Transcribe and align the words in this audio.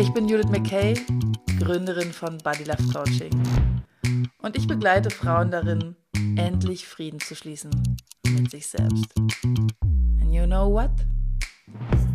Ich 0.00 0.14
bin 0.14 0.26
Judith 0.26 0.48
McKay, 0.48 0.94
Gründerin 1.58 2.10
von 2.10 2.38
Body 2.38 2.64
Love 2.64 2.90
Coaching. 2.90 3.30
Und 4.38 4.56
ich 4.56 4.66
begleite 4.66 5.10
Frauen 5.10 5.50
darin, 5.50 5.94
endlich 6.38 6.88
Frieden 6.88 7.20
zu 7.20 7.36
schließen 7.36 7.70
mit 8.26 8.50
sich 8.50 8.66
selbst. 8.66 9.14
And 9.44 10.32
you 10.32 10.46
know 10.46 10.72
what? 10.72 10.90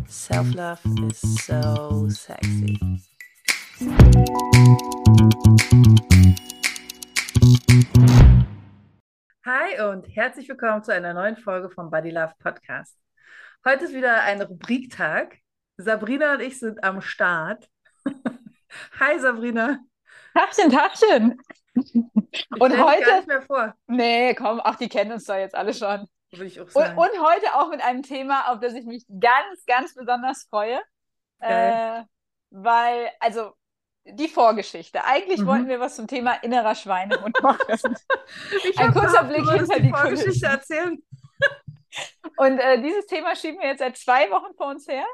Self-love 0.08 0.80
is 1.08 1.20
so 1.46 2.08
sexy. 2.08 2.76
Hi 9.44 9.80
und 9.88 10.08
herzlich 10.08 10.48
willkommen 10.48 10.82
zu 10.82 10.92
einer 10.92 11.14
neuen 11.14 11.36
Folge 11.36 11.70
vom 11.70 11.88
Body 11.92 12.10
Love 12.10 12.32
Podcast. 12.40 12.98
Heute 13.64 13.84
ist 13.84 13.94
wieder 13.94 14.24
ein 14.24 14.42
Rubriktag. 14.42 15.38
Sabrina 15.76 16.34
und 16.34 16.40
ich 16.40 16.58
sind 16.58 16.82
am 16.82 17.00
Start. 17.00 17.68
Hi 18.98 19.18
Sabrina. 19.18 19.80
Tachchen, 20.34 20.70
Tachchen. 20.70 21.40
Ich 22.54 22.60
Und 22.60 22.72
stell 22.72 22.84
mich 22.84 22.98
gar 22.98 23.10
heute, 23.10 23.10
nicht 23.12 23.26
mehr 23.26 23.42
vor. 23.42 23.74
nee, 23.86 24.34
komm, 24.34 24.60
ach, 24.62 24.76
die 24.76 24.88
kennen 24.88 25.12
uns 25.12 25.24
doch 25.24 25.36
jetzt 25.36 25.54
alle 25.54 25.74
schon. 25.74 26.08
Würde 26.32 26.46
ich 26.46 26.60
auch 26.60 26.70
Und, 26.72 26.74
sagen. 26.74 26.98
und 26.98 27.10
heute 27.20 27.54
auch 27.54 27.70
mit 27.70 27.82
einem 27.82 28.02
Thema, 28.02 28.52
auf 28.52 28.60
das 28.60 28.74
ich 28.74 28.84
mich 28.86 29.04
ganz, 29.20 29.64
ganz 29.66 29.94
besonders 29.94 30.44
freue. 30.50 30.80
Äh, 31.40 32.02
weil, 32.50 33.10
also, 33.20 33.52
die 34.04 34.28
Vorgeschichte. 34.28 35.04
Eigentlich 35.04 35.42
Mhm. 35.42 35.46
wollten 35.46 35.68
wir 35.68 35.80
was 35.80 35.96
zum 35.96 36.06
Thema 36.08 36.34
innerer 36.42 36.74
Schweinehund 36.74 37.42
machen. 37.42 37.60
Ich 38.62 38.78
ein 38.78 38.92
kurzer 38.92 39.24
Blick 39.24 39.44
du 39.44 39.50
hinter 39.50 39.80
die 39.80 39.82
die 39.82 39.88
Vorgeschichte 39.88 40.30
Kulissen. 40.30 40.44
erzählen. 40.46 41.02
Und 42.36 42.58
äh, 42.58 42.80
dieses 42.82 43.06
Thema 43.06 43.34
schieben 43.36 43.60
wir 43.60 43.68
jetzt 43.68 43.78
seit 43.80 43.96
zwei 43.96 44.30
Wochen 44.30 44.54
vor 44.56 44.68
uns 44.68 44.86
her. 44.88 45.04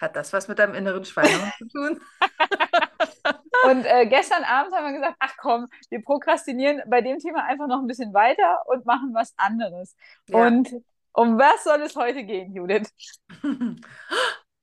Hat 0.00 0.16
das 0.16 0.32
was 0.32 0.48
mit 0.48 0.58
deinem 0.58 0.74
inneren 0.74 1.04
Schweinehund 1.04 1.52
zu 1.58 1.66
tun? 1.68 2.00
Und 3.64 3.84
äh, 3.84 4.06
gestern 4.06 4.44
Abend 4.44 4.72
haben 4.74 4.86
wir 4.86 4.92
gesagt, 4.92 5.16
ach 5.18 5.34
komm, 5.38 5.66
wir 5.90 6.02
prokrastinieren 6.02 6.82
bei 6.88 7.00
dem 7.00 7.18
Thema 7.18 7.44
einfach 7.44 7.66
noch 7.66 7.80
ein 7.80 7.86
bisschen 7.86 8.14
weiter 8.14 8.62
und 8.66 8.86
machen 8.86 9.10
was 9.14 9.34
anderes. 9.36 9.96
Ja. 10.28 10.46
Und 10.46 10.68
um 11.12 11.38
was 11.38 11.64
soll 11.64 11.80
es 11.82 11.96
heute 11.96 12.24
gehen, 12.24 12.54
Judith? 12.54 12.88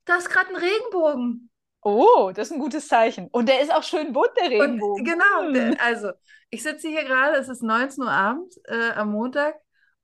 Da 0.04 0.16
ist 0.18 0.30
gerade 0.30 0.50
ein 0.50 0.56
Regenbogen. 0.56 1.50
Oh, 1.82 2.30
das 2.34 2.48
ist 2.48 2.52
ein 2.54 2.60
gutes 2.60 2.86
Zeichen. 2.88 3.28
Und 3.32 3.48
der 3.48 3.60
ist 3.60 3.72
auch 3.74 3.82
schön 3.82 4.12
bunt, 4.12 4.30
der 4.36 4.44
Und 4.44 4.50
Regenbogen. 4.62 5.04
genau, 5.04 5.42
Hm. 5.42 5.54
der, 5.54 5.82
also 5.82 6.12
ich 6.50 6.62
sitze 6.62 6.88
hier 6.88 7.04
gerade, 7.04 7.36
es 7.38 7.48
ist 7.48 7.62
19 7.62 8.04
Uhr 8.04 8.10
abends 8.10 8.56
äh, 8.64 8.92
am 8.94 9.10
Montag 9.12 9.56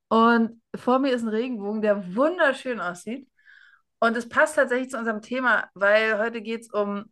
und 0.08 0.60
vor 0.74 0.98
mir 0.98 1.12
ist 1.12 1.22
ein 1.22 1.28
Regenbogen, 1.28 1.82
der 1.82 2.14
wunderschön 2.16 2.80
aussieht. 2.80 3.28
Und 4.02 4.16
es 4.16 4.28
passt 4.28 4.56
tatsächlich 4.56 4.90
zu 4.90 4.98
unserem 4.98 5.22
Thema, 5.22 5.70
weil 5.74 6.18
heute 6.18 6.42
geht 6.42 6.62
es 6.62 6.70
um, 6.72 7.04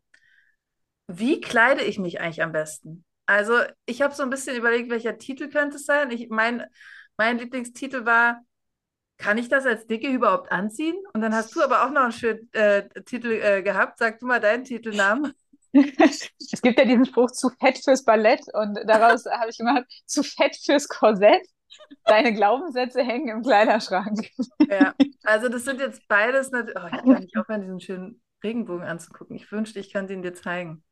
wie 1.07 1.39
kleide 1.39 1.85
ich 1.85 1.97
mich 1.99 2.19
eigentlich 2.19 2.43
am 2.43 2.51
besten? 2.51 3.05
Also 3.25 3.53
ich 3.85 4.01
habe 4.01 4.13
so 4.13 4.23
ein 4.23 4.29
bisschen 4.29 4.57
überlegt, 4.57 4.89
welcher 4.89 5.17
Titel 5.17 5.47
könnte 5.47 5.77
es 5.77 5.85
sein. 5.85 6.11
Ich, 6.11 6.27
mein, 6.29 6.65
mein 7.15 7.37
Lieblingstitel 7.37 8.05
war, 8.05 8.41
kann 9.17 9.37
ich 9.37 9.47
das 9.47 9.65
als 9.65 9.87
Dicke 9.87 10.09
überhaupt 10.09 10.51
anziehen? 10.51 10.97
Und 11.13 11.21
dann 11.21 11.33
hast 11.33 11.55
du 11.55 11.61
aber 11.61 11.85
auch 11.85 11.91
noch 11.91 12.01
einen 12.01 12.11
schönen 12.11 12.49
äh, 12.51 12.89
Titel 13.05 13.39
äh, 13.41 13.63
gehabt. 13.63 13.97
Sag 13.97 14.19
du 14.19 14.25
mal 14.25 14.41
deinen 14.41 14.65
Titelnamen. 14.65 15.33
Es 15.73 16.61
gibt 16.61 16.77
ja 16.77 16.83
diesen 16.83 17.05
Spruch, 17.05 17.31
zu 17.31 17.49
fett 17.51 17.81
fürs 17.81 18.03
Ballett. 18.03 18.41
Und 18.51 18.77
daraus 18.85 19.23
habe 19.25 19.49
ich 19.49 19.57
gemacht, 19.57 19.85
zu 20.05 20.23
fett 20.23 20.57
fürs 20.57 20.89
Korsett. 20.89 21.47
Deine 22.05 22.33
Glaubenssätze 22.33 23.03
hängen 23.03 23.29
im 23.29 23.41
Kleiderschrank. 23.41 24.29
Ja, 24.69 24.93
also 25.23 25.49
das 25.49 25.65
sind 25.65 25.79
jetzt 25.79 26.07
beides 26.07 26.51
natürlich. 26.51 26.77
Oh, 26.81 26.87
ich 26.87 27.03
kann 27.03 27.21
nicht 27.21 27.37
aufhören, 27.37 27.61
diesen 27.61 27.79
schönen 27.79 28.21
Regenbogen 28.43 28.85
anzugucken. 28.85 29.35
Ich 29.35 29.51
wünschte, 29.51 29.79
ich 29.79 29.93
könnte 29.93 30.13
ihn 30.13 30.21
dir 30.21 30.33
zeigen. 30.33 30.83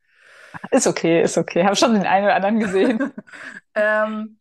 Ist 0.72 0.88
okay, 0.88 1.22
ist 1.22 1.38
okay. 1.38 1.64
Habe 1.64 1.76
schon 1.76 1.94
den 1.94 2.06
einen 2.06 2.26
oder 2.26 2.36
anderen 2.36 2.60
gesehen. 2.60 3.14
Ähm, 3.76 4.40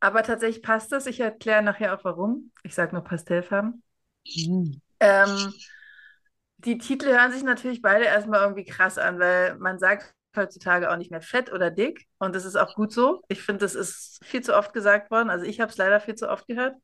aber 0.00 0.22
tatsächlich 0.22 0.62
passt 0.62 0.92
das. 0.92 1.06
Ich 1.06 1.20
erkläre 1.20 1.60
nachher 1.60 1.94
auch 1.94 2.04
warum. 2.04 2.50
Ich 2.62 2.74
sage 2.74 2.94
nur 2.94 3.04
Pastellfarben. 3.04 3.82
Ähm, 5.00 5.52
die 6.58 6.78
Titel 6.78 7.08
hören 7.08 7.32
sich 7.32 7.42
natürlich 7.42 7.82
beide 7.82 8.04
erstmal 8.04 8.40
irgendwie 8.40 8.64
krass 8.64 8.96
an, 8.96 9.18
weil 9.18 9.56
man 9.56 9.78
sagt 9.78 10.14
heutzutage 10.36 10.90
auch 10.90 10.96
nicht 10.96 11.10
mehr 11.10 11.20
fett 11.20 11.52
oder 11.52 11.70
dick. 11.70 12.06
Und 12.18 12.34
das 12.34 12.44
ist 12.44 12.56
auch 12.56 12.74
gut 12.74 12.92
so. 12.92 13.22
Ich 13.28 13.42
finde, 13.42 13.60
das 13.60 13.74
ist 13.74 14.24
viel 14.24 14.42
zu 14.42 14.56
oft 14.56 14.72
gesagt 14.72 15.10
worden. 15.10 15.30
Also 15.30 15.44
ich 15.46 15.60
habe 15.60 15.70
es 15.70 15.78
leider 15.78 16.00
viel 16.00 16.14
zu 16.14 16.28
oft 16.28 16.46
gehört. 16.46 16.76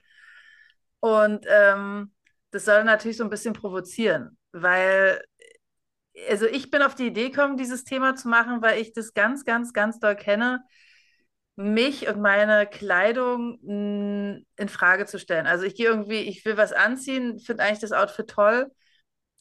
Und 1.01 1.47
ähm, 1.49 2.13
das 2.51 2.65
soll 2.65 2.85
natürlich 2.85 3.17
so 3.17 3.25
ein 3.25 3.31
bisschen 3.31 3.55
provozieren, 3.55 4.37
weil, 4.53 5.23
also 6.29 6.47
ich 6.47 6.71
bin 6.71 6.83
auf 6.83 6.95
die 6.95 7.07
Idee 7.07 7.31
gekommen, 7.31 7.57
dieses 7.57 7.85
Thema 7.85 8.17
zu 8.17 8.29
machen, 8.29 8.61
weil 8.63 8.81
ich 8.81 8.93
das 8.93 9.15
ganz, 9.15 9.45
ganz, 9.45 9.73
ganz 9.73 9.99
doll 9.99 10.17
kenne, 10.17 10.63
mich 11.57 12.09
und 12.09 12.21
meine 12.21 12.67
Kleidung 12.67 13.59
in 13.63 14.69
Frage 14.69 15.07
zu 15.07 15.19
stellen. 15.19 15.47
Also 15.47 15.65
ich 15.65 15.75
gehe 15.75 15.87
irgendwie, 15.87 16.21
ich 16.21 16.45
will 16.45 16.57
was 16.57 16.73
anziehen, 16.73 17.39
finde 17.39 17.65
eigentlich 17.65 17.81
das 17.81 17.93
Outfit 17.93 18.29
toll, 18.29 18.71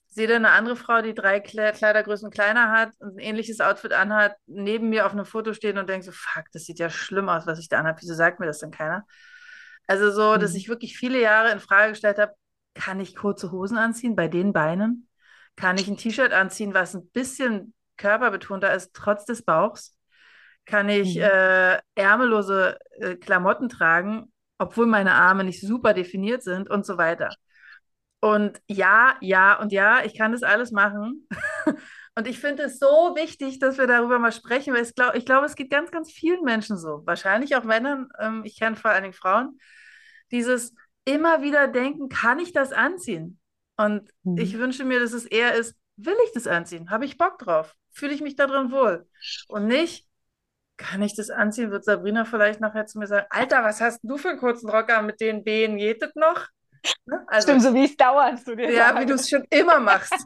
sehe 0.10 0.28
dann 0.28 0.46
eine 0.46 0.56
andere 0.56 0.76
Frau, 0.76 1.02
die 1.02 1.14
drei 1.14 1.40
Kle 1.40 1.72
Kleidergrößen 1.74 2.32
kleiner 2.32 2.72
hat 2.72 2.92
und 3.00 3.16
ein 3.18 3.20
ähnliches 3.20 3.62
Outfit 3.62 3.94
anhat, 3.94 4.36
neben 4.48 4.90
mir 4.90 5.06
auf 5.06 5.14
einem 5.14 5.26
Foto 5.26 5.54
stehen 5.54 5.78
und 5.78 5.90
denke 5.90 6.06
so, 6.06 6.12
fuck, 6.12 6.46
das 6.54 6.66
sieht 6.66 6.80
ja 6.80 6.90
schlimm 6.90 7.30
aus, 7.30 7.48
was 7.48 7.60
ich 7.60 7.70
da 7.70 7.80
anhabe. 7.80 8.02
Wieso 8.02 8.14
sagt 8.16 8.40
mir 8.40 8.48
das 8.48 8.60
denn 8.60 8.72
keiner? 8.72 9.06
Also 9.88 10.12
so, 10.12 10.38
dass 10.38 10.54
Mhm. 10.54 10.56
ich 10.56 10.70
wirklich 10.70 10.98
viele 10.98 11.20
Jahre 11.22 11.52
in 11.52 11.60
Frage 11.60 11.92
gestellt 11.92 12.18
habe, 12.20 12.34
kann 12.76 13.00
ich 13.00 13.16
kurze 13.16 13.52
Hosen 13.52 13.78
anziehen 13.78 14.16
bei 14.16 14.28
den 14.28 14.54
Beinen? 14.54 15.08
Kann 15.56 15.78
ich 15.78 15.88
ein 15.88 15.98
T-Shirt 15.98 16.32
anziehen, 16.32 16.74
was 16.74 16.94
ein 16.96 17.10
bisschen 17.10 17.74
körperbetonter 17.98 18.74
ist, 18.74 18.94
trotz 18.94 19.26
des 19.26 19.44
Bauchs? 19.44 19.96
Kann 20.66 20.90
ich 20.90 21.18
Mhm. 21.18 21.20
äh, 21.20 21.80
ärmellose 21.96 22.78
äh, 23.00 23.16
Klamotten 23.16 23.70
tragen, 23.70 24.32
obwohl 24.60 24.86
meine 24.86 25.14
Arme 25.14 25.44
nicht 25.44 25.62
super 25.62 25.94
definiert 25.94 26.44
sind 26.44 26.70
und 26.70 26.86
so 26.86 26.98
weiter? 26.98 27.38
Und 28.22 28.62
ja, 28.68 29.16
ja 29.22 29.60
und 29.60 29.72
ja, 29.72 30.04
ich 30.04 30.18
kann 30.18 30.32
das 30.32 30.44
alles 30.44 30.72
machen. 30.72 31.28
Und 32.16 32.28
ich 32.28 32.40
finde 32.40 32.64
es 32.64 32.80
so 32.80 33.16
wichtig, 33.16 33.60
dass 33.60 33.78
wir 33.78 33.88
darüber 33.88 34.20
mal 34.20 34.34
sprechen, 34.34 34.74
weil 34.74 34.84
glaub, 34.94 35.16
ich 35.16 35.26
glaube, 35.26 35.46
es 35.46 35.56
geht 35.56 35.70
ganz, 35.70 35.90
ganz 35.90 36.12
vielen 36.12 36.44
Menschen 36.44 36.78
so. 36.78 37.02
Wahrscheinlich 37.06 37.56
auch 37.56 37.64
Männern, 37.64 38.10
ähm, 38.20 38.42
ich 38.44 38.60
kenne 38.60 38.76
vor 38.76 38.92
allen 38.92 39.04
Dingen 39.04 39.14
Frauen, 39.14 39.58
dieses 40.32 40.76
immer 41.06 41.42
wieder 41.42 41.70
denken, 41.70 42.10
kann 42.10 42.40
ich 42.40 42.52
das 42.52 42.74
anziehen? 42.74 43.40
Und 43.78 44.10
ich 44.36 44.54
Mhm. 44.54 44.60
wünsche 44.60 44.84
mir, 44.84 45.00
dass 45.00 45.14
es 45.14 45.26
eher 45.26 45.54
ist, 45.56 45.78
will 45.96 46.16
ich 46.26 46.34
das 46.34 46.46
anziehen? 46.48 46.90
Habe 46.90 47.06
ich 47.06 47.18
Bock 47.18 47.40
drauf? 47.40 47.74
Fühle 47.92 48.14
ich 48.14 48.22
mich 48.22 48.36
da 48.36 48.48
drin 48.48 48.72
wohl? 48.72 49.08
Und 49.48 49.68
nicht, 49.68 50.06
kann 50.78 51.02
ich 51.02 51.16
das 51.16 51.30
anziehen? 51.30 51.72
Wird 51.72 51.86
Sabrina 51.86 52.26
vielleicht 52.26 52.62
nachher 52.62 52.86
zu 52.86 53.00
mir 53.00 53.08
sagen, 53.08 53.28
Alter, 53.30 53.64
was 53.64 53.82
hast 53.82 54.02
du 54.04 54.18
für 54.18 54.30
einen 54.30 54.40
kurzen 54.40 54.70
Rocker 54.70 55.02
mit 55.04 55.22
den 55.22 55.44
Beinen? 55.44 55.78
Geht 55.78 56.02
das 56.02 56.16
noch? 56.16 56.48
Ne? 57.06 57.24
Also, 57.28 57.48
Stimmt, 57.48 57.64
so 57.64 57.74
wie 57.74 57.86
es 57.86 57.98
dauernd 57.98 58.44
zu 58.44 58.56
dir 58.56 58.72
ja, 58.72 58.90
sage. 58.90 59.02
wie 59.02 59.06
du 59.06 59.14
es 59.16 59.30
schon 59.30 59.46
immer 59.50 59.80
machst. 59.80 60.14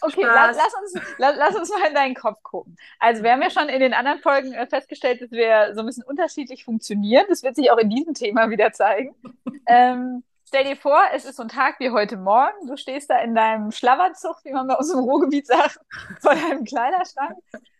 Okay, 0.00 0.22
la 0.22 0.52
Spaß. 0.52 0.56
lass 0.56 0.74
uns, 0.74 1.18
la 1.18 1.30
lass 1.30 1.54
uns 1.54 1.68
mal 1.68 1.88
in 1.88 1.94
deinen 1.94 2.14
Kopf 2.14 2.42
gucken. 2.42 2.76
Also 2.98 3.22
wir 3.22 3.32
haben 3.32 3.42
ja 3.42 3.50
schon 3.50 3.68
in 3.68 3.80
den 3.80 3.92
anderen 3.92 4.18
Folgen 4.18 4.52
äh, 4.52 4.66
festgestellt, 4.66 5.20
dass 5.20 5.30
wir 5.30 5.74
so 5.74 5.80
ein 5.80 5.86
bisschen 5.86 6.04
unterschiedlich 6.04 6.64
funktionieren. 6.64 7.26
Das 7.28 7.42
wird 7.42 7.56
sich 7.56 7.70
auch 7.70 7.78
in 7.78 7.90
diesem 7.90 8.14
Thema 8.14 8.50
wieder 8.50 8.72
zeigen. 8.72 9.14
Ähm, 9.66 10.22
stell 10.46 10.64
dir 10.64 10.76
vor, 10.76 11.00
es 11.14 11.24
ist 11.24 11.36
so 11.36 11.42
ein 11.42 11.48
Tag 11.48 11.80
wie 11.80 11.88
heute 11.88 12.18
Morgen. 12.18 12.66
Du 12.66 12.76
stehst 12.76 13.08
da 13.08 13.16
in 13.20 13.34
deinem 13.34 13.72
Schlafanzug, 13.72 14.44
wie 14.44 14.52
man 14.52 14.66
bei 14.66 14.74
uns 14.74 14.92
im 14.92 14.98
Ruhrgebiet 14.98 15.46
sagt, 15.46 15.78
vor 16.20 16.34
deinem 16.34 16.64
Kleiderschrank 16.64 17.38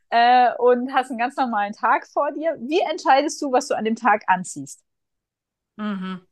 äh, 0.08 0.54
und 0.56 0.94
hast 0.94 1.10
einen 1.10 1.18
ganz 1.18 1.36
normalen 1.36 1.74
Tag 1.74 2.06
vor 2.06 2.32
dir. 2.32 2.56
Wie 2.58 2.80
entscheidest 2.80 3.42
du, 3.42 3.52
was 3.52 3.68
du 3.68 3.76
an 3.76 3.84
dem 3.84 3.96
Tag 3.96 4.22
anziehst? 4.28 4.82
Mhm. 5.76 6.26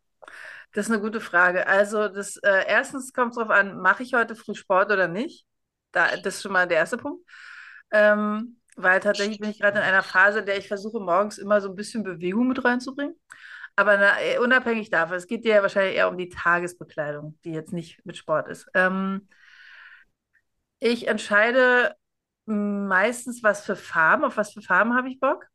Das 0.73 0.87
ist 0.87 0.93
eine 0.93 1.01
gute 1.03 1.21
Frage. 1.21 1.67
Also, 1.67 2.09
das 2.09 2.37
äh, 2.39 2.65
erstens 2.67 3.13
kommt 3.13 3.31
es 3.33 3.37
darauf 3.37 3.51
an, 3.51 3.79
mache 3.81 4.03
ich 4.03 4.15
heute 4.15 4.35
früh 4.35 4.55
Sport 4.55 4.91
oder 4.91 5.09
nicht? 5.09 5.47
Da, 5.93 6.17
das 6.17 6.37
ist 6.37 6.43
schon 6.43 6.53
mal 6.53 6.67
der 6.67 6.79
erste 6.79 6.97
Punkt. 6.97 7.23
Ähm, 7.91 8.57
weil 8.77 9.01
tatsächlich 9.01 9.39
bin 9.39 9.51
ich 9.51 9.61
gerade 9.61 9.79
in 9.79 9.85
einer 9.85 10.03
Phase, 10.03 10.39
in 10.41 10.47
der 10.47 10.57
ich 10.57 10.69
versuche, 10.69 10.99
morgens 10.99 11.37
immer 11.37 11.61
so 11.61 11.69
ein 11.69 11.77
bisschen 11.77 12.03
Bewegung 12.05 12.49
mit 12.49 12.65
reinzubringen. 12.65 13.15
Aber 13.77 13.97
na, 13.99 14.21
äh, 14.21 14.39
unabhängig 14.39 14.91
davon, 14.91 15.17
es 15.17 15.27
geht 15.27 15.45
dir 15.45 15.57
ja 15.57 15.63
wahrscheinlich 15.63 15.97
eher 15.97 16.09
um 16.09 16.17
die 16.19 16.29
Tagesbekleidung, 16.31 17.39
die 17.45 17.53
jetzt 17.53 17.73
nicht 17.73 18.05
mit 18.07 18.17
Sport 18.17 18.49
ist. 18.49 18.67
Ähm, 18.75 19.29
ich 20.81 21.07
entscheide 21.09 21.95
meistens 22.47 23.43
was 23.43 23.65
für 23.65 23.77
Farben. 23.77 24.25
Auf 24.25 24.37
was 24.37 24.53
für 24.53 24.63
Farben 24.63 24.95
habe 24.95 25.09
ich 25.09 25.21
Bock? 25.21 25.47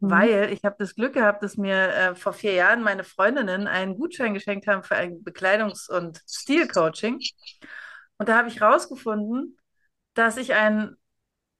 Mhm. 0.00 0.10
Weil 0.10 0.52
ich 0.52 0.64
habe 0.64 0.76
das 0.78 0.94
Glück 0.94 1.14
gehabt, 1.14 1.42
dass 1.42 1.56
mir 1.56 1.88
äh, 1.94 2.14
vor 2.14 2.32
vier 2.32 2.52
Jahren 2.52 2.82
meine 2.82 3.04
Freundinnen 3.04 3.66
einen 3.66 3.96
Gutschein 3.96 4.34
geschenkt 4.34 4.66
haben 4.66 4.82
für 4.82 4.96
ein 4.96 5.22
Bekleidungs- 5.24 5.90
und 5.90 6.20
Stilcoaching. 6.28 7.20
Und 8.18 8.28
da 8.28 8.36
habe 8.38 8.48
ich 8.48 8.60
rausgefunden, 8.60 9.56
dass 10.14 10.36
ich 10.36 10.54
ein, 10.54 10.96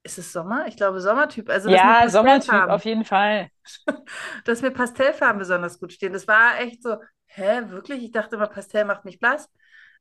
ist 0.03 0.17
es 0.17 0.31
Sommer? 0.33 0.67
Ich 0.67 0.77
glaube 0.77 1.01
Sommertyp. 1.01 1.49
Also 1.49 1.69
ja, 1.69 2.07
Sommertyp 2.09 2.69
auf 2.69 2.85
jeden 2.85 3.05
Fall. 3.05 3.49
dass 4.45 4.61
mir 4.61 4.71
Pastellfarben 4.71 5.39
besonders 5.39 5.79
gut 5.79 5.93
stehen. 5.93 6.13
Das 6.13 6.27
war 6.27 6.59
echt 6.59 6.81
so, 6.81 6.97
hä, 7.25 7.61
wirklich? 7.67 8.03
Ich 8.03 8.11
dachte 8.11 8.35
immer, 8.35 8.47
Pastell 8.47 8.85
macht 8.85 9.05
mich 9.05 9.19
blass. 9.19 9.49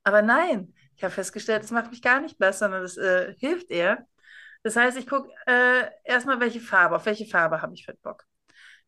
Aber 0.05 0.23
nein, 0.23 0.73
ich 0.95 1.03
habe 1.03 1.13
festgestellt, 1.13 1.65
es 1.65 1.71
macht 1.73 1.91
mich 1.91 2.01
gar 2.01 2.21
nicht 2.21 2.39
blass, 2.39 2.61
sondern 2.61 2.83
es 2.85 2.97
äh, 2.97 3.35
hilft 3.39 3.71
eher. 3.71 4.07
Das 4.67 4.75
heißt, 4.75 4.99
ich 4.99 5.07
gucke 5.07 5.31
äh, 5.47 5.85
erstmal, 6.03 6.41
welche 6.41 6.59
Farbe, 6.59 6.97
auf 6.97 7.07
welche 7.07 7.25
Farbe 7.25 7.63
habe 7.63 7.73
ich 7.75 7.87
heute 7.87 8.01
Bock. 8.03 8.25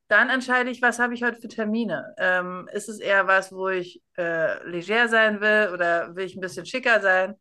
Dann 0.08 0.28
entscheide 0.28 0.70
ich, 0.70 0.82
was 0.82 0.98
habe 0.98 1.14
ich 1.14 1.22
heute 1.22 1.40
für 1.40 1.46
Termine. 1.46 2.16
Ähm, 2.18 2.68
ist 2.72 2.88
es 2.88 2.98
eher 2.98 3.28
was, 3.28 3.52
wo 3.52 3.68
ich 3.68 4.02
äh, 4.16 4.60
leger 4.68 5.06
sein 5.06 5.40
will 5.40 5.70
oder 5.72 6.16
will 6.16 6.24
ich 6.24 6.34
ein 6.34 6.40
bisschen 6.40 6.66
schicker 6.66 7.00
sein? 7.00 7.36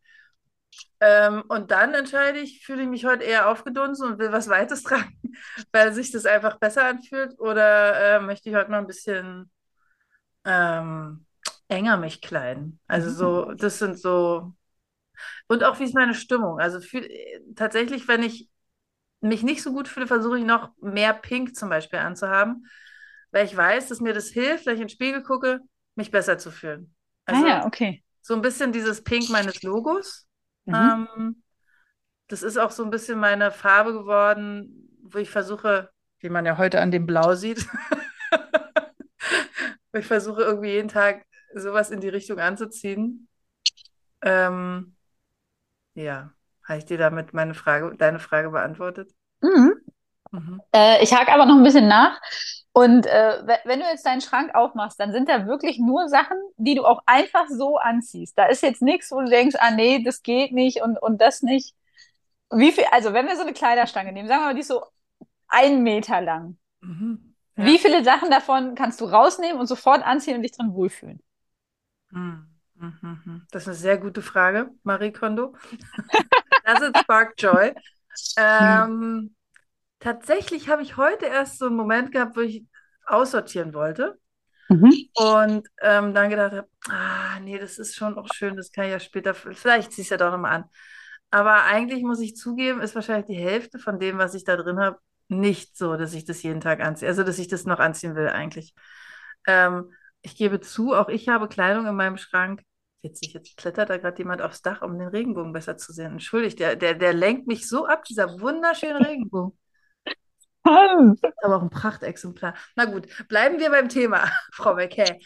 Ähm, 1.00 1.45
und 1.48 1.72
dann 1.72 1.95
entscheide 1.95 2.38
ich, 2.38 2.63
fühle 2.63 2.84
ich 2.84 2.88
mich 2.88 3.06
heute 3.06 3.24
eher 3.24 3.50
aufgedunsen 3.50 4.06
und 4.07 4.19
will 4.19 4.31
was 4.31 4.50
Weites 4.50 4.83
tragen, 4.83 5.19
weil 5.72 5.92
sich 5.92 6.12
das 6.12 6.28
einfach 6.28 6.60
besser 6.60 6.86
anfühlt 6.86 7.40
oder 7.40 8.18
äh, 8.18 8.19
möchte 8.19 8.50
ich 8.50 8.56
heute 8.56 8.69
noch 8.69 8.78
ein 8.78 8.86
bisschen 8.86 9.50
ähm, 10.45 11.25
enger 11.69 11.98
mich 11.98 12.22
kleiden. 12.22 12.80
Also 12.86 13.10
so, 13.10 13.50
mhm. 13.50 13.57
das 13.57 13.80
sind 13.80 13.98
so. 13.98 14.54
Und 15.48 15.64
auch 15.64 15.80
wie 15.80 15.84
ist 15.84 15.96
meine 15.96 16.14
Stimmung? 16.14 16.60
Also 16.60 16.80
für, 16.80 17.08
tatsächlich, 17.56 18.08
wenn 18.08 18.24
ich 18.24 18.50
mich 19.22 19.44
nicht 19.44 19.64
so 19.64 19.74
gut 19.74 19.88
fühle, 19.88 20.08
versuche 20.08 20.40
ich 20.40 20.46
noch 20.46 20.72
mehr 20.80 21.14
Pink 21.14 21.56
zum 21.56 21.69
Beispiel 21.69 22.00
anzuhaben, 22.00 22.68
weil 23.31 23.46
ich 23.46 23.56
weiß, 23.56 23.88
dass 23.88 24.00
mir 24.00 24.14
das 24.14 24.30
hilft, 24.30 24.66
wenn 24.66 24.75
ich 24.75 24.81
in 24.81 24.88
den 24.88 24.94
Spiegel 24.94 25.24
gucke, 25.24 25.60
mich 25.96 26.12
besser 26.12 26.38
zu 26.38 26.52
fühlen. 26.52 26.94
Also 27.25 27.46
ah 27.46 27.48
ja, 27.48 27.66
okay. 27.66 28.04
So 28.22 28.36
ein 28.36 28.42
bisschen 28.42 28.72
dieses 28.72 29.04
Pink 29.04 29.30
meines 29.30 29.64
Logos. 29.64 30.28
Mhm. 30.66 30.75
Ähm, 30.75 31.44
das 32.28 32.44
ist 32.44 32.58
auch 32.58 32.72
so 32.72 32.84
ein 32.84 32.90
bisschen 32.90 33.19
meine 33.19 33.52
Farbe 33.52 33.94
geworden, 33.94 34.90
wo 35.02 35.18
ich 35.18 35.30
versuche, 35.30 35.90
wie 36.19 36.30
man 36.30 36.46
ja 36.46 36.58
heute 36.58 36.81
an 36.81 36.92
dem 36.92 37.06
Blau 37.06 37.36
sieht, 37.36 37.66
ich 39.94 40.06
versuche 40.06 40.42
irgendwie 40.42 40.72
jeden 40.72 40.90
Tag 40.90 41.25
sowas 41.54 41.90
in 41.90 42.02
die 42.02 42.10
Richtung 42.10 42.40
anzuziehen. 42.40 43.30
Ähm, 44.22 44.96
ja, 45.97 46.31
habe 46.63 46.79
ich 46.79 46.85
dir 46.85 46.97
damit 46.97 47.33
meine 47.33 47.53
Frage, 47.53 47.95
deine 47.97 48.19
Frage 48.19 48.49
beantwortet? 48.51 49.11
Mhm. 49.41 49.73
Mhm. 50.31 50.61
Äh, 50.73 51.03
ich 51.03 51.13
hake 51.13 51.31
aber 51.31 51.45
noch 51.45 51.55
ein 51.55 51.63
bisschen 51.63 51.88
nach. 51.88 52.19
Und 52.73 53.07
äh, 53.07 53.41
wenn 53.65 53.79
du 53.79 53.85
jetzt 53.88 54.05
deinen 54.05 54.21
Schrank 54.21 54.53
aufmachst, 54.53 54.99
dann 54.99 55.11
sind 55.11 55.27
da 55.27 55.47
wirklich 55.47 55.79
nur 55.79 56.07
Sachen, 56.09 56.38
die 56.57 56.75
du 56.75 56.85
auch 56.85 57.01
einfach 57.07 57.47
so 57.49 57.77
anziehst. 57.77 58.38
Da 58.38 58.45
ist 58.45 58.61
jetzt 58.61 58.83
nichts, 58.83 59.11
wo 59.11 59.19
du 59.19 59.27
denkst, 59.27 59.55
ah 59.59 59.71
nee, 59.71 60.03
das 60.03 60.21
geht 60.21 60.51
nicht 60.51 60.81
und, 60.83 61.01
und 61.01 61.19
das 61.19 61.41
nicht. 61.41 61.75
Wie 62.51 62.71
viel, 62.71 62.85
also 62.91 63.13
wenn 63.13 63.27
wir 63.27 63.35
so 63.35 63.41
eine 63.41 63.53
Kleiderstange 63.53 64.11
nehmen, 64.11 64.27
sagen 64.27 64.41
wir 64.41 64.45
mal, 64.47 64.53
die 64.53 64.61
ist 64.61 64.67
so 64.67 64.83
ein 65.47 65.81
Meter 65.81 66.21
lang. 66.21 66.57
Mhm. 66.81 67.33
Ja. 67.55 67.65
Wie 67.65 67.79
viele 67.79 68.03
Sachen 68.03 68.29
davon 68.29 68.75
kannst 68.75 69.01
du 69.01 69.05
rausnehmen 69.05 69.59
und 69.59 69.65
sofort 69.65 70.03
anziehen 70.05 70.35
und 70.35 70.44
dich 70.44 70.51
drin 70.51 70.73
wohlfühlen? 70.73 71.23
Hm, 72.11 72.19
hm, 72.19 72.19
hm, 72.19 72.56
das 73.51 73.63
ist 73.63 73.68
eine 73.68 73.75
sehr 73.75 73.97
gute 73.97 74.21
Frage, 74.21 74.69
Marie 74.83 75.12
Kondo. 75.12 75.56
das 76.63 76.81
ist 76.81 76.97
Spark 77.00 77.33
Joy. 77.38 77.74
Ähm, 78.38 79.35
tatsächlich 80.00 80.69
habe 80.69 80.81
ich 80.81 80.97
heute 80.97 81.25
erst 81.25 81.59
so 81.59 81.68
einen 81.68 81.75
Moment 81.75 82.12
gehabt, 82.12 82.35
wo 82.35 82.41
ich 82.41 82.65
aussortieren 83.06 83.74
wollte. 83.74 84.19
Mhm. 84.69 84.94
Und 85.13 85.68
ähm, 85.81 86.13
dann 86.13 86.29
gedacht 86.29 86.53
habe, 86.53 86.68
ah, 86.89 87.39
nee, 87.39 87.57
das 87.57 87.77
ist 87.77 87.95
schon 87.95 88.18
auch 88.18 88.27
schön, 88.33 88.57
das 88.57 88.71
kann 88.71 88.85
ich 88.85 88.91
ja 88.91 89.00
später, 89.00 89.33
vielleicht 89.33 89.94
ziehst 89.94 90.12
du 90.12 90.15
ja 90.15 90.18
doch 90.18 90.31
nochmal 90.31 90.56
an. 90.56 90.65
Aber 91.30 91.63
eigentlich 91.63 92.03
muss 92.03 92.19
ich 92.19 92.35
zugeben, 92.35 92.81
ist 92.81 92.95
wahrscheinlich 92.95 93.27
die 93.27 93.41
Hälfte 93.41 93.80
von 93.80 94.00
dem, 94.00 94.18
was 94.18 94.33
ich 94.33 94.44
da 94.44 94.56
drin 94.56 94.80
habe, 94.80 95.00
nicht 95.30 95.77
so, 95.77 95.97
dass 95.97 96.13
ich 96.13 96.25
das 96.25 96.44
jeden 96.44 96.62
Tag 96.62 96.80
anziehe. 96.80 97.07
Also, 97.09 97.23
dass 97.23 97.39
ich 97.39 97.47
das 97.47 97.65
noch 97.65 97.80
anziehen 97.80 98.15
will, 98.15 98.30
eigentlich. 98.30 98.73
Ähm, 99.45 99.91
ich 100.22 100.36
gebe 100.36 100.60
zu, 100.60 100.94
auch 100.94 101.10
ich 101.10 101.30
habe 101.30 101.48
Kleidung 101.48 101.88
in 101.88 101.96
meinem 101.96 102.18
Schrank. 102.18 102.62
Witzig, 103.02 103.34
jetzt 103.34 103.58
klettert 103.58 103.90
da 103.90 103.98
gerade 103.98 104.18
jemand 104.18 104.42
aufs 104.42 104.62
Dach, 104.62 104.81
um 104.81 104.98
den 104.98 105.08
Regenbogen 105.08 105.54
besser 105.54 105.78
zu 105.78 105.94
sehen. 105.94 106.14
Entschuldigt, 106.14 106.60
der, 106.60 106.75
der, 106.75 106.96
der 106.96 107.14
lenkt 107.14 107.48
mich 107.48 107.68
so 107.68 107.86
ab, 107.86 108.04
dieser 108.04 108.40
wunderschöne 108.40 109.06
Regenbogen. 109.08 109.58
Aber 110.64 111.58
auch 111.58 111.62
ein 111.62 111.69
Prachtexemplar. 111.69 112.54
Na 112.75 112.86
gut, 112.86 113.08
bleiben 113.30 113.60
wir 113.60 113.69
beim 113.69 113.88
Thema, 113.90 114.30
Frau 114.54 114.75
McKay. 114.75 115.19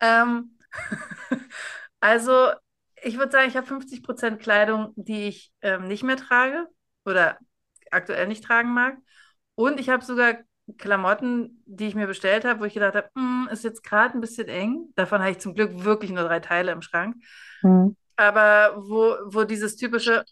Ähm, 0.00 0.58
also, 2.00 2.50
ich 3.02 3.18
würde 3.18 3.32
sagen, 3.32 3.48
ich 3.48 3.56
habe 3.56 3.66
50 3.66 4.02
Prozent 4.02 4.40
Kleidung, 4.40 4.92
die 4.96 5.28
ich 5.28 5.52
ähm, 5.60 5.88
nicht 5.88 6.02
mehr 6.02 6.16
trage 6.16 6.66
oder 7.04 7.38
aktuell 7.90 8.26
nicht 8.26 8.44
tragen 8.44 8.72
mag. 8.72 8.96
Und 9.54 9.80
ich 9.80 9.90
habe 9.90 10.04
sogar 10.04 10.36
Klamotten, 10.78 11.62
die 11.66 11.86
ich 11.86 11.94
mir 11.94 12.06
bestellt 12.06 12.44
habe, 12.44 12.60
wo 12.60 12.64
ich 12.64 12.74
gedacht 12.74 12.94
habe, 12.94 13.08
hm, 13.14 13.48
ist 13.52 13.64
jetzt 13.64 13.84
gerade 13.84 14.14
ein 14.14 14.20
bisschen 14.20 14.48
eng. 14.48 14.92
Davon 14.96 15.20
habe 15.20 15.30
ich 15.30 15.38
zum 15.38 15.54
Glück 15.54 15.84
wirklich 15.84 16.10
nur 16.10 16.24
drei 16.24 16.40
Teile 16.40 16.72
im 16.72 16.82
Schrank. 16.82 17.16
Mhm. 17.62 17.96
Aber 18.16 18.74
wo, 18.76 19.16
wo 19.26 19.44
dieses 19.44 19.76
typische, 19.76 20.24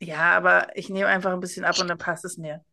ja, 0.00 0.36
aber 0.36 0.76
ich 0.76 0.88
nehme 0.88 1.08
einfach 1.08 1.32
ein 1.32 1.40
bisschen 1.40 1.64
ab 1.64 1.78
und 1.78 1.88
dann 1.88 1.98
passt 1.98 2.24
es 2.24 2.38
mir. 2.38 2.64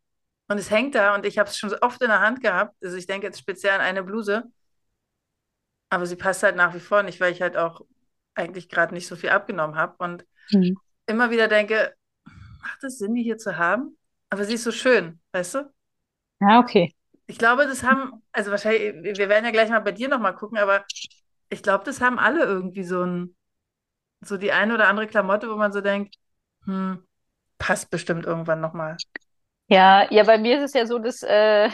Und 0.47 0.57
es 0.57 0.71
hängt 0.71 0.95
da 0.95 1.13
und 1.13 1.25
ich 1.25 1.37
habe 1.37 1.49
es 1.49 1.57
schon 1.57 1.69
so 1.69 1.77
oft 1.81 2.01
in 2.01 2.07
der 2.07 2.21
Hand 2.21 2.41
gehabt. 2.41 2.75
Also 2.83 2.95
ich 2.95 3.05
denke 3.05 3.27
jetzt 3.27 3.39
speziell 3.39 3.73
an 3.73 3.81
eine 3.81 4.03
Bluse. 4.03 4.43
Aber 5.89 6.05
sie 6.05 6.15
passt 6.15 6.43
halt 6.43 6.55
nach 6.55 6.73
wie 6.73 6.79
vor 6.79 7.03
nicht, 7.03 7.19
weil 7.19 7.33
ich 7.33 7.41
halt 7.41 7.57
auch 7.57 7.81
eigentlich 8.33 8.69
gerade 8.69 8.93
nicht 8.93 9.07
so 9.07 9.15
viel 9.15 9.29
abgenommen 9.29 9.75
habe. 9.75 9.95
Und 9.99 10.25
mhm. 10.51 10.77
immer 11.05 11.31
wieder 11.31 11.47
denke, 11.47 11.93
macht 12.61 12.83
es 12.83 12.97
Sinn, 12.97 13.13
die 13.13 13.23
hier 13.23 13.37
zu 13.37 13.57
haben? 13.57 13.97
Aber 14.29 14.45
sie 14.45 14.53
ist 14.53 14.63
so 14.63 14.71
schön, 14.71 15.19
weißt 15.33 15.55
du? 15.55 15.73
Ja, 16.41 16.59
okay. 16.59 16.95
Ich 17.29 17.37
glaube, 17.37 17.67
das 17.67 17.83
haben, 17.83 18.23
also 18.31 18.49
wahrscheinlich, 18.49 19.19
wir 19.19 19.29
werden 19.29 19.45
ja 19.45 19.51
gleich 19.51 19.69
mal 19.69 19.81
bei 19.81 19.91
dir 19.91 20.09
nochmal 20.09 20.33
gucken, 20.33 20.57
aber 20.57 20.83
ich 21.49 21.61
glaube, 21.61 21.83
das 21.83 22.01
haben 22.01 22.17
alle 22.17 22.43
irgendwie 22.43 22.83
so 22.83 23.03
ein, 23.03 23.35
so 24.21 24.35
die 24.37 24.51
eine 24.51 24.73
oder 24.73 24.87
andere 24.87 25.05
Klamotte, 25.05 25.47
wo 25.47 25.55
man 25.55 25.71
so 25.71 25.79
denkt, 25.79 26.15
hm, 26.65 27.07
passt 27.59 27.91
bestimmt 27.91 28.25
irgendwann 28.25 28.61
nochmal. 28.61 28.97
Ja, 29.67 30.11
ja, 30.11 30.23
bei 30.23 30.39
mir 30.39 30.57
ist 30.57 30.63
es 30.63 30.73
ja 30.73 30.87
so, 30.87 30.97
dass 30.97 31.21
äh, 31.21 31.69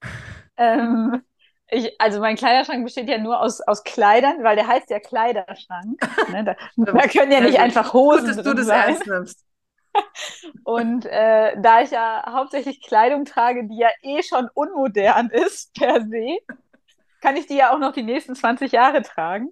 ähm, 0.56 1.22
ich, 1.66 2.00
also 2.00 2.20
mein 2.20 2.36
Kleiderschrank 2.36 2.82
besteht 2.82 3.10
ja 3.10 3.18
nur 3.18 3.42
aus, 3.42 3.60
aus 3.60 3.84
Kleidern, 3.84 4.42
weil 4.42 4.56
der 4.56 4.68
heißt 4.68 4.88
ja 4.88 5.00
Kleiderschrank. 5.00 6.00
Ne? 6.32 6.44
Da, 6.44 6.56
da 6.76 7.08
können 7.08 7.32
ja 7.32 7.40
nicht 7.40 7.58
einfach 7.58 7.92
Hosen 7.92 8.26
Gut, 8.26 8.38
dass 8.38 8.42
du 8.42 8.54
das 8.54 8.66
sein. 8.66 8.88
ernst 8.88 9.06
nimmst. 9.06 9.44
Und 10.64 11.06
äh, 11.06 11.60
da 11.60 11.82
ich 11.82 11.90
ja 11.90 12.24
hauptsächlich 12.32 12.82
Kleidung 12.82 13.24
trage, 13.24 13.66
die 13.66 13.78
ja 13.78 13.88
eh 14.02 14.22
schon 14.22 14.48
unmodern 14.54 15.30
ist 15.32 15.74
per 15.74 16.02
se, 16.02 16.38
kann 17.20 17.36
ich 17.36 17.46
die 17.46 17.56
ja 17.56 17.74
auch 17.74 17.78
noch 17.78 17.92
die 17.92 18.02
nächsten 18.02 18.34
20 18.34 18.72
Jahre 18.72 19.02
tragen. 19.02 19.50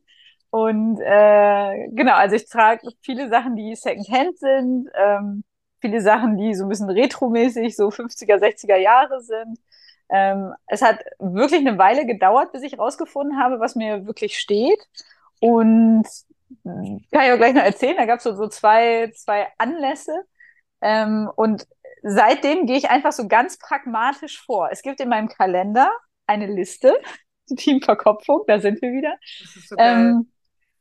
Und 0.50 1.00
äh, 1.00 1.88
genau, 1.88 2.15
also 2.15 2.37
ich 2.37 2.49
trage 2.49 2.88
viele 3.03 3.29
Sachen, 3.29 3.57
die 3.57 3.75
Secondhand 3.75 4.38
sind, 4.38 4.88
ähm, 4.95 5.45
viele 5.81 6.00
Sachen, 6.00 6.38
die 6.38 6.55
so 6.55 6.65
ein 6.65 6.69
bisschen 6.69 6.91
retromäßig, 6.91 7.76
so 7.76 7.91
50er, 7.91 8.38
60er 8.38 8.76
Jahre 8.76 9.21
sind. 9.21 9.59
Ähm, 10.09 10.55
es 10.67 10.83
hat 10.83 11.00
wirklich 11.19 11.61
eine 11.67 11.79
Weile 11.79 12.07
gedauert, 12.07 12.53
bis 12.53 12.62
ich 12.62 12.79
rausgefunden 12.79 13.38
habe, 13.38 13.61
was 13.61 13.75
mir 13.75 14.07
wirklich 14.07 14.38
steht. 14.38 14.79
Und 15.41 16.07
kann 16.65 17.00
ich 17.25 17.33
auch 17.33 17.37
gleich 17.37 17.55
noch 17.55 17.62
erzählen, 17.62 17.97
da 17.97 18.07
gab 18.07 18.19
es 18.19 18.25
so, 18.25 18.35
so 18.35 18.49
zwei, 18.49 19.12
zwei 19.15 19.49
Anlässe. 19.59 20.12
Ähm, 20.87 21.28
und 21.35 21.66
seitdem 22.02 22.66
gehe 22.66 22.76
ich 22.76 22.90
einfach 22.90 23.11
so 23.11 23.26
ganz 23.26 23.59
pragmatisch 23.59 24.40
vor. 24.45 24.69
Es 24.71 24.83
gibt 24.83 25.00
in 25.00 25.09
meinem 25.09 25.28
Kalender 25.28 25.90
eine 26.28 26.47
Liste, 26.47 26.95
Teamverkopfung, 27.57 28.45
da 28.47 28.61
sind 28.61 28.81
wir 28.81 28.93
wieder. 28.93 29.16
So 29.69 29.76
ähm, 29.78 30.31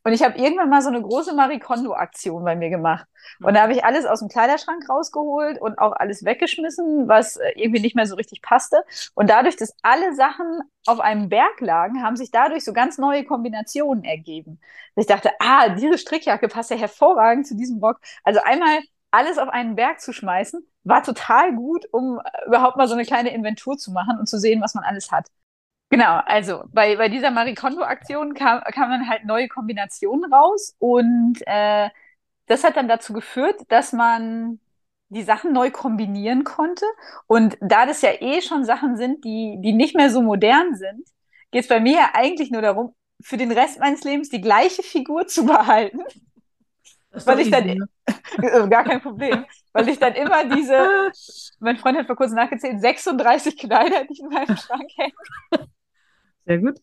und 0.04 0.14
ich 0.14 0.22
habe 0.22 0.38
irgendwann 0.38 0.70
mal 0.70 0.84
so 0.84 0.90
eine 0.90 1.02
große 1.02 1.34
Marie 1.34 1.58
Kondo-Aktion 1.58 2.44
bei 2.44 2.56
mir 2.56 2.70
gemacht. 2.70 3.08
Und 3.42 3.56
da 3.56 3.64
habe 3.64 3.74
ich 3.74 3.84
alles 3.84 4.06
aus 4.06 4.20
dem 4.20 4.30
Kleiderschrank 4.30 4.88
rausgeholt 4.88 5.60
und 5.60 5.80
auch 5.80 5.94
alles 5.94 6.24
weggeschmissen, 6.24 7.08
was 7.08 7.38
äh, 7.38 7.54
irgendwie 7.56 7.82
nicht 7.82 7.96
mehr 7.96 8.06
so 8.06 8.14
richtig 8.14 8.44
passte. 8.44 8.84
Und 9.16 9.32
dadurch, 9.32 9.56
dass 9.56 9.76
alle 9.82 10.14
Sachen 10.14 10.62
auf 10.86 11.00
einem 11.00 11.30
Berg 11.30 11.60
lagen, 11.60 12.04
haben 12.04 12.18
sich 12.18 12.30
dadurch 12.30 12.64
so 12.64 12.72
ganz 12.72 13.00
neue 13.00 13.24
Kombinationen 13.24 14.04
ergeben. 14.04 14.60
Ich 14.96 15.08
dachte, 15.08 15.32
ah, 15.40 15.70
diese 15.70 15.98
Strickjacke 15.98 16.50
passt 16.50 16.70
ja 16.70 16.78
hervorragend 16.78 17.48
zu 17.48 17.56
diesem 17.56 17.80
Rock. 17.80 18.00
Also 18.24 18.42
einmal 18.44 18.82
alles 19.16 19.38
auf 19.38 19.50
einen 19.50 19.76
Berg 19.76 20.02
zu 20.02 20.14
schmeißen, 20.14 20.66
war 20.84 21.04
total 21.04 21.56
gut, 21.56 21.86
um 21.92 22.20
äh, 22.20 22.48
überhaupt 22.48 22.78
mal 22.78 22.88
so 22.88 22.94
eine 22.94 23.06
kleine 23.06 23.34
Inventur 23.34 23.78
zu 23.78 23.92
machen 23.92 24.18
und 24.20 24.28
zu 24.28 24.40
sehen, 24.40 24.62
was 24.62 24.76
man 24.76 24.84
alles 24.84 25.12
hat. 25.12 25.28
Genau, 25.90 26.20
also 26.26 26.64
bei, 26.74 26.96
bei 26.98 27.10
dieser 27.10 27.32
Marie 27.32 27.56
Kondo-Aktion 27.56 28.34
kam, 28.34 28.62
kam 28.62 28.90
dann 28.90 29.08
halt 29.10 29.26
neue 29.26 29.48
Kombinationen 29.48 30.32
raus 30.34 30.76
und 30.80 31.38
äh, 31.46 31.90
das 32.48 32.64
hat 32.64 32.76
dann 32.76 32.88
dazu 32.88 33.14
geführt, 33.14 33.62
dass 33.70 33.94
man 33.94 34.60
die 35.10 35.24
Sachen 35.24 35.54
neu 35.54 35.72
kombinieren 35.72 36.44
konnte. 36.44 36.86
Und 37.28 37.58
da 37.62 37.86
das 37.86 38.02
ja 38.02 38.12
eh 38.20 38.42
schon 38.42 38.66
Sachen 38.66 38.98
sind, 38.98 39.24
die, 39.24 39.58
die 39.62 39.74
nicht 39.74 39.96
mehr 39.96 40.10
so 40.10 40.22
modern 40.22 40.76
sind, 40.76 41.08
geht 41.52 41.64
es 41.64 41.68
bei 41.68 41.80
mir 41.80 41.94
ja 41.94 42.10
eigentlich 42.14 42.52
nur 42.52 42.62
darum, 42.62 42.96
für 43.22 43.38
den 43.38 43.52
Rest 43.52 43.80
meines 43.80 44.04
Lebens 44.04 44.30
die 44.30 44.42
gleiche 44.42 44.84
Figur 44.84 45.28
zu 45.28 45.46
behalten. 45.46 46.02
Weil 47.24 47.40
ich 47.40 47.52
dann, 47.52 47.66
ne? 47.66 47.88
gar 48.70 48.84
kein 48.84 49.02
Problem, 49.02 49.46
weil 49.74 49.88
ich 49.90 50.00
dann 50.00 50.14
immer 50.14 50.46
diese, 50.46 51.12
mein 51.60 51.78
Freund 51.78 51.98
hat 51.98 52.08
vor 52.08 52.16
kurzem 52.16 52.36
nachgezählt, 52.36 52.82
36 52.82 53.58
Kleider, 53.58 54.04
die 54.06 54.14
ich 54.14 54.20
in 54.20 54.30
meinem 54.30 54.58
Schrank 54.58 54.90
hängen. 54.98 55.14
Sehr 56.46 56.60
gut. 56.60 56.80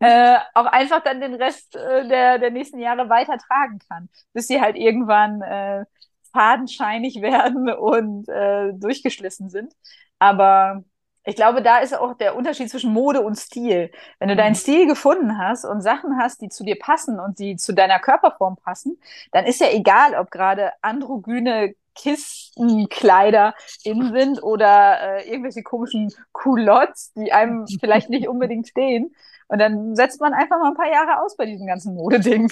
Äh, 0.00 0.38
auch 0.54 0.66
einfach 0.66 1.02
dann 1.02 1.20
den 1.20 1.34
Rest 1.34 1.76
äh, 1.76 2.08
der, 2.08 2.38
der 2.38 2.50
nächsten 2.50 2.78
Jahre 2.78 3.08
weiter 3.08 3.38
tragen 3.38 3.78
kann, 3.88 4.08
bis 4.32 4.48
sie 4.48 4.60
halt 4.60 4.76
irgendwann 4.76 5.40
äh, 5.42 5.84
fadenscheinig 6.32 7.16
werden 7.22 7.70
und 7.70 8.28
äh, 8.28 8.72
durchgeschlissen 8.74 9.50
sind. 9.50 9.72
Aber 10.18 10.84
ich 11.24 11.36
glaube, 11.36 11.62
da 11.62 11.78
ist 11.78 11.96
auch 11.96 12.14
der 12.14 12.34
Unterschied 12.34 12.68
zwischen 12.68 12.92
Mode 12.92 13.20
und 13.20 13.36
Stil. 13.36 13.90
Wenn 14.18 14.28
du 14.28 14.36
deinen 14.36 14.52
mhm. 14.52 14.56
Stil 14.56 14.86
gefunden 14.86 15.38
hast 15.38 15.64
und 15.64 15.80
Sachen 15.80 16.18
hast, 16.18 16.40
die 16.40 16.48
zu 16.48 16.64
dir 16.64 16.76
passen 16.78 17.20
und 17.20 17.38
die 17.38 17.56
zu 17.56 17.72
deiner 17.72 18.00
Körperform 18.00 18.56
passen, 18.56 18.98
dann 19.30 19.44
ist 19.44 19.60
ja 19.60 19.70
egal, 19.70 20.14
ob 20.14 20.30
gerade 20.30 20.72
androgyne 20.82 21.74
Kistenkleider 21.94 23.54
in 23.84 24.12
sind 24.12 24.42
oder 24.42 25.18
äh, 25.18 25.30
irgendwelche 25.30 25.62
komischen 25.62 26.12
Culottes, 26.32 27.12
die 27.14 27.32
einem 27.32 27.66
vielleicht 27.80 28.10
nicht 28.10 28.28
unbedingt 28.28 28.68
stehen. 28.68 29.14
Und 29.48 29.58
dann 29.58 29.94
setzt 29.94 30.20
man 30.20 30.32
einfach 30.32 30.58
mal 30.58 30.70
ein 30.70 30.76
paar 30.76 30.90
Jahre 30.90 31.22
aus 31.22 31.36
bei 31.36 31.44
diesem 31.44 31.66
ganzen 31.66 31.94
Modeding. 31.94 32.50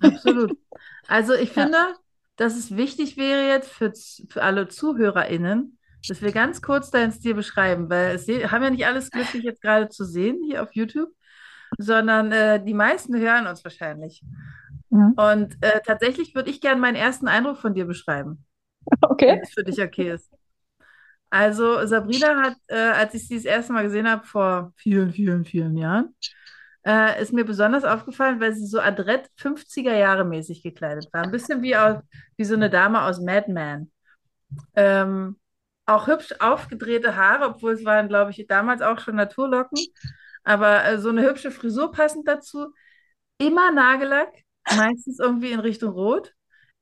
Absolut. 0.00 0.56
Also 1.08 1.34
ich 1.34 1.50
finde, 1.52 1.76
ja. 1.76 1.94
dass 2.36 2.56
es 2.56 2.76
wichtig 2.76 3.16
wäre 3.16 3.48
jetzt 3.48 3.68
für, 3.68 3.92
für 4.28 4.42
alle 4.42 4.68
ZuhörerInnen, 4.68 5.75
dass 6.08 6.22
wir 6.22 6.32
ganz 6.32 6.62
kurz 6.62 6.90
deinen 6.90 7.12
Stil 7.12 7.34
beschreiben, 7.34 7.90
weil 7.90 8.14
es 8.14 8.28
haben 8.28 8.62
ja 8.62 8.70
nicht 8.70 8.86
alles 8.86 9.10
glücklich 9.10 9.44
jetzt 9.44 9.62
gerade 9.62 9.88
zu 9.88 10.04
sehen 10.04 10.42
hier 10.44 10.62
auf 10.62 10.74
YouTube, 10.74 11.10
sondern 11.78 12.32
äh, 12.32 12.62
die 12.62 12.74
meisten 12.74 13.16
hören 13.16 13.46
uns 13.46 13.64
wahrscheinlich. 13.64 14.22
Mhm. 14.90 15.12
Und 15.16 15.56
äh, 15.62 15.80
tatsächlich 15.84 16.34
würde 16.34 16.50
ich 16.50 16.60
gerne 16.60 16.80
meinen 16.80 16.96
ersten 16.96 17.28
Eindruck 17.28 17.58
von 17.58 17.74
dir 17.74 17.86
beschreiben. 17.86 18.44
Okay. 19.00 19.28
Wenn 19.28 19.40
es 19.40 19.52
für 19.52 19.64
dich 19.64 19.82
okay 19.82 20.12
ist. 20.12 20.32
Also 21.28 21.84
Sabrina 21.86 22.40
hat, 22.40 22.56
äh, 22.68 22.76
als 22.76 23.14
ich 23.14 23.26
sie 23.26 23.34
das 23.34 23.44
erste 23.44 23.72
Mal 23.72 23.82
gesehen 23.82 24.08
habe, 24.08 24.24
vor 24.24 24.72
vielen, 24.76 25.12
vielen, 25.12 25.44
vielen 25.44 25.76
Jahren, 25.76 26.14
äh, 26.86 27.20
ist 27.20 27.32
mir 27.32 27.44
besonders 27.44 27.84
aufgefallen, 27.84 28.40
weil 28.40 28.54
sie 28.54 28.66
so 28.66 28.80
adrett 28.80 29.28
50er 29.38 29.96
Jahre 29.96 30.24
mäßig 30.24 30.62
gekleidet 30.62 31.08
war. 31.12 31.24
Ein 31.24 31.32
bisschen 31.32 31.62
wie, 31.62 31.76
aus, 31.76 32.00
wie 32.36 32.44
so 32.44 32.54
eine 32.54 32.70
Dame 32.70 33.02
aus 33.02 33.20
Mad 33.20 33.50
Men. 33.50 33.90
Ähm, 34.76 35.36
auch 35.86 36.08
hübsch 36.08 36.34
aufgedrehte 36.40 37.16
Haare, 37.16 37.46
obwohl 37.46 37.72
es 37.72 37.84
waren, 37.84 38.08
glaube 38.08 38.32
ich, 38.32 38.46
damals 38.46 38.82
auch 38.82 38.98
schon 38.98 39.16
Naturlocken. 39.16 39.78
Aber 40.44 40.84
äh, 40.84 40.98
so 40.98 41.08
eine 41.08 41.22
hübsche 41.22 41.50
Frisur 41.50 41.90
passend 41.92 42.28
dazu. 42.28 42.72
Immer 43.38 43.72
Nagellack, 43.72 44.32
meistens 44.76 45.18
irgendwie 45.18 45.52
in 45.52 45.60
Richtung 45.60 45.92
Rot. 45.92 46.32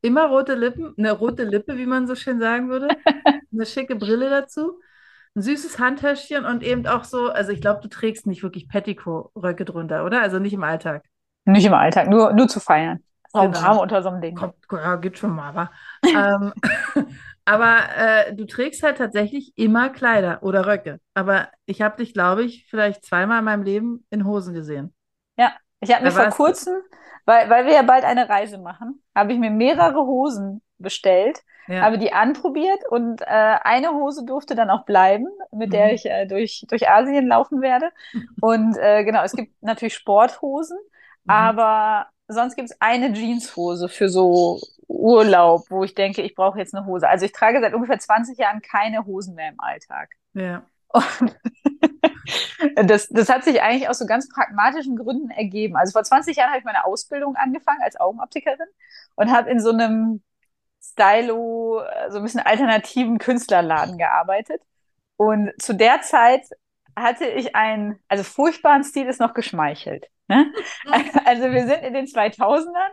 Immer 0.03 0.27
rote 0.27 0.55
Lippen, 0.55 0.95
eine 0.99 1.13
rote 1.13 1.45
Lippe, 1.45 1.79
wie 1.79 1.87
man 1.87 2.07
so 2.07 2.15
schön 2.15 2.39
sagen 2.39 2.69
würde. 2.69 2.89
Eine 3.53 3.65
schicke 3.65 3.97
Brille 3.97 4.29
dazu. 4.29 4.81
Ein 5.35 5.43
süßes 5.43 5.79
Handtäschchen 5.79 6.45
und 6.45 6.63
eben 6.63 6.87
auch 6.87 7.05
so, 7.05 7.31
also 7.31 7.53
ich 7.53 7.61
glaube, 7.61 7.81
du 7.81 7.89
trägst 7.89 8.27
nicht 8.27 8.43
wirklich 8.43 8.69
Petticoat-Röcke 8.69 9.65
drunter, 9.65 10.05
oder? 10.05 10.21
Also 10.21 10.39
nicht 10.41 10.53
im 10.53 10.63
Alltag. 10.63 11.05
Nicht 11.47 11.65
im 11.65 11.73
Alltag, 11.73 12.09
nur, 12.09 12.33
nur 12.35 12.49
zu 12.49 12.61
feiern. 12.61 13.03
Genau. 13.33 13.63
Warm 13.63 13.79
unter 13.79 14.03
so 14.03 14.11
einem 14.11 14.21
Ding. 14.21 14.37
Kommt, 14.37 14.55
ja, 14.71 14.97
geht 14.97 15.19
schon 15.19 15.35
mal, 15.35 15.49
aber. 15.49 15.71
ähm, 16.07 16.53
Aber 17.45 17.79
äh, 17.97 18.35
du 18.35 18.47
trägst 18.47 18.83
halt 18.83 18.99
tatsächlich 18.99 19.53
immer 19.57 19.91
Kleider 19.91 20.43
oder 20.43 20.67
Röcke. 20.67 21.01
Aber 21.13 21.49
ich 21.67 21.83
habe 21.83 21.97
dich, 21.97 22.15
glaube 22.15 22.45
ich, 22.45 22.67
vielleicht 22.69 23.05
zweimal 23.05 23.41
in 23.41 23.45
meinem 23.45 23.63
Leben 23.63 24.07
in 24.11 24.25
Hosen 24.25 24.55
gesehen. 24.55 24.95
Ja, 25.37 25.53
ich 25.81 25.93
habe 25.93 26.05
mir 26.05 26.11
vor 26.11 26.31
kurzem, 26.31 26.75
weil, 27.27 27.51
weil 27.51 27.67
wir 27.67 27.75
ja 27.75 27.83
bald 27.83 28.05
eine 28.05 28.29
Reise 28.29 28.59
machen, 28.59 29.03
habe 29.15 29.33
ich 29.33 29.39
mir 29.39 29.51
mehrere 29.51 30.07
Hosen 30.07 30.63
bestellt, 30.79 31.41
ja. 31.69 31.83
habe 31.83 31.99
die 31.99 32.13
anprobiert 32.13 32.81
und 32.91 33.21
äh, 33.23 33.25
eine 33.27 33.93
Hose 33.93 34.25
durfte 34.25 34.55
dann 34.55 34.71
auch 34.71 34.85
bleiben, 34.85 35.27
mit 35.53 35.69
mhm. 35.69 35.73
der 35.73 35.93
ich 35.93 36.07
äh, 36.07 36.27
durch, 36.27 36.65
durch 36.69 36.89
Asien 36.89 37.27
laufen 37.27 37.61
werde. 37.61 37.91
Und 38.41 38.77
äh, 38.77 39.05
genau, 39.05 39.23
es 39.23 39.33
gibt 39.33 39.63
natürlich 39.63 39.95
Sporthosen, 39.95 40.79
mhm. 41.25 41.31
aber 41.31 42.09
sonst 42.29 42.57
gibt 42.57 42.71
es 42.71 42.81
eine 42.81 43.13
Jeanshose 43.13 43.89
für 43.89 44.09
so 44.09 44.61
Urlaub, 44.89 45.71
wo 45.71 45.85
ich 45.85 45.95
denke, 45.95 46.23
ich 46.23 46.35
brauche 46.35 46.59
jetzt 46.59 46.75
eine 46.75 46.87
Hose. 46.87 47.09
Also 47.09 47.27
ich 47.27 47.33
trage 47.33 47.61
seit 47.61 47.75
ungefähr 47.75 47.99
20 47.99 48.39
Jahren 48.39 48.63
keine 48.63 49.05
Hosen 49.05 49.35
mehr 49.35 49.51
im 49.51 49.61
Alltag. 49.61 50.11
Ja. 50.35 50.65
Und 52.77 52.91
das, 52.91 53.09
das 53.09 53.29
hat 53.29 53.45
sich 53.45 53.61
eigentlich 53.63 53.89
aus 53.89 53.99
so 53.99 54.07
ganz 54.07 54.29
pragmatischen 54.29 54.97
Gründen 54.97 55.31
ergeben. 55.31 55.77
Also 55.77 55.93
vor 55.93 56.05
20 56.05 56.37
Jahren 56.37 56.51
habe 56.51 56.59
ich 56.59 56.65
meine 56.65 56.85
Ausbildung 56.85 57.37
angefangen 57.37 57.83
als 57.83 57.99
Augenoptikerin 57.99 58.69
und 59.17 59.33
habe 59.33 59.51
in 59.51 59.61
so 59.61 59.71
einem 59.71 60.23
Stylo, 60.83 61.83
so 62.11 62.19
ein 62.19 62.23
bisschen 62.23 62.41
alternativen 62.41 63.19
Künstlerladen 63.19 63.99
gearbeitet. 63.99 64.63
Und 65.17 65.53
zu 65.61 65.75
der 65.75 66.03
Zeit 66.03 66.43
hatte 66.97 67.27
ich 67.27 67.57
einen, 67.57 67.99
also 68.09 68.23
furchtbaren 68.23 68.85
Stil 68.85 69.07
ist 69.07 69.21
noch 69.21 69.35
geschmeichelt. 69.35 70.07
Ne? 70.29 70.53
Also 71.25 71.51
wir 71.53 71.67
sind 71.67 71.83
in 71.83 71.95
den 71.95 72.07
2000ern 72.07 72.93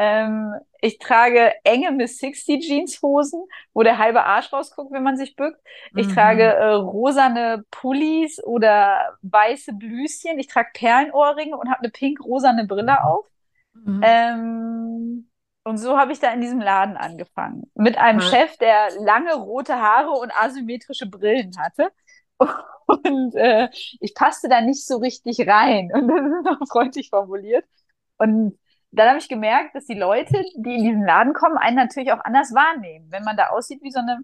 ähm, 0.00 0.54
ich 0.80 1.00
trage 1.00 1.52
enge 1.64 1.90
Miss 1.90 2.18
60 2.18 2.64
Jeanshosen, 2.64 3.42
wo 3.74 3.82
der 3.82 3.98
halbe 3.98 4.22
Arsch 4.22 4.52
rausguckt, 4.52 4.92
wenn 4.92 5.02
man 5.02 5.16
sich 5.16 5.34
bückt. 5.34 5.60
Ich 5.96 6.06
mhm. 6.06 6.14
trage 6.14 6.44
äh, 6.44 6.68
rosane 6.68 7.64
Pullis 7.72 8.40
oder 8.44 9.16
weiße 9.22 9.72
Blüschen. 9.72 10.38
Ich 10.38 10.46
trage 10.46 10.68
Perlenohrringe 10.72 11.56
und 11.56 11.68
habe 11.68 11.80
eine 11.80 11.90
pink-rosane 11.90 12.68
Brille 12.68 13.02
auf. 13.02 13.26
Mhm. 13.74 14.00
Ähm, 14.04 15.30
und 15.64 15.78
so 15.78 15.98
habe 15.98 16.12
ich 16.12 16.20
da 16.20 16.32
in 16.32 16.42
diesem 16.42 16.60
Laden 16.60 16.96
angefangen. 16.96 17.68
Mit 17.74 17.98
einem 17.98 18.20
ja. 18.20 18.26
Chef, 18.26 18.56
der 18.58 18.90
lange 19.00 19.34
rote 19.34 19.74
Haare 19.74 20.10
und 20.10 20.30
asymmetrische 20.32 21.10
Brillen 21.10 21.50
hatte. 21.58 21.90
Und 22.86 23.34
äh, 23.34 23.68
ich 24.00 24.14
passte 24.14 24.48
da 24.48 24.60
nicht 24.60 24.86
so 24.86 24.96
richtig 24.96 25.46
rein. 25.46 25.90
Und 25.92 26.08
das 26.08 26.20
ist 26.20 26.44
noch 26.44 26.68
freundlich 26.68 27.10
formuliert. 27.10 27.64
Und 28.16 28.58
dann 28.90 29.08
habe 29.08 29.18
ich 29.18 29.28
gemerkt, 29.28 29.74
dass 29.74 29.84
die 29.84 29.94
Leute, 29.94 30.44
die 30.56 30.76
in 30.76 30.84
diesen 30.84 31.04
Laden 31.04 31.34
kommen, 31.34 31.58
einen 31.58 31.76
natürlich 31.76 32.12
auch 32.12 32.24
anders 32.24 32.54
wahrnehmen. 32.54 33.08
Wenn 33.10 33.24
man 33.24 33.36
da 33.36 33.48
aussieht 33.48 33.82
wie 33.82 33.90
so 33.90 34.00
eine 34.00 34.20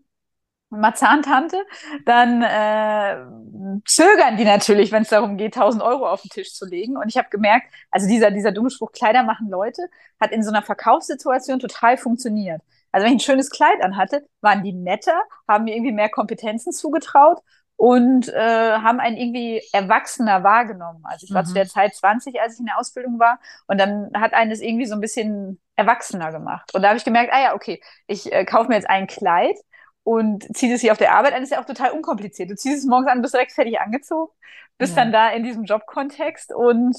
Marzahntante, 0.70 1.58
dann 2.04 2.42
äh, 2.42 3.80
zögern 3.86 4.36
die 4.36 4.44
natürlich, 4.44 4.92
wenn 4.92 5.02
es 5.02 5.10
darum 5.10 5.36
geht, 5.36 5.56
1000 5.56 5.82
Euro 5.82 6.08
auf 6.08 6.22
den 6.22 6.30
Tisch 6.30 6.54
zu 6.54 6.66
legen. 6.66 6.96
Und 6.96 7.08
ich 7.08 7.18
habe 7.18 7.28
gemerkt, 7.30 7.72
also 7.90 8.08
dieser, 8.08 8.30
dieser 8.30 8.52
dumme 8.52 8.70
Spruch, 8.70 8.92
Kleider 8.92 9.22
machen 9.22 9.48
Leute, 9.48 9.88
hat 10.20 10.32
in 10.32 10.42
so 10.42 10.50
einer 10.50 10.62
Verkaufssituation 10.62 11.58
total 11.58 11.96
funktioniert. 11.96 12.62
Also 12.90 13.04
wenn 13.04 13.14
ich 13.14 13.22
ein 13.22 13.26
schönes 13.26 13.50
Kleid 13.50 13.82
anhatte, 13.82 14.26
waren 14.40 14.62
die 14.62 14.72
netter, 14.72 15.20
haben 15.48 15.64
mir 15.64 15.74
irgendwie 15.74 15.92
mehr 15.92 16.08
Kompetenzen 16.08 16.72
zugetraut 16.72 17.40
und 17.76 18.28
äh, 18.28 18.72
haben 18.78 19.00
einen 19.00 19.16
irgendwie 19.16 19.62
erwachsener 19.72 20.44
wahrgenommen. 20.44 21.02
Also 21.04 21.26
ich 21.26 21.34
war 21.34 21.42
mhm. 21.42 21.46
zu 21.46 21.54
der 21.54 21.66
Zeit 21.66 21.94
20, 21.94 22.40
als 22.40 22.54
ich 22.54 22.60
in 22.60 22.66
der 22.66 22.78
Ausbildung 22.78 23.18
war 23.18 23.40
und 23.66 23.78
dann 23.78 24.10
hat 24.14 24.32
einen 24.34 24.50
das 24.50 24.60
irgendwie 24.60 24.86
so 24.86 24.94
ein 24.94 25.00
bisschen 25.00 25.60
erwachsener 25.76 26.30
gemacht. 26.32 26.72
Und 26.74 26.82
da 26.82 26.88
habe 26.88 26.98
ich 26.98 27.04
gemerkt, 27.04 27.32
ah 27.32 27.42
ja, 27.42 27.54
okay, 27.54 27.82
ich 28.06 28.32
äh, 28.32 28.44
kaufe 28.44 28.68
mir 28.68 28.76
jetzt 28.76 28.88
ein 28.88 29.06
Kleid 29.06 29.56
und 30.04 30.44
ziehe 30.56 30.74
es 30.74 30.82
hier 30.82 30.92
auf 30.92 30.98
der 30.98 31.14
Arbeit 31.14 31.32
an, 31.32 31.40
das 31.40 31.50
ist 31.50 31.56
ja 31.56 31.60
auch 31.60 31.66
total 31.66 31.90
unkompliziert. 31.90 32.50
Du 32.50 32.56
ziehst 32.56 32.78
es 32.78 32.84
morgens 32.84 33.08
an, 33.10 33.22
bist 33.22 33.34
direkt 33.34 33.52
fertig 33.52 33.80
angezogen, 33.80 34.32
bist 34.78 34.96
ja. 34.96 35.02
dann 35.02 35.12
da 35.12 35.30
in 35.30 35.42
diesem 35.42 35.64
Jobkontext 35.64 36.54
und 36.54 36.96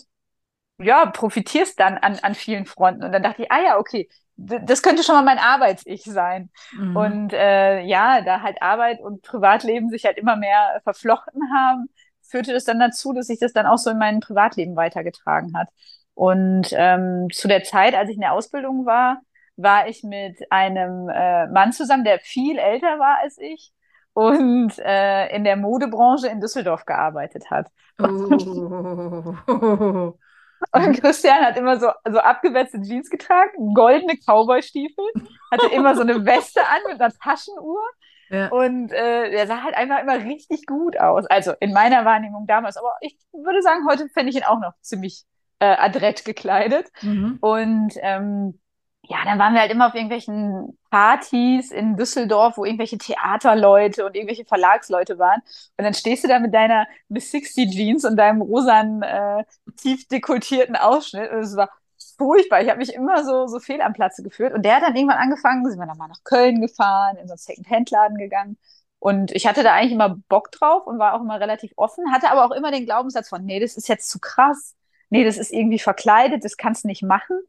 ja, 0.78 1.06
profitierst 1.06 1.80
dann 1.80 1.98
an, 1.98 2.20
an 2.20 2.36
vielen 2.36 2.66
Fronten. 2.66 3.04
Und 3.04 3.12
dann 3.12 3.24
dachte 3.24 3.44
ich, 3.44 3.52
ah 3.52 3.62
ja, 3.62 3.78
okay, 3.78 4.10
das 4.38 4.82
könnte 4.82 5.04
schon 5.04 5.16
mal 5.16 5.24
mein 5.24 5.40
Arbeits-Ich 5.40 6.04
sein. 6.04 6.50
Mhm. 6.74 6.96
Und 6.96 7.34
äh, 7.34 7.82
ja, 7.82 8.22
da 8.22 8.42
halt 8.42 8.62
Arbeit 8.62 9.00
und 9.00 9.22
Privatleben 9.22 9.90
sich 9.90 10.06
halt 10.06 10.18
immer 10.18 10.36
mehr 10.36 10.82
verflochten 10.84 11.42
haben, 11.54 11.88
führte 12.22 12.54
das 12.54 12.66
dann 12.66 12.80
dazu, 12.80 13.14
dass 13.14 13.28
sich 13.28 13.40
das 13.40 13.54
dann 13.54 13.66
auch 13.66 13.78
so 13.78 13.92
in 13.92 13.98
meinem 13.98 14.20
Privatleben 14.20 14.76
weitergetragen 14.76 15.58
hat. 15.58 15.70
Und 16.14 16.68
ähm, 16.72 17.28
zu 17.32 17.48
der 17.48 17.64
Zeit, 17.64 17.96
als 17.96 18.10
ich 18.10 18.16
in 18.16 18.22
der 18.22 18.34
Ausbildung 18.34 18.86
war, 18.86 19.22
war 19.58 19.88
ich 19.88 20.04
mit 20.04 20.52
einem 20.52 21.10
äh, 21.10 21.48
Mann 21.48 21.72
zusammen, 21.72 22.04
der 22.04 22.20
viel 22.20 22.58
älter 22.58 23.00
war 23.00 23.20
als 23.22 23.38
ich 23.38 23.72
und 24.14 24.78
äh, 24.80 25.34
in 25.36 25.44
der 25.44 25.56
Modebranche 25.56 26.28
in 26.28 26.42
Düsseldorf 26.42 26.86
gearbeitet 26.86 27.50
hat. 27.52 27.70
Oh. 28.00 30.14
Und. 30.72 31.02
Christian 31.02 31.44
hat 31.44 31.58
immer 31.58 31.80
so, 31.80 31.90
so 32.10 32.20
abgewetzte 32.20 32.82
Jeans 32.82 33.10
getragen, 33.10 33.74
goldene 33.74 34.18
Cowboy-Stiefel, 34.18 35.06
hatte 35.52 35.68
immer 35.74 35.96
so 35.96 36.02
eine 36.02 36.26
Weste 36.26 36.62
an 36.62 36.80
mit 36.88 37.02
einer 37.02 37.14
Taschenuhr. 37.14 37.82
Ja. 38.30 38.48
Und 38.50 38.92
äh, 38.92 39.30
er 39.32 39.48
sah 39.48 39.62
halt 39.64 39.76
einfach 39.76 40.00
immer 40.02 40.16
richtig 40.16 40.66
gut 40.66 40.98
aus. 41.00 41.26
Also 41.28 41.54
in 41.60 41.74
meiner 41.74 42.06
Wahrnehmung 42.06 42.48
damals. 42.48 42.78
Aber 42.78 42.92
ich 43.02 43.18
würde 43.32 43.62
sagen, 43.62 43.86
heute 43.88 44.10
fände 44.10 44.32
ich 44.32 44.38
ihn 44.38 44.44
auch 44.44 44.60
noch 44.60 44.74
ziemlich 44.82 45.26
äh, 45.60 45.66
adrett 45.66 46.26
gekleidet. 46.26 46.88
Mhm. 47.02 47.38
Und 47.40 47.94
ähm, 48.02 48.60
ja, 49.08 49.18
dann 49.26 49.40
waren 49.40 49.54
wir 49.54 49.62
halt 49.62 49.72
immer 49.72 49.88
auf 49.88 49.96
irgendwelchen 49.96 50.78
Partys 50.90 51.72
in 51.72 51.96
Düsseldorf, 51.98 52.58
wo 52.58 52.66
irgendwelche 52.66 52.98
Theaterleute 52.98 54.06
und 54.06 54.16
irgendwelche 54.16 54.46
Verlagsleute 54.46 55.20
waren. 55.20 55.42
Und 55.78 55.84
dann 55.84 55.94
stehst 55.94 56.24
du 56.24 56.28
da 56.28 56.40
mit 56.40 56.54
deiner 56.54 56.88
Miss 57.10 57.32
60 57.32 57.70
Jeans 57.72 58.06
und 58.06 58.18
deinem 58.18 58.42
rosanen, 58.42 59.02
äh, 59.04 59.44
tief 59.78 60.08
dekoltierten 60.08 60.76
Ausschnitt. 60.76 61.32
Und 61.32 61.40
es 61.40 61.56
war 61.56 61.70
furchtbar. 62.18 62.62
Ich 62.62 62.70
habe 62.70 62.80
mich 62.80 62.94
immer 62.94 63.24
so, 63.24 63.48
so 63.48 63.60
fehl 63.60 63.82
am 63.82 63.94
Platze 63.94 64.24
geführt. 64.24 64.54
Und 64.54 64.64
der 64.64 64.76
hat 64.78 64.84
dann 64.84 64.96
irgendwann 64.96 65.18
angefangen, 65.18 65.66
sind 65.70 65.80
wir 65.80 65.88
dann 65.88 65.98
mal 65.98 66.08
nach 66.08 66.24
Köln 66.24 66.62
gefahren, 66.62 67.18
in 67.18 67.28
so 67.28 67.34
einen 67.34 67.38
Second-Hand-Laden 67.40 68.18
gegangen. 68.18 68.58
Und 69.00 69.32
ich 69.34 69.46
hatte 69.46 69.64
da 69.64 69.74
eigentlich 69.74 69.92
immer 69.92 70.18
Bock 70.30 70.52
drauf 70.52 70.88
und 70.88 70.98
war 71.00 71.14
auch 71.14 71.22
immer 71.22 71.40
relativ 71.40 71.74
offen, 71.76 72.12
hatte 72.12 72.32
aber 72.32 72.46
auch 72.46 72.52
immer 72.52 72.72
den 72.72 72.86
Glaubenssatz 72.86 73.30
von, 73.30 73.46
nee, 73.46 73.60
das 73.60 73.78
ist 73.78 73.88
jetzt 73.88 74.10
zu 74.10 74.20
krass. 74.20 74.76
Nee, 75.10 75.24
das 75.24 75.38
ist 75.38 75.54
irgendwie 75.54 75.80
verkleidet, 75.80 76.44
das 76.44 76.58
kannst 76.58 76.84
du 76.84 76.88
nicht 76.88 77.04
machen. 77.04 77.40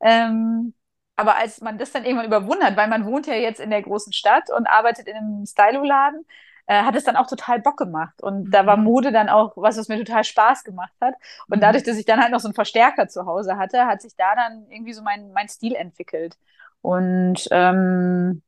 Ähm, 0.00 0.74
aber 1.20 1.36
als 1.36 1.60
man 1.60 1.78
das 1.78 1.92
dann 1.92 2.04
irgendwann 2.04 2.26
überwunden 2.26 2.64
hat, 2.64 2.76
weil 2.76 2.88
man 2.88 3.04
wohnt 3.04 3.26
ja 3.26 3.34
jetzt 3.34 3.60
in 3.60 3.70
der 3.70 3.82
großen 3.82 4.12
Stadt 4.12 4.50
und 4.50 4.66
arbeitet 4.66 5.06
in 5.06 5.16
einem 5.16 5.46
Stylo-Laden, 5.46 6.24
äh, 6.66 6.82
hat 6.82 6.96
es 6.96 7.04
dann 7.04 7.16
auch 7.16 7.26
total 7.26 7.60
Bock 7.60 7.76
gemacht. 7.76 8.22
Und 8.22 8.46
mhm. 8.46 8.50
da 8.50 8.64
war 8.64 8.76
mhm. 8.76 8.84
Mode 8.84 9.12
dann 9.12 9.28
auch 9.28 9.52
was, 9.56 9.76
was 9.76 9.88
mir 9.88 9.98
total 9.98 10.24
Spaß 10.24 10.64
gemacht 10.64 10.94
hat. 11.00 11.14
Und 11.48 11.58
mhm. 11.58 11.60
dadurch, 11.62 11.84
dass 11.84 11.98
ich 11.98 12.06
dann 12.06 12.20
halt 12.20 12.32
noch 12.32 12.40
so 12.40 12.48
einen 12.48 12.54
Verstärker 12.54 13.08
zu 13.08 13.26
Hause 13.26 13.56
hatte, 13.58 13.86
hat 13.86 14.00
sich 14.02 14.16
da 14.16 14.34
dann 14.34 14.66
irgendwie 14.70 14.92
so 14.92 15.02
mein, 15.02 15.32
mein 15.32 15.48
Stil 15.48 15.74
entwickelt. 15.74 16.38
Und 16.80 17.46
ähm, 17.50 18.42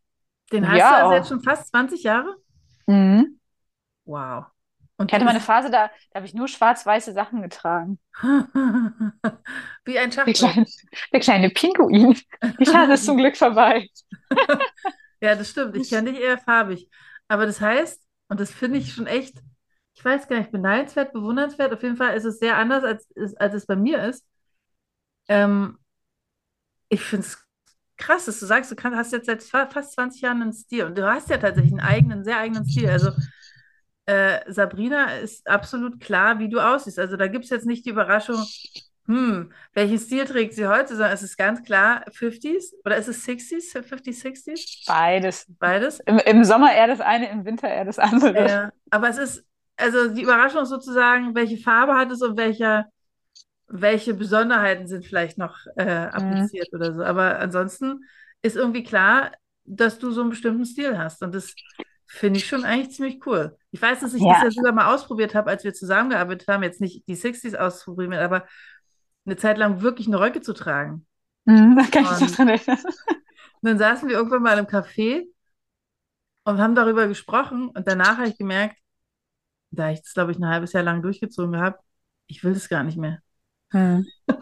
den 0.52 0.68
hast 0.68 0.78
ja, 0.78 0.90
du 0.90 0.96
also 0.96 1.14
jetzt 1.14 1.28
schon 1.28 1.40
fast 1.40 1.68
20 1.68 2.02
Jahre? 2.02 2.36
Mhm. 2.86 3.38
Wow. 4.04 4.44
Und 4.96 5.10
ich 5.10 5.14
hatte 5.14 5.24
mal 5.24 5.30
eine 5.30 5.40
Phase, 5.40 5.70
da, 5.70 5.88
da 6.10 6.16
habe 6.16 6.26
ich 6.26 6.34
nur 6.34 6.48
schwarz-weiße 6.48 7.12
Sachen 7.12 7.42
getragen. 7.42 7.98
Wie 9.84 9.98
ein 9.98 10.12
Schachbrett. 10.12 10.40
Der 10.40 10.50
kleine, 10.50 10.66
der 11.12 11.20
kleine 11.20 11.50
Pinguin. 11.50 12.16
Die 12.60 12.66
Phase 12.66 12.92
ist 12.92 13.04
zum 13.04 13.16
Glück 13.18 13.36
vorbei. 13.36 13.88
ja, 15.20 15.34
das 15.34 15.50
stimmt. 15.50 15.76
Ich 15.76 15.88
kenne 15.88 16.12
dich 16.12 16.20
eher 16.20 16.38
farbig. 16.38 16.88
Aber 17.28 17.46
das 17.46 17.60
heißt, 17.60 18.00
und 18.28 18.40
das 18.40 18.52
finde 18.52 18.78
ich 18.78 18.92
schon 18.92 19.06
echt, 19.06 19.38
ich 19.94 20.04
weiß 20.04 20.28
gar 20.28 20.38
nicht, 20.38 20.52
beneidenswert, 20.52 21.12
bewundernswert. 21.12 21.72
Auf 21.72 21.82
jeden 21.82 21.96
Fall 21.96 22.16
ist 22.16 22.24
es 22.24 22.38
sehr 22.38 22.56
anders, 22.56 22.84
als, 22.84 23.08
als 23.36 23.54
es 23.54 23.66
bei 23.66 23.76
mir 23.76 24.04
ist. 24.04 24.24
Ähm, 25.28 25.78
ich 26.88 27.00
finde 27.02 27.26
es 27.26 27.38
krass, 27.96 28.26
dass 28.26 28.40
du 28.40 28.46
sagst, 28.46 28.70
du 28.70 28.76
kann, 28.76 28.96
hast 28.96 29.12
jetzt 29.12 29.26
seit 29.26 29.42
fast 29.42 29.92
20 29.92 30.20
Jahren 30.22 30.42
einen 30.42 30.52
Stil 30.52 30.84
und 30.84 30.98
du 30.98 31.10
hast 31.10 31.30
ja 31.30 31.38
tatsächlich 31.38 31.72
einen 31.72 31.80
eigenen, 31.80 32.24
sehr 32.24 32.38
eigenen 32.38 32.66
Stil. 32.66 32.90
Also 32.90 33.12
äh, 34.06 34.40
Sabrina 34.50 35.16
ist 35.16 35.46
absolut 35.48 36.00
klar, 36.00 36.38
wie 36.38 36.48
du 36.48 36.60
aussiehst. 36.60 36.98
Also 36.98 37.16
da 37.16 37.28
gibt 37.28 37.44
es 37.44 37.50
jetzt 37.50 37.66
nicht 37.66 37.84
die 37.86 37.90
Überraschung, 37.90 38.44
hm, 39.06 39.52
welchen 39.74 39.98
Stil 39.98 40.24
trägt 40.24 40.54
sie 40.54 40.66
heute, 40.66 40.88
sondern 40.88 41.12
es 41.12 41.22
ist 41.22 41.36
ganz 41.36 41.62
klar 41.62 42.04
50s 42.10 42.72
oder 42.84 42.96
ist 42.96 43.08
es 43.08 43.26
60s, 43.26 43.76
50s, 43.76 44.22
60s? 44.22 44.86
Beides. 44.86 45.46
Beides? 45.58 46.00
Im, 46.00 46.18
Im, 46.18 46.44
Sommer 46.44 46.72
eher 46.72 46.86
das 46.86 47.00
eine, 47.00 47.28
im 47.30 47.44
Winter 47.44 47.68
eher 47.68 47.84
das 47.84 47.98
andere. 47.98 48.48
Ja, 48.48 48.72
aber 48.90 49.08
es 49.08 49.18
ist, 49.18 49.44
also 49.76 50.08
die 50.08 50.22
Überraschung 50.22 50.64
sozusagen, 50.66 51.34
welche 51.34 51.58
Farbe 51.58 51.94
hat 51.94 52.10
es 52.12 52.22
und 52.22 52.36
welcher, 52.36 52.86
welche 53.68 54.14
Besonderheiten 54.14 54.86
sind 54.86 55.04
vielleicht 55.04 55.36
noch 55.38 55.58
äh, 55.76 55.82
appliziert 55.84 56.68
mhm. 56.72 56.78
oder 56.78 56.94
so. 56.94 57.02
Aber 57.02 57.40
ansonsten 57.40 58.04
ist 58.40 58.56
irgendwie 58.56 58.84
klar, 58.84 59.32
dass 59.64 59.98
du 59.98 60.10
so 60.10 60.20
einen 60.20 60.30
bestimmten 60.30 60.64
Stil 60.64 60.98
hast. 60.98 61.22
Und 61.22 61.34
das 61.34 61.54
Finde 62.14 62.38
ich 62.38 62.46
schon 62.46 62.64
eigentlich 62.64 62.94
ziemlich 62.94 63.26
cool. 63.26 63.56
Ich 63.70 63.80
weiß, 63.80 64.00
dass 64.00 64.12
ich 64.12 64.20
ja. 64.20 64.34
das 64.34 64.42
ja 64.42 64.50
sogar 64.50 64.72
mal 64.72 64.94
ausprobiert 64.94 65.34
habe, 65.34 65.48
als 65.48 65.64
wir 65.64 65.72
zusammengearbeitet 65.72 66.46
haben, 66.46 66.62
jetzt 66.62 66.82
nicht 66.82 67.08
die 67.08 67.16
60s 67.16 67.56
ausprobiert, 67.56 68.12
aber 68.12 68.46
eine 69.24 69.36
Zeit 69.38 69.56
lang 69.56 69.80
wirklich 69.80 70.08
eine 70.08 70.20
Röcke 70.20 70.42
zu 70.42 70.52
tragen. 70.52 71.06
Mhm, 71.46 71.74
da 71.74 71.84
kann 71.84 72.04
ich 72.04 72.38
und, 72.38 72.38
und 72.38 72.66
dann 73.62 73.78
saßen 73.78 74.10
wir 74.10 74.16
irgendwann 74.16 74.42
mal 74.42 74.58
im 74.58 74.66
Café 74.66 75.24
und 76.44 76.58
haben 76.60 76.74
darüber 76.74 77.08
gesprochen 77.08 77.70
und 77.70 77.88
danach 77.88 78.18
habe 78.18 78.28
ich 78.28 78.36
gemerkt, 78.36 78.76
da 79.70 79.90
ich 79.90 80.02
das, 80.02 80.12
glaube 80.12 80.32
ich, 80.32 80.38
ein 80.38 80.46
halbes 80.46 80.74
Jahr 80.74 80.82
lang 80.82 81.00
durchgezogen 81.00 81.56
habe, 81.56 81.78
ich 82.26 82.44
will 82.44 82.52
das 82.52 82.68
gar 82.68 82.84
nicht 82.84 82.98
mehr. 82.98 83.20
Mhm. 83.72 84.06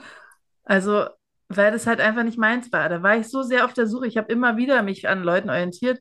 Also, 0.64 1.06
weil 1.48 1.72
das 1.72 1.88
halt 1.88 2.00
einfach 2.00 2.22
nicht 2.22 2.38
meins 2.38 2.70
war. 2.72 2.88
Da 2.88 3.02
war 3.02 3.16
ich 3.16 3.26
so 3.26 3.42
sehr 3.42 3.64
auf 3.64 3.72
der 3.72 3.88
Suche. 3.88 4.06
Ich 4.06 4.16
habe 4.16 4.30
immer 4.30 4.56
wieder 4.56 4.82
mich 4.84 5.08
an 5.08 5.24
Leuten 5.24 5.50
orientiert 5.50 6.00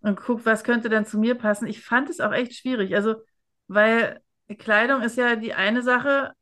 und 0.00 0.16
guck, 0.16 0.46
was 0.46 0.64
könnte 0.64 0.88
denn 0.88 1.06
zu 1.06 1.18
mir 1.18 1.34
passen. 1.34 1.66
Ich 1.66 1.84
fand 1.84 2.08
es 2.08 2.20
auch 2.20 2.32
echt 2.32 2.54
schwierig. 2.54 2.94
Also, 2.94 3.16
weil 3.66 4.20
Kleidung 4.58 5.02
ist 5.02 5.16
ja 5.16 5.36
die 5.36 5.54
eine 5.54 5.82
Sache, 5.82 6.32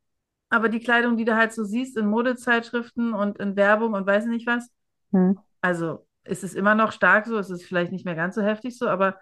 aber 0.49 0.69
die 0.69 0.79
Kleidung, 0.79 1.17
die 1.17 1.25
du 1.25 1.35
halt 1.35 1.53
so 1.53 1.63
siehst 1.63 1.97
in 1.97 2.07
Modezeitschriften 2.07 3.13
und 3.13 3.37
in 3.39 3.55
Werbung 3.55 3.93
und 3.93 4.05
weiß 4.05 4.25
nicht 4.25 4.47
was, 4.47 4.69
hm. 5.11 5.37
also 5.61 6.07
ist 6.23 6.43
es 6.43 6.53
immer 6.53 6.75
noch 6.75 6.91
stark 6.91 7.25
so, 7.25 7.37
ist 7.37 7.49
es 7.49 7.63
vielleicht 7.63 7.91
nicht 7.91 8.05
mehr 8.05 8.15
ganz 8.15 8.35
so 8.35 8.41
heftig 8.41 8.77
so, 8.77 8.87
aber 8.87 9.17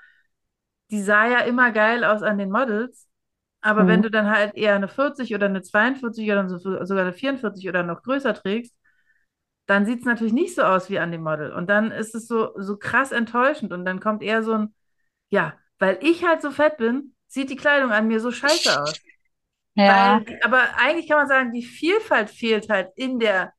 die 0.91 1.01
sah 1.01 1.27
ja 1.27 1.39
immer 1.39 1.71
geil 1.71 2.03
aus 2.03 2.21
an 2.21 2.37
den 2.37 2.51
Models. 2.51 3.07
Aber 3.61 3.81
hm. 3.81 3.87
wenn 3.87 4.01
du 4.03 4.11
dann 4.11 4.29
halt 4.29 4.55
eher 4.55 4.75
eine 4.75 4.87
40 4.87 5.33
oder 5.33 5.47
eine 5.47 5.63
42 5.63 6.31
oder 6.31 6.47
sogar 6.47 7.03
eine 7.03 7.13
44 7.13 7.67
oder 7.67 7.81
noch 7.81 8.03
größer 8.03 8.35
trägst, 8.35 8.75
dann 9.65 9.85
sieht 9.85 9.99
es 9.99 10.05
natürlich 10.05 10.33
nicht 10.33 10.55
so 10.55 10.63
aus 10.63 10.89
wie 10.89 10.99
an 10.99 11.11
dem 11.11 11.23
Model. 11.23 11.51
Und 11.51 11.69
dann 11.69 11.91
ist 11.91 12.13
es 12.15 12.27
so, 12.27 12.51
so 12.55 12.77
krass 12.77 13.11
enttäuschend. 13.11 13.73
Und 13.73 13.85
dann 13.85 13.99
kommt 13.99 14.21
eher 14.21 14.43
so 14.43 14.53
ein, 14.53 14.75
ja, 15.29 15.53
weil 15.79 15.97
ich 16.01 16.23
halt 16.23 16.41
so 16.41 16.51
fett 16.51 16.77
bin, 16.77 17.15
sieht 17.27 17.49
die 17.49 17.55
Kleidung 17.55 17.91
an 17.91 18.07
mir 18.07 18.19
so 18.19 18.31
scheiße 18.31 18.81
aus. 18.81 18.93
Ja. 19.73 20.21
Weil, 20.25 20.39
aber 20.43 20.61
eigentlich 20.77 21.07
kann 21.07 21.17
man 21.17 21.27
sagen, 21.27 21.51
die 21.51 21.63
Vielfalt 21.63 22.29
fehlt 22.29 22.69
halt 22.69 22.89
in 22.95 23.19
der, 23.19 23.53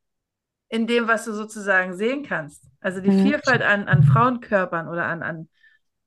in 0.69 0.87
dem, 0.87 1.07
was 1.07 1.25
du 1.25 1.33
sozusagen 1.33 1.95
sehen 1.95 2.23
kannst. 2.23 2.65
Also 2.79 3.01
die 3.01 3.11
mhm. 3.11 3.23
Vielfalt 3.23 3.61
an, 3.61 3.87
an 3.87 4.03
Frauenkörpern 4.03 4.87
oder 4.87 5.05
an, 5.05 5.21
an, 5.21 5.49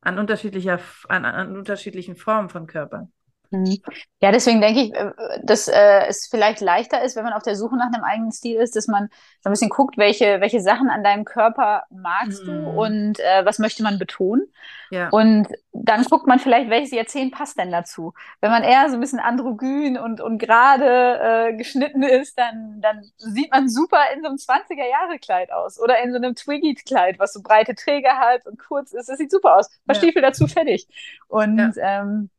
an, 0.00 0.18
unterschiedlicher, 0.18 0.80
an, 1.08 1.24
an 1.24 1.56
unterschiedlichen 1.56 2.16
Formen 2.16 2.48
von 2.48 2.66
Körpern. 2.66 3.12
Mhm. 3.50 3.78
Ja, 4.20 4.30
deswegen 4.32 4.60
denke 4.60 4.80
ich, 4.80 4.94
äh, 4.94 5.12
dass 5.42 5.66
äh, 5.68 6.06
es 6.08 6.28
vielleicht 6.30 6.60
leichter 6.60 7.02
ist, 7.02 7.16
wenn 7.16 7.24
man 7.24 7.32
auf 7.32 7.42
der 7.42 7.56
Suche 7.56 7.76
nach 7.76 7.92
einem 7.92 8.04
eigenen 8.04 8.32
Stil 8.32 8.56
ist, 8.56 8.76
dass 8.76 8.86
man 8.86 9.08
so 9.40 9.48
ein 9.48 9.52
bisschen 9.52 9.70
guckt, 9.70 9.98
welche, 9.98 10.40
welche 10.40 10.60
Sachen 10.60 10.88
an 10.88 11.02
deinem 11.02 11.24
Körper 11.24 11.84
magst 11.90 12.46
du 12.46 12.52
und 12.52 13.18
äh, 13.18 13.44
was 13.44 13.58
möchte 13.58 13.82
man 13.82 13.98
betonen. 13.98 14.46
Ja. 14.90 15.08
Und 15.10 15.48
dann 15.72 16.04
guckt 16.04 16.26
man 16.26 16.38
vielleicht, 16.38 16.68
welches 16.68 16.90
Jahrzehnt 16.90 17.32
passt 17.32 17.58
denn 17.58 17.70
dazu. 17.70 18.12
Wenn 18.40 18.50
man 18.50 18.62
eher 18.62 18.88
so 18.88 18.94
ein 18.94 19.00
bisschen 19.00 19.20
androgyn 19.20 19.96
und, 19.98 20.20
und 20.20 20.38
gerade 20.38 21.48
äh, 21.48 21.56
geschnitten 21.56 22.02
ist, 22.02 22.38
dann, 22.38 22.80
dann 22.80 23.02
sieht 23.16 23.52
man 23.52 23.68
super 23.68 24.00
in 24.14 24.22
so 24.22 24.28
einem 24.28 24.36
20er-Jahre-Kleid 24.36 25.52
aus 25.52 25.80
oder 25.80 26.02
in 26.02 26.10
so 26.10 26.16
einem 26.16 26.34
Twiggy-Kleid, 26.34 27.18
was 27.18 27.32
so 27.32 27.40
breite 27.42 27.74
Träger 27.74 28.18
hat 28.18 28.46
und 28.46 28.58
kurz 28.58 28.92
ist. 28.92 29.08
Das 29.08 29.18
sieht 29.18 29.30
super 29.30 29.56
aus. 29.56 29.70
Verstiefel 29.86 30.22
ja. 30.22 30.28
dazu 30.28 30.46
fertig. 30.46 30.86
Und 31.28 31.58
ja. 31.58 32.00
ähm, 32.02 32.30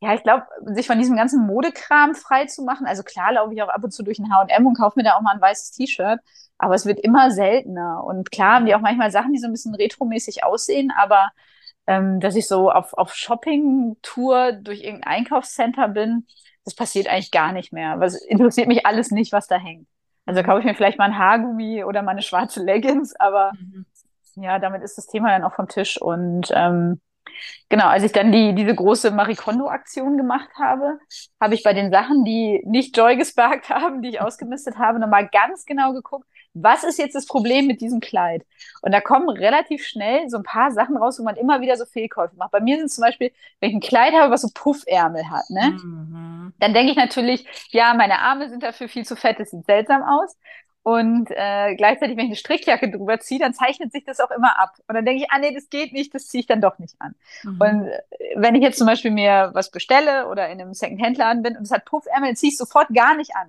ja, 0.00 0.14
ich 0.14 0.22
glaube, 0.22 0.46
sich 0.74 0.86
von 0.86 0.98
diesem 0.98 1.16
ganzen 1.16 1.46
Modekram 1.46 2.14
frei 2.14 2.46
zu 2.46 2.62
machen. 2.62 2.86
Also 2.86 3.02
klar 3.02 3.32
laufe 3.32 3.54
ich 3.54 3.62
auch 3.62 3.68
ab 3.68 3.82
und 3.82 3.92
zu 3.92 4.02
durch 4.02 4.18
ein 4.18 4.32
H&M 4.32 4.66
und 4.66 4.76
kaufe 4.76 4.98
mir 4.98 5.04
da 5.04 5.16
auch 5.16 5.22
mal 5.22 5.34
ein 5.34 5.40
weißes 5.40 5.72
T-Shirt. 5.72 6.20
Aber 6.58 6.74
es 6.74 6.86
wird 6.86 7.00
immer 7.00 7.30
seltener. 7.30 8.04
Und 8.04 8.30
klar 8.30 8.56
haben 8.56 8.66
die 8.66 8.74
auch 8.74 8.80
manchmal 8.80 9.10
Sachen, 9.10 9.32
die 9.32 9.38
so 9.38 9.46
ein 9.46 9.52
bisschen 9.52 9.74
retromäßig 9.74 10.44
aussehen. 10.44 10.92
Aber 10.96 11.30
ähm, 11.86 12.20
dass 12.20 12.36
ich 12.36 12.46
so 12.46 12.70
auf, 12.70 12.94
auf 12.94 13.14
Shopping-Tour 13.14 14.52
durch 14.52 14.82
irgendein 14.82 15.18
Einkaufscenter 15.18 15.88
bin, 15.88 16.26
das 16.64 16.74
passiert 16.74 17.08
eigentlich 17.08 17.30
gar 17.30 17.52
nicht 17.52 17.72
mehr. 17.72 18.00
Was 18.00 18.16
interessiert 18.16 18.68
mich 18.68 18.84
alles 18.86 19.10
nicht, 19.10 19.32
was 19.32 19.46
da 19.46 19.56
hängt. 19.56 19.86
Also 20.26 20.42
kaufe 20.42 20.58
ich 20.58 20.64
mir 20.64 20.74
vielleicht 20.74 20.98
mal 20.98 21.04
ein 21.04 21.18
Haargummi 21.18 21.84
oder 21.84 22.02
mal 22.02 22.10
eine 22.10 22.22
schwarze 22.22 22.62
Leggings, 22.62 23.14
aber 23.14 23.52
mhm. 23.54 23.86
ja, 24.34 24.58
damit 24.58 24.82
ist 24.82 24.98
das 24.98 25.06
Thema 25.06 25.28
dann 25.28 25.44
auch 25.44 25.54
vom 25.54 25.68
Tisch. 25.68 26.00
Und 26.02 26.52
ähm, 26.52 27.00
Genau, 27.68 27.86
als 27.86 28.04
ich 28.04 28.12
dann 28.12 28.30
die, 28.30 28.54
diese 28.54 28.74
große 28.74 29.10
Marikondo-Aktion 29.10 30.16
gemacht 30.16 30.48
habe, 30.58 30.98
habe 31.40 31.54
ich 31.54 31.62
bei 31.62 31.72
den 31.72 31.90
Sachen, 31.90 32.24
die 32.24 32.62
nicht 32.64 32.96
Joy 32.96 33.16
gesparkt 33.16 33.70
haben, 33.70 34.02
die 34.02 34.10
ich 34.10 34.20
ausgemistet 34.20 34.78
habe, 34.78 34.98
nochmal 34.98 35.28
ganz 35.28 35.64
genau 35.64 35.92
geguckt, 35.92 36.26
was 36.58 36.84
ist 36.84 36.98
jetzt 36.98 37.14
das 37.14 37.26
Problem 37.26 37.66
mit 37.66 37.80
diesem 37.82 38.00
Kleid? 38.00 38.46
Und 38.80 38.92
da 38.92 39.00
kommen 39.00 39.28
relativ 39.28 39.84
schnell 39.84 40.28
so 40.30 40.38
ein 40.38 40.42
paar 40.42 40.70
Sachen 40.70 40.96
raus, 40.96 41.18
wo 41.18 41.22
man 41.22 41.36
immer 41.36 41.60
wieder 41.60 41.76
so 41.76 41.84
Fehlkäufe 41.84 42.34
macht. 42.36 42.50
Bei 42.50 42.60
mir 42.60 42.78
sind 42.78 42.90
zum 42.90 43.02
Beispiel, 43.02 43.30
wenn 43.60 43.70
ich 43.70 43.76
ein 43.76 43.80
Kleid 43.80 44.14
habe, 44.14 44.32
was 44.32 44.42
so 44.42 44.48
Puffärmel 44.54 45.28
hat, 45.28 45.50
ne? 45.50 45.72
Mhm. 45.72 46.54
Dann 46.58 46.72
denke 46.72 46.92
ich 46.92 46.96
natürlich, 46.96 47.46
ja, 47.70 47.92
meine 47.92 48.20
Arme 48.20 48.48
sind 48.48 48.62
dafür 48.62 48.88
viel 48.88 49.04
zu 49.04 49.16
fett, 49.16 49.38
das 49.38 49.50
sieht 49.50 49.66
seltsam 49.66 50.02
aus. 50.02 50.36
Und 50.86 51.32
äh, 51.32 51.74
gleichzeitig, 51.74 52.16
wenn 52.16 52.26
ich 52.26 52.30
eine 52.30 52.36
Strickjacke 52.36 52.88
drüber 52.88 53.18
ziehe, 53.18 53.40
dann 53.40 53.54
zeichnet 53.54 53.90
sich 53.90 54.04
das 54.04 54.20
auch 54.20 54.30
immer 54.30 54.56
ab. 54.56 54.76
Und 54.86 54.94
dann 54.94 55.04
denke 55.04 55.20
ich, 55.20 55.32
ah 55.32 55.38
nee, 55.40 55.52
das 55.52 55.68
geht 55.68 55.92
nicht, 55.92 56.14
das 56.14 56.28
ziehe 56.28 56.42
ich 56.42 56.46
dann 56.46 56.60
doch 56.60 56.78
nicht 56.78 56.94
an. 57.00 57.16
Mhm. 57.42 57.60
Und 57.60 57.86
äh, 57.88 58.02
wenn 58.36 58.54
ich 58.54 58.62
jetzt 58.62 58.78
zum 58.78 58.86
Beispiel 58.86 59.10
mir 59.10 59.50
was 59.52 59.72
bestelle 59.72 60.28
oder 60.28 60.48
in 60.48 60.60
einem 60.60 60.74
Second-Hand-Laden 60.74 61.42
bin 61.42 61.56
und 61.56 61.64
es 61.64 61.72
hat 61.72 61.86
Puffärmel, 61.86 62.28
dann 62.28 62.36
ziehe 62.36 62.52
ich 62.52 62.56
sofort 62.56 62.86
gar 62.94 63.16
nicht 63.16 63.34
an. 63.34 63.48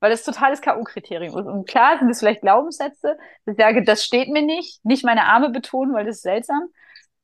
Weil 0.00 0.10
das 0.10 0.24
totales 0.24 0.60
K.O.-Kriterium 0.60 1.28
ist. 1.28 1.46
Und 1.46 1.66
klar 1.66 1.98
sind 1.98 2.10
es 2.10 2.18
vielleicht 2.18 2.42
Glaubenssätze, 2.42 3.16
dass 3.46 3.54
ich 3.56 3.64
sage, 3.64 3.82
das 3.82 4.04
steht 4.04 4.28
mir 4.28 4.42
nicht, 4.42 4.84
nicht 4.84 5.06
meine 5.06 5.24
Arme 5.24 5.48
betonen, 5.48 5.94
weil 5.94 6.04
das 6.04 6.16
ist 6.16 6.22
seltsam. 6.22 6.68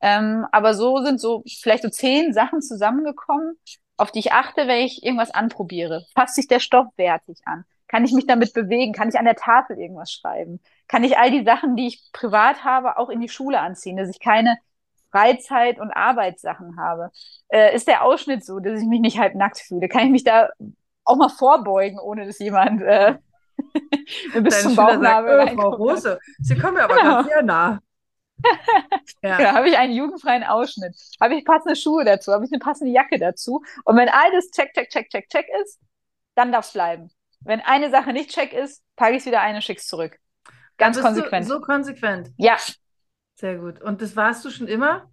Ähm, 0.01 0.47
aber 0.53 0.73
so 0.73 1.03
sind 1.05 1.21
so 1.21 1.45
vielleicht 1.61 1.83
so 1.83 1.91
zehn 1.91 2.33
Sachen 2.33 2.63
zusammengekommen, 2.63 3.59
auf 3.99 4.11
die 4.11 4.21
ich 4.21 4.33
achte, 4.33 4.67
wenn 4.69 4.87
ich 4.87 5.03
irgendwas 5.05 5.33
anprobiere. 5.33 6.07
Fasst 6.15 6.37
sich 6.37 6.49
der 6.49 6.61
Stoff 6.61 6.87
wertig 6.97 7.41
an? 7.45 7.67
Kann 7.91 8.05
ich 8.05 8.13
mich 8.13 8.27
damit 8.27 8.53
bewegen? 8.55 8.93
Kann 8.93 9.09
ich 9.09 9.19
an 9.19 9.25
der 9.25 9.35
Tafel 9.37 9.79
irgendwas 9.79 10.13
schreiben? 10.13 10.61
kann 10.91 11.05
ich 11.05 11.17
all 11.17 11.31
die 11.31 11.45
Sachen, 11.45 11.77
die 11.77 11.87
ich 11.87 12.11
privat 12.13 12.65
habe, 12.65 12.99
auch 12.99 13.11
in 13.11 13.21
die 13.21 13.29
Schule 13.29 13.61
anziehen, 13.61 13.97
dass 13.97 14.09
ich 14.09 14.19
keine 14.19 14.59
Freizeit- 15.13 15.79
und 15.79 15.93
Arbeitssachen 15.93 16.77
habe. 16.81 17.13
Äh, 17.49 17.77
ist 17.77 17.87
der 17.87 18.03
Ausschnitt 18.03 18.45
so, 18.45 18.59
dass 18.59 18.81
ich 18.81 18.89
mich 18.89 19.01
nicht 19.01 19.19
halb 19.19 19.37
nackt 19.37 19.59
fühle? 19.61 19.87
Kann 19.89 20.07
ich 20.07 20.11
mich 20.11 20.25
da 20.25 20.49
auch 21.05 21.15
mal 21.17 21.29
vorbeugen, 21.29 22.01
ohne 22.01 22.27
dass 22.27 22.41
jemand 22.41 22.83
äh, 22.83 23.15
bis 24.41 24.63
zum 24.63 24.75
Bauchnabel 24.75 25.37
sagt, 25.47 25.53
oh, 25.53 25.61
Frau 25.61 25.69
Rose, 25.75 26.19
Sie 26.41 26.57
kommen 26.59 26.75
mir 26.75 26.83
aber 26.85 26.97
Genau. 26.97 27.15
ganz 27.15 27.29
sehr 27.29 27.43
nah. 27.43 27.79
Ja. 29.23 29.39
Ja, 29.39 29.55
habe 29.55 29.69
ich 29.69 29.77
einen 29.77 29.93
jugendfreien 29.93 30.43
Ausschnitt. 30.45 30.97
Habe 31.21 31.35
ich 31.37 31.45
passende 31.45 31.77
Schuhe 31.77 32.05
dazu? 32.05 32.33
Habe 32.33 32.47
ich 32.47 32.53
eine 32.53 32.59
passende 32.59 32.91
Jacke 32.91 33.19
dazu? 33.19 33.63
Und 33.85 33.97
wenn 33.97 34.09
alles 34.09 34.51
check, 34.51 34.73
check, 34.73 34.89
check, 34.89 35.11
check, 35.11 35.29
check 35.29 35.47
ist, 35.63 35.79
dann 36.35 36.51
darf 36.51 36.67
es 36.67 36.73
bleiben. 36.73 37.11
Wenn 37.45 37.61
eine 37.61 37.91
Sache 37.91 38.13
nicht 38.13 38.31
check 38.31 38.53
ist, 38.53 38.83
packe 38.97 39.13
ich 39.13 39.19
es 39.19 39.27
wieder 39.27 39.41
ein 39.41 39.55
und 39.55 39.63
schick's 39.63 39.87
zurück. 39.87 40.19
Ganz 40.77 41.01
konsequent. 41.01 41.47
So 41.47 41.61
konsequent. 41.61 42.31
Ja, 42.37 42.57
Sehr 43.35 43.57
gut. 43.57 43.81
Und 43.81 44.03
das 44.03 44.17
warst 44.17 44.45
du 44.45 44.51
schon 44.51 44.69
immer? 44.69 45.11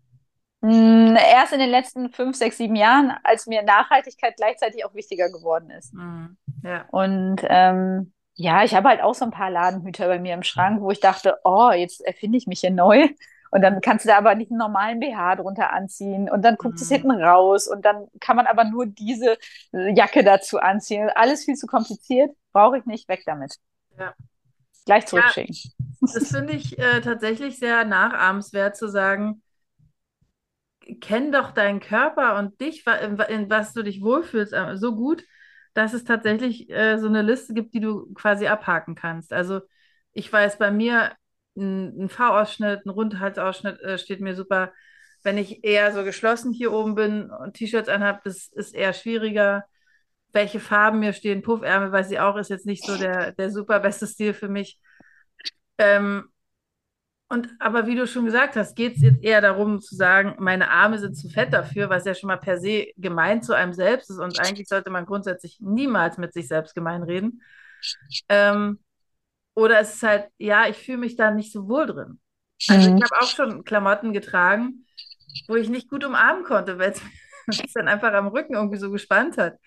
mh, 0.62 1.20
erst 1.20 1.54
in 1.54 1.60
den 1.60 1.70
letzten 1.70 2.10
fünf, 2.10 2.36
sechs, 2.36 2.58
sieben 2.58 2.76
Jahren, 2.76 3.14
als 3.24 3.48
mir 3.48 3.64
Nachhaltigkeit 3.64 4.36
gleichzeitig 4.38 4.86
auch 4.86 4.94
wichtiger 4.94 5.30
geworden 5.32 5.70
ist. 5.72 5.94
Mhm. 5.94 6.38
Ja. 6.64 6.86
Und 6.92 7.38
ähm, 7.44 8.14
ja, 8.36 8.64
ich 8.64 8.76
habe 8.76 8.90
halt 8.90 9.02
auch 9.02 9.16
so 9.16 9.26
ein 9.26 9.32
paar 9.32 9.50
Ladenhüter 9.50 10.08
bei 10.08 10.20
mir 10.20 10.34
im 10.34 10.44
Schrank, 10.44 10.82
wo 10.82 10.92
ich 10.92 11.00
dachte, 11.00 11.38
oh, 11.44 11.72
jetzt 11.72 12.02
erfinde 12.06 12.38
ich 12.38 12.48
mich 12.48 12.60
hier 12.62 12.72
neu. 12.72 13.08
Und 13.52 13.62
dann 13.62 13.82
kannst 13.82 14.06
du 14.06 14.10
da 14.10 14.18
aber 14.18 14.36
nicht 14.36 14.52
einen 14.52 14.60
normalen 14.60 15.00
BH 15.00 15.36
drunter 15.38 15.72
anziehen. 15.74 16.30
Und 16.30 16.44
dann 16.44 16.58
guckt 16.58 16.80
es 16.82 16.90
Mhm. 16.90 16.96
hinten 16.96 17.12
raus. 17.12 17.68
Und 17.68 17.86
dann 17.86 18.08
kann 18.20 18.36
man 18.36 18.48
aber 18.48 18.64
nur 18.66 18.86
diese 18.86 19.38
Jacke 19.72 20.24
dazu 20.24 20.60
anziehen. 20.60 21.10
Alles 21.16 21.46
viel 21.46 21.56
zu 21.56 21.68
kompliziert. 21.68 22.36
Brauche 22.54 22.78
ich 22.80 22.86
nicht. 22.86 23.08
Weg 23.10 23.24
damit. 23.26 23.56
Ja. 23.98 24.14
Gleich 24.86 25.06
zurückschicken. 25.06 25.56
Das 26.02 26.30
finde 26.30 26.54
ich 26.54 26.78
äh, 26.80 27.02
tatsächlich 27.02 27.60
sehr 27.60 27.84
nachahmenswert 27.86 28.78
zu 28.78 28.88
sagen, 28.88 29.42
kenn 31.02 31.32
doch 31.32 31.52
deinen 31.52 31.80
Körper 31.80 32.38
und 32.40 32.60
dich, 32.62 32.86
in 32.88 33.50
was 33.50 33.74
du 33.74 33.84
dich 33.84 34.02
wohlfühlst, 34.02 34.54
äh, 34.54 34.78
so 34.78 34.96
gut, 34.96 35.24
dass 35.74 35.94
es 35.94 36.04
tatsächlich 36.04 36.70
äh, 36.70 36.98
so 36.98 37.08
eine 37.08 37.22
Liste 37.22 37.54
gibt, 37.54 37.74
die 37.74 37.80
du 37.80 38.14
quasi 38.14 38.48
abhaken 38.48 38.96
kannst. 38.96 39.34
Also 39.34 39.62
ich 40.14 40.32
weiß, 40.32 40.58
bei 40.58 40.72
mir 40.72 41.12
ein, 41.58 42.04
ein 42.06 42.10
V-Ausschnitt, 42.10 42.86
ein 42.86 42.90
Rundhalsausschnitt 42.90 43.82
äh, 43.82 43.98
steht 43.98 44.22
mir 44.22 44.36
super. 44.36 44.72
Wenn 45.24 45.38
ich 45.38 45.64
eher 45.64 45.94
so 45.94 46.04
geschlossen 46.04 46.54
hier 46.54 46.72
oben 46.72 46.96
bin 46.96 47.30
und 47.32 47.56
T-Shirts 47.56 47.90
anhabe, 47.90 48.22
das 48.24 48.48
ist 48.48 48.76
eher 48.76 48.94
schwieriger. 48.94 49.66
Welche 50.32 50.60
Farben 50.60 51.00
mir 51.00 51.14
stehen, 51.14 51.42
Puffärmel, 51.42 51.92
weiß 51.92 52.12
ich 52.12 52.20
auch, 52.20 52.38
ist 52.38 52.50
jetzt 52.50 52.66
nicht 52.66 52.86
so 52.86 52.98
der, 52.98 53.32
der 53.34 53.52
super 53.52 53.80
beste 53.80 54.08
Stil 54.08 54.34
für 54.34 54.48
mich. 54.48 54.80
Ähm, 55.78 56.30
und 57.30 57.50
aber 57.60 57.88
wie 57.88 57.96
du 57.96 58.08
schon 58.08 58.26
gesagt 58.26 58.56
hast, 58.56 58.76
geht 58.76 58.96
es 58.96 59.02
jetzt 59.02 59.22
eher 59.22 59.42
darum 59.42 59.82
zu 59.82 59.96
sagen, 59.96 60.36
meine 60.40 60.70
Arme 60.70 60.98
sind 60.98 61.16
zu 61.16 61.28
fett 61.28 61.52
dafür, 61.52 61.90
was 61.90 62.06
ja 62.06 62.16
schon 62.16 62.30
mal 62.30 62.38
per 62.38 62.58
se 62.58 62.88
gemein 62.96 63.42
zu 63.42 63.54
einem 63.54 63.74
selbst 63.74 64.10
ist. 64.10 64.20
Und 64.20 64.40
eigentlich 64.40 64.70
sollte 64.70 64.90
man 64.90 65.06
grundsätzlich 65.06 65.58
niemals 65.60 66.18
mit 66.18 66.34
sich 66.34 66.48
selbst 66.48 66.74
gemein 66.74 67.04
reden. 67.04 67.42
Ähm, 68.30 68.80
oder 69.58 69.80
es 69.82 69.96
ist 69.96 70.04
halt, 70.04 70.30
ja, 70.40 70.68
ich 70.70 70.78
fühle 70.78 71.00
mich 71.00 71.18
da 71.18 71.32
nicht 71.32 71.52
so 71.54 71.68
wohl 71.70 71.88
drin. 71.88 72.22
Also 72.68 72.88
Mhm. 72.88 72.98
ich 72.98 73.04
habe 73.04 73.22
auch 73.26 73.32
schon 73.32 73.66
Klamotten 73.66 74.14
getragen, 74.14 74.86
wo 75.48 75.56
ich 75.56 75.70
nicht 75.70 75.90
gut 75.90 76.06
umarmen 76.06 76.44
konnte, 76.46 76.80
weil 76.80 76.92
es 76.92 77.02
dann 77.76 77.88
einfach 77.90 78.14
am 78.14 78.28
Rücken 78.30 78.56
irgendwie 78.56 78.78
so 78.78 78.92
gespannt 78.92 79.38
hat. 79.38 79.58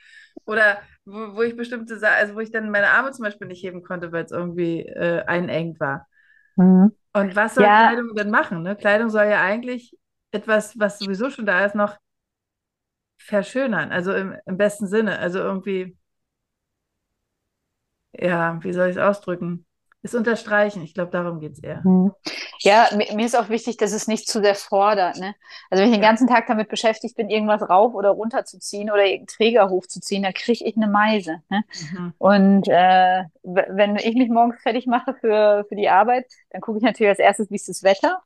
Oder 0.47 0.81
wo, 1.07 1.37
wo 1.37 1.43
ich 1.43 1.57
bestimmte, 1.57 1.99
Sa 1.99 2.11
also 2.11 2.35
wo 2.37 2.41
ich 2.41 2.53
dann 2.53 2.71
meine 2.71 2.91
Arme 2.91 3.13
zum 3.13 3.25
Beispiel 3.25 3.49
nicht 3.49 3.65
heben 3.65 3.83
konnte, 3.85 4.13
weil 4.13 4.25
es 4.25 4.33
irgendwie 4.33 4.81
äh, 4.83 5.25
einengt 5.27 5.81
war. 5.81 6.09
Mhm. 6.57 6.91
Und 7.13 7.37
was 7.37 7.55
soll 7.55 7.71
Ja. 7.71 7.73
Kleidung 7.73 8.15
denn 8.17 8.31
machen? 8.31 8.63
Ne? 8.63 8.77
Kleidung 8.77 9.11
soll 9.11 9.27
ja 9.27 9.43
eigentlich 9.43 9.97
etwas, 10.33 10.79
was 10.79 10.99
sowieso 10.99 11.31
schon 11.31 11.47
da 11.47 11.65
ist, 11.65 11.75
noch 11.75 11.97
verschönern. 13.19 13.93
Also 13.93 14.13
im, 14.15 14.37
im 14.47 14.57
besten 14.57 14.87
Sinne. 14.89 15.19
Also 15.19 15.39
irgendwie, 15.39 15.97
ja, 18.13 18.59
wie 18.63 18.73
soll 18.73 18.89
ich 18.91 18.97
es 18.97 19.03
ausdrücken? 19.03 19.67
Es 20.03 20.15
unterstreichen. 20.15 20.83
Ich 20.83 20.95
glaube, 20.95 21.11
darum 21.11 21.41
geht 21.41 21.53
es 21.53 21.63
eher. 21.63 21.83
Mhm. 21.85 22.13
Ja, 22.61 22.89
mir, 22.97 23.15
mir 23.15 23.27
ist 23.27 23.37
auch 23.39 23.51
wichtig, 23.51 23.77
dass 23.77 23.93
es 23.93 24.09
nicht 24.09 24.29
zu 24.29 24.41
sehr 24.41 24.55
fordert. 24.55 25.19
Ne? 25.19 25.35
Also 25.69 25.83
wenn 25.83 25.91
ich 25.91 25.97
den 25.97 26.03
ganzen 26.03 26.27
Tag 26.27 26.47
damit 26.47 26.69
beschäftigt 26.69 27.17
bin, 27.17 27.29
irgendwas 27.29 27.69
rauf 27.69 27.95
oder 27.95 28.11
runter 28.11 28.45
zu 28.47 28.59
ziehen 28.59 28.91
oder 28.91 29.05
irgendeinen 29.05 29.27
Träger 29.27 29.69
hochzuziehen, 29.69 30.23
dann 30.23 30.33
kriege 30.33 30.65
ich 30.65 30.77
eine 30.77 30.89
Meise. 30.89 31.43
Ne? 31.51 31.65
Mhm. 31.93 32.15
Und 32.17 32.69
äh, 32.69 33.25
wenn 33.43 33.97
ich 33.97 34.15
mich 34.15 34.31
morgens 34.31 34.63
fertig 34.63 34.87
mache 34.87 35.15
für, 35.15 35.67
für 35.69 35.77
die 35.77 35.91
Arbeit, 35.91 36.27
dann 36.51 36.63
gucke 36.63 36.79
ich 36.79 36.85
natürlich 36.85 37.11
als 37.11 37.19
erstes, 37.19 37.51
wie 37.51 37.57
ist 37.57 37.69
das 37.69 37.83
Wetter. 37.83 38.23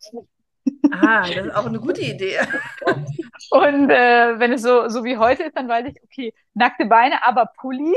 Ah, 0.92 1.22
das 1.22 1.46
ist 1.46 1.54
auch 1.54 1.66
eine 1.66 1.80
gute 1.80 2.00
Idee. 2.00 2.38
Und 3.50 3.90
äh, 3.90 4.38
wenn 4.38 4.52
es 4.52 4.62
so, 4.62 4.88
so 4.88 5.04
wie 5.04 5.18
heute 5.18 5.44
ist, 5.44 5.56
dann 5.56 5.68
weiß 5.68 5.86
ich, 5.86 6.02
okay, 6.02 6.32
nackte 6.54 6.86
Beine, 6.86 7.24
aber 7.24 7.46
Pulli 7.46 7.94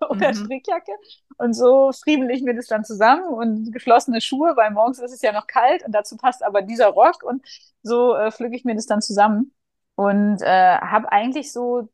oder 0.08 0.32
Mhm. 0.32 0.34
Strickjacke. 0.34 0.92
Und 1.38 1.54
so 1.54 1.92
friemel 1.92 2.30
ich 2.30 2.42
mir 2.42 2.54
das 2.54 2.66
dann 2.66 2.84
zusammen 2.84 3.24
und 3.24 3.72
geschlossene 3.72 4.20
Schuhe, 4.20 4.54
weil 4.56 4.70
morgens 4.70 4.98
ist 4.98 5.12
es 5.12 5.22
ja 5.22 5.32
noch 5.32 5.46
kalt 5.46 5.84
und 5.84 5.92
dazu 5.92 6.16
passt 6.16 6.42
aber 6.42 6.62
dieser 6.62 6.88
Rock 6.88 7.22
und 7.22 7.44
so 7.82 8.14
äh, 8.14 8.30
pflücke 8.32 8.56
ich 8.56 8.64
mir 8.64 8.74
das 8.74 8.86
dann 8.86 9.02
zusammen. 9.02 9.54
Und 9.94 10.42
äh, 10.42 10.78
habe 10.78 11.10
eigentlich 11.10 11.52
so, 11.52 11.88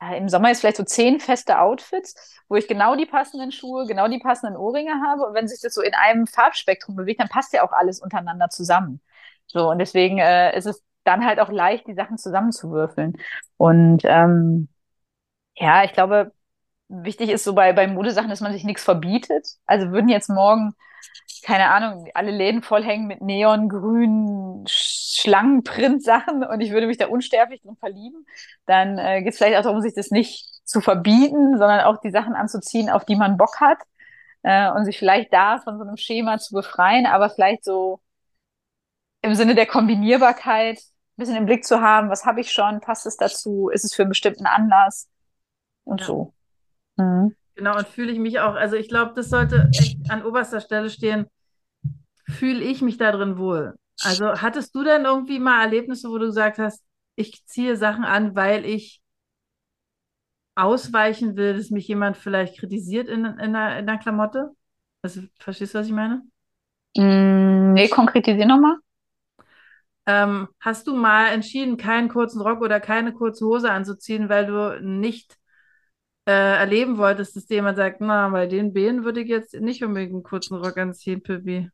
äh, 0.00 0.16
im 0.16 0.28
Sommer 0.28 0.48
jetzt 0.48 0.60
vielleicht 0.60 0.76
so 0.78 0.84
zehn 0.84 1.20
feste 1.20 1.58
Outfits, 1.60 2.38
wo 2.48 2.56
ich 2.56 2.68
genau 2.68 2.96
die 2.96 3.06
passenden 3.06 3.52
Schuhe, 3.52 3.86
genau 3.86 4.08
die 4.08 4.18
passenden 4.18 4.56
Ohrringe 4.56 4.94
habe. 5.06 5.26
Und 5.26 5.34
wenn 5.34 5.48
sich 5.48 5.60
das 5.60 5.74
so 5.74 5.82
in 5.82 5.94
einem 5.94 6.26
Farbspektrum 6.26 6.96
bewegt, 6.96 7.20
dann 7.20 7.28
passt 7.28 7.52
ja 7.52 7.62
auch 7.62 7.72
alles 7.72 8.00
untereinander 8.00 8.48
zusammen. 8.48 9.00
So, 9.46 9.70
und 9.70 9.78
deswegen 9.78 10.18
äh, 10.18 10.56
ist 10.56 10.66
es 10.66 10.82
dann 11.04 11.24
halt 11.24 11.40
auch 11.40 11.50
leicht, 11.50 11.86
die 11.86 11.94
Sachen 11.94 12.18
zusammenzuwürfeln. 12.18 13.16
Und 13.56 14.02
ähm, 14.04 14.68
ja, 15.56 15.84
ich 15.84 15.92
glaube, 15.92 16.32
wichtig 16.90 17.30
ist 17.30 17.44
so 17.44 17.54
bei, 17.54 17.72
bei 17.72 17.86
Modesachen, 17.86 18.30
dass 18.30 18.40
man 18.40 18.52
sich 18.52 18.64
nichts 18.64 18.84
verbietet. 18.84 19.46
Also 19.66 19.92
würden 19.92 20.08
jetzt 20.08 20.28
morgen, 20.28 20.74
keine 21.44 21.70
Ahnung, 21.70 22.08
alle 22.14 22.30
Läden 22.32 22.62
vollhängen 22.62 23.06
mit 23.06 23.22
neongrünen 23.22 24.64
Schlangenprint-Sachen 24.68 26.44
und 26.50 26.60
ich 26.60 26.72
würde 26.72 26.86
mich 26.86 26.98
da 26.98 27.06
unsterblich 27.06 27.62
drin 27.62 27.76
verlieben, 27.76 28.26
dann 28.66 28.98
äh, 28.98 29.22
geht 29.22 29.32
es 29.32 29.38
vielleicht 29.38 29.56
auch 29.58 29.62
darum, 29.62 29.80
sich 29.80 29.94
das 29.94 30.10
nicht 30.10 30.48
zu 30.64 30.80
verbieten, 30.80 31.58
sondern 31.58 31.80
auch 31.80 32.00
die 32.00 32.10
Sachen 32.10 32.34
anzuziehen, 32.34 32.90
auf 32.90 33.04
die 33.04 33.16
man 33.16 33.36
Bock 33.36 33.60
hat 33.60 33.78
äh, 34.42 34.70
und 34.72 34.84
sich 34.84 34.98
vielleicht 34.98 35.32
da 35.32 35.58
von 35.60 35.78
so 35.78 35.84
einem 35.84 35.96
Schema 35.96 36.38
zu 36.38 36.54
befreien, 36.54 37.06
aber 37.06 37.30
vielleicht 37.30 37.64
so 37.64 38.00
im 39.22 39.34
Sinne 39.34 39.54
der 39.54 39.66
Kombinierbarkeit 39.66 40.78
ein 40.78 41.16
bisschen 41.16 41.36
im 41.36 41.46
Blick 41.46 41.64
zu 41.64 41.80
haben, 41.80 42.10
was 42.10 42.24
habe 42.24 42.40
ich 42.40 42.52
schon, 42.52 42.80
passt 42.80 43.06
es 43.06 43.16
dazu, 43.16 43.68
ist 43.68 43.84
es 43.84 43.94
für 43.94 44.02
einen 44.02 44.10
bestimmten 44.10 44.46
Anlass 44.46 45.08
und 45.84 46.00
Ja. 46.00 46.06
so. 46.06 46.34
Mhm. 47.00 47.34
Genau, 47.54 47.76
und 47.78 47.88
fühle 47.88 48.12
ich 48.12 48.18
mich 48.18 48.40
auch, 48.40 48.54
also 48.54 48.76
ich 48.76 48.88
glaube, 48.88 49.12
das 49.14 49.28
sollte 49.28 49.70
echt 49.76 49.98
an 50.08 50.24
oberster 50.24 50.60
Stelle 50.60 50.88
stehen, 50.90 51.26
fühle 52.26 52.60
ich 52.62 52.80
mich 52.82 52.96
da 52.96 53.12
drin 53.12 53.38
wohl. 53.38 53.74
Also 54.00 54.26
hattest 54.40 54.74
du 54.74 54.82
denn 54.84 55.04
irgendwie 55.04 55.38
mal 55.38 55.62
Erlebnisse, 55.62 56.08
wo 56.08 56.18
du 56.18 56.26
gesagt 56.26 56.58
hast, 56.58 56.82
ich 57.16 57.44
ziehe 57.46 57.76
Sachen 57.76 58.04
an, 58.04 58.34
weil 58.34 58.64
ich 58.64 59.02
ausweichen 60.54 61.36
will, 61.36 61.56
dass 61.56 61.70
mich 61.70 61.88
jemand 61.88 62.16
vielleicht 62.16 62.58
kritisiert 62.58 63.08
in, 63.08 63.24
in, 63.24 63.38
einer, 63.38 63.78
in 63.78 63.88
einer 63.88 63.98
Klamotte? 63.98 64.50
Also, 65.02 65.22
verstehst 65.38 65.74
du, 65.74 65.78
was 65.78 65.86
ich 65.86 65.92
meine? 65.92 66.22
Mm, 66.96 67.72
nee, 67.74 67.88
konkretisier 67.88 68.46
nochmal. 68.46 68.76
Ähm, 70.06 70.48
hast 70.60 70.86
du 70.86 70.96
mal 70.96 71.28
entschieden, 71.28 71.76
keinen 71.76 72.08
kurzen 72.08 72.40
Rock 72.40 72.62
oder 72.62 72.80
keine 72.80 73.12
kurze 73.12 73.44
Hose 73.46 73.70
anzuziehen, 73.70 74.28
weil 74.28 74.46
du 74.46 74.80
nicht 74.82 75.36
äh, 76.30 76.56
erleben 76.56 76.98
wolltest, 76.98 77.36
dass 77.36 77.48
jemand 77.48 77.76
sagt, 77.76 78.00
na, 78.00 78.28
bei 78.28 78.46
den 78.46 78.72
Beinen 78.72 79.04
würde 79.04 79.20
ich 79.20 79.28
jetzt 79.28 79.54
nicht 79.54 79.82
unbedingt 79.84 80.12
einen 80.12 80.22
kurzen 80.22 80.56
Rock 80.56 80.78
anziehen, 80.78 81.22
Pippi. 81.22 81.68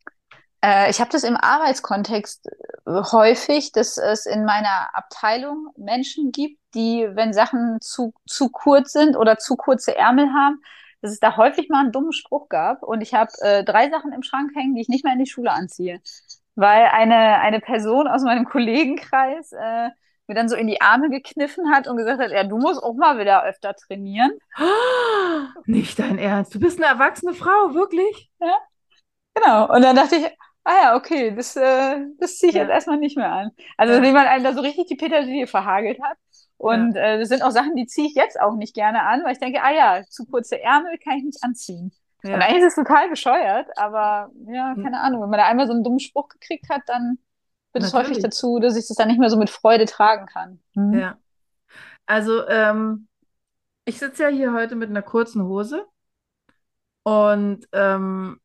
Äh, 0.65 0.91
ich 0.91 1.01
habe 1.01 1.11
das 1.11 1.23
im 1.23 1.37
Arbeitskontext 1.37 2.49
äh, 2.87 3.03
häufig, 3.13 3.73
dass 3.73 3.99
es 3.99 4.27
in 4.27 4.45
meiner 4.45 4.95
Abteilung 4.95 5.69
Menschen 5.77 6.33
gibt, 6.33 6.59
die, 6.75 7.07
wenn 7.13 7.33
Sachen 7.33 7.81
zu, 7.81 8.15
zu 8.27 8.49
kurz 8.49 8.93
sind 8.93 9.17
oder 9.17 9.39
zu 9.39 9.57
kurze 9.57 9.97
Ärmel 9.97 10.33
haben, 10.33 10.61
dass 11.03 11.13
es 11.13 11.21
da 11.21 11.37
häufig 11.37 11.69
mal 11.69 11.81
einen 11.81 11.93
dummen 11.93 12.13
Spruch 12.13 12.49
gab. 12.49 12.83
Und 12.83 13.01
ich 13.01 13.15
habe 13.15 13.31
äh, 13.41 13.65
drei 13.65 13.91
Sachen 13.91 14.13
im 14.13 14.23
Schrank 14.23 14.51
hängen, 14.55 14.75
die 14.75 14.81
ich 14.81 14.89
nicht 14.89 15.05
mehr 15.05 15.13
in 15.13 15.21
die 15.21 15.31
Schule 15.31 15.53
anziehe. 15.53 16.01
Weil 16.55 16.87
eine, 16.87 17.41
eine 17.41 17.61
Person 17.61 18.09
aus 18.09 18.23
meinem 18.23 18.45
Kollegenkreis 18.49 19.53
äh, 19.53 19.91
mir 20.29 20.35
dann 20.35 20.49
so 20.49 20.57
in 20.57 20.67
die 20.67 20.81
Arme 20.81 21.11
gekniffen 21.11 21.71
hat 21.73 21.87
und 21.87 21.97
gesagt 21.97 22.21
hat, 22.21 22.31
ja, 22.31 22.45
du 22.45 22.59
musst 22.59 22.83
auch 22.83 22.95
mal 22.95 23.19
wieder 23.19 23.45
öfter 23.45 23.75
trainieren. 23.75 24.33
Nicht 25.67 25.99
dein 25.99 26.19
Ernst. 26.19 26.55
Du 26.55 26.61
bist 26.61 26.79
eine 26.83 26.87
erwachsene 26.93 27.35
Frau, 27.35 27.75
wirklich? 27.75 28.31
Genau. 29.35 29.73
Und 29.73 29.83
dann 29.83 29.97
dachte 29.97 30.17
ich, 30.17 30.27
ah 30.65 30.73
ja, 30.83 30.97
okay, 30.97 31.35
das, 31.35 31.57
äh, 31.57 32.05
das 32.19 32.39
ziehe 32.39 32.51
ich 32.51 32.57
Ja. 32.57 32.63
jetzt 32.63 32.71
erstmal 32.71 32.99
nicht 32.99 33.17
mehr 33.17 33.31
an. 33.31 33.51
Also, 33.77 33.95
Ja. 33.95 34.03
wie 34.03 34.13
man 34.13 34.27
einem 34.27 34.45
da 34.45 34.53
so 34.53 34.61
richtig 34.61 34.87
die 34.87 34.97
Petersilie 34.97 35.47
verhagelt 35.47 36.03
hat. 36.03 36.17
Und 36.59 36.97
äh, 36.97 37.19
das 37.19 37.29
sind 37.29 37.43
auch 37.43 37.51
Sachen, 37.51 37.77
die 37.77 37.87
ziehe 37.87 38.09
ich 38.09 38.15
jetzt 38.15 38.41
auch 38.41 38.55
nicht 38.57 38.75
gerne 38.75 39.03
an, 39.03 39.23
weil 39.25 39.33
ich 39.33 39.39
denke, 39.39 39.63
ah 39.63 39.71
ja, 39.71 40.03
zu 40.09 40.25
kurze 40.25 40.61
Ärmel 40.61 40.97
kann 40.99 41.19
ich 41.19 41.25
nicht 41.25 41.43
anziehen. 41.43 41.93
Ja. 42.25 42.35
Und 42.35 42.43
eigentlich 42.43 42.63
ist 42.65 42.79
es 42.79 42.85
total 42.85 43.11
bescheuert, 43.11 43.69
aber 43.77 44.31
ja, 44.49 44.75
hm. 44.75 44.83
keine 44.83 45.01
Ahnung, 45.01 45.23
wenn 45.23 45.29
man 45.31 45.39
da 45.39 45.47
einmal 45.47 45.67
so 45.67 45.75
einen 45.75 45.85
dummen 45.85 46.01
Spruch 46.01 46.29
gekriegt 46.29 46.69
hat, 46.71 46.83
dann 46.87 47.19
führt 47.77 47.89
es 47.89 47.95
häufig 47.95 48.23
dazu, 48.23 48.59
dass 48.59 48.77
ich 48.77 48.87
das 48.89 48.97
dann 48.97 49.09
nicht 49.09 49.21
mehr 49.21 49.31
so 49.31 49.37
mit 49.37 49.51
Freude 49.51 49.85
tragen 49.85 50.27
kann. 50.27 50.61
Mhm. 50.75 50.99
Ja. 50.99 51.19
Also, 52.07 52.47
ähm, 52.49 53.09
ich 53.85 53.99
sitze 53.99 54.25
ja 54.25 54.29
hier 54.29 54.53
heute 54.53 54.75
mit 54.75 54.91
einer 54.91 55.03
kurzen 55.03 55.45
Hose 55.45 55.85
und 57.03 57.67
ähm, 57.73 58.41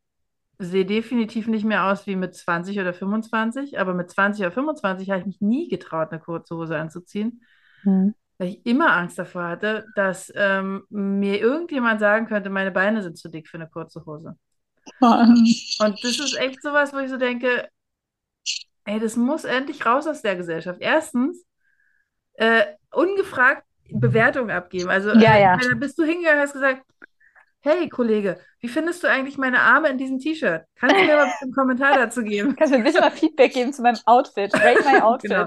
sehe 0.59 0.85
definitiv 0.85 1.47
nicht 1.47 1.65
mehr 1.65 1.85
aus 1.85 2.05
wie 2.05 2.15
mit 2.15 2.35
20 2.35 2.79
oder 2.79 2.93
25, 2.93 3.79
aber 3.79 3.93
mit 3.93 4.11
20 4.11 4.45
oder 4.45 4.51
25 4.51 5.09
habe 5.09 5.21
ich 5.21 5.25
mich 5.25 5.41
nie 5.41 5.67
getraut, 5.67 6.11
eine 6.11 6.21
kurze 6.21 6.55
Hose 6.55 6.77
anzuziehen, 6.77 7.43
mhm. 7.83 8.13
weil 8.37 8.49
ich 8.49 8.65
immer 8.65 8.93
Angst 8.93 9.17
davor 9.17 9.47
hatte, 9.47 9.85
dass 9.95 10.31
ähm, 10.35 10.83
mir 10.89 11.39
irgendjemand 11.39 11.99
sagen 11.99 12.27
könnte, 12.27 12.51
meine 12.51 12.71
Beine 12.71 13.01
sind 13.01 13.17
zu 13.17 13.29
dick 13.29 13.47
für 13.47 13.57
eine 13.57 13.67
kurze 13.67 14.05
Hose. 14.05 14.37
Und 15.79 16.03
das 16.03 16.19
ist 16.19 16.37
echt 16.37 16.61
sowas, 16.61 16.93
wo 16.93 16.99
ich 16.99 17.09
so 17.09 17.17
denke, 17.17 17.67
ey, 18.85 18.99
das 18.99 19.15
muss 19.15 19.43
endlich 19.43 19.85
raus 19.85 20.07
aus 20.07 20.21
der 20.21 20.35
Gesellschaft. 20.35 20.79
Erstens, 20.81 21.45
äh, 22.33 22.65
ungefragt 22.91 23.63
Bewertungen 23.91 24.51
abgeben. 24.51 24.89
Also, 24.89 25.11
ja, 25.11 25.37
ja. 25.37 25.55
Äh, 25.55 25.75
bist 25.75 25.97
du 25.97 26.03
hingegangen 26.03 26.39
und 26.39 26.43
hast 26.43 26.53
gesagt, 26.53 26.83
hey 27.61 27.89
Kollege, 27.89 28.39
wie 28.59 28.67
findest 28.67 29.03
du 29.03 29.07
eigentlich 29.07 29.37
meine 29.37 29.59
Arme 29.59 29.89
in 29.89 29.97
diesem 29.97 30.19
T-Shirt? 30.19 30.63
Kannst 30.75 30.95
du 30.95 31.01
mir 31.01 31.15
mal 31.15 31.31
einen 31.41 31.53
Kommentar 31.53 31.95
dazu 31.95 32.23
geben? 32.23 32.55
Kannst 32.57 32.73
du 32.73 32.77
mir 32.77 32.83
ein 32.83 32.85
bisschen 32.85 33.01
mal 33.01 33.11
Feedback 33.11 33.53
geben 33.53 33.73
zu 33.73 33.81
meinem 33.81 33.99
Outfit? 34.05 34.53
Rate 34.53 34.83
my 34.83 34.99
Outfit. 35.01 35.31
Genau. 35.31 35.45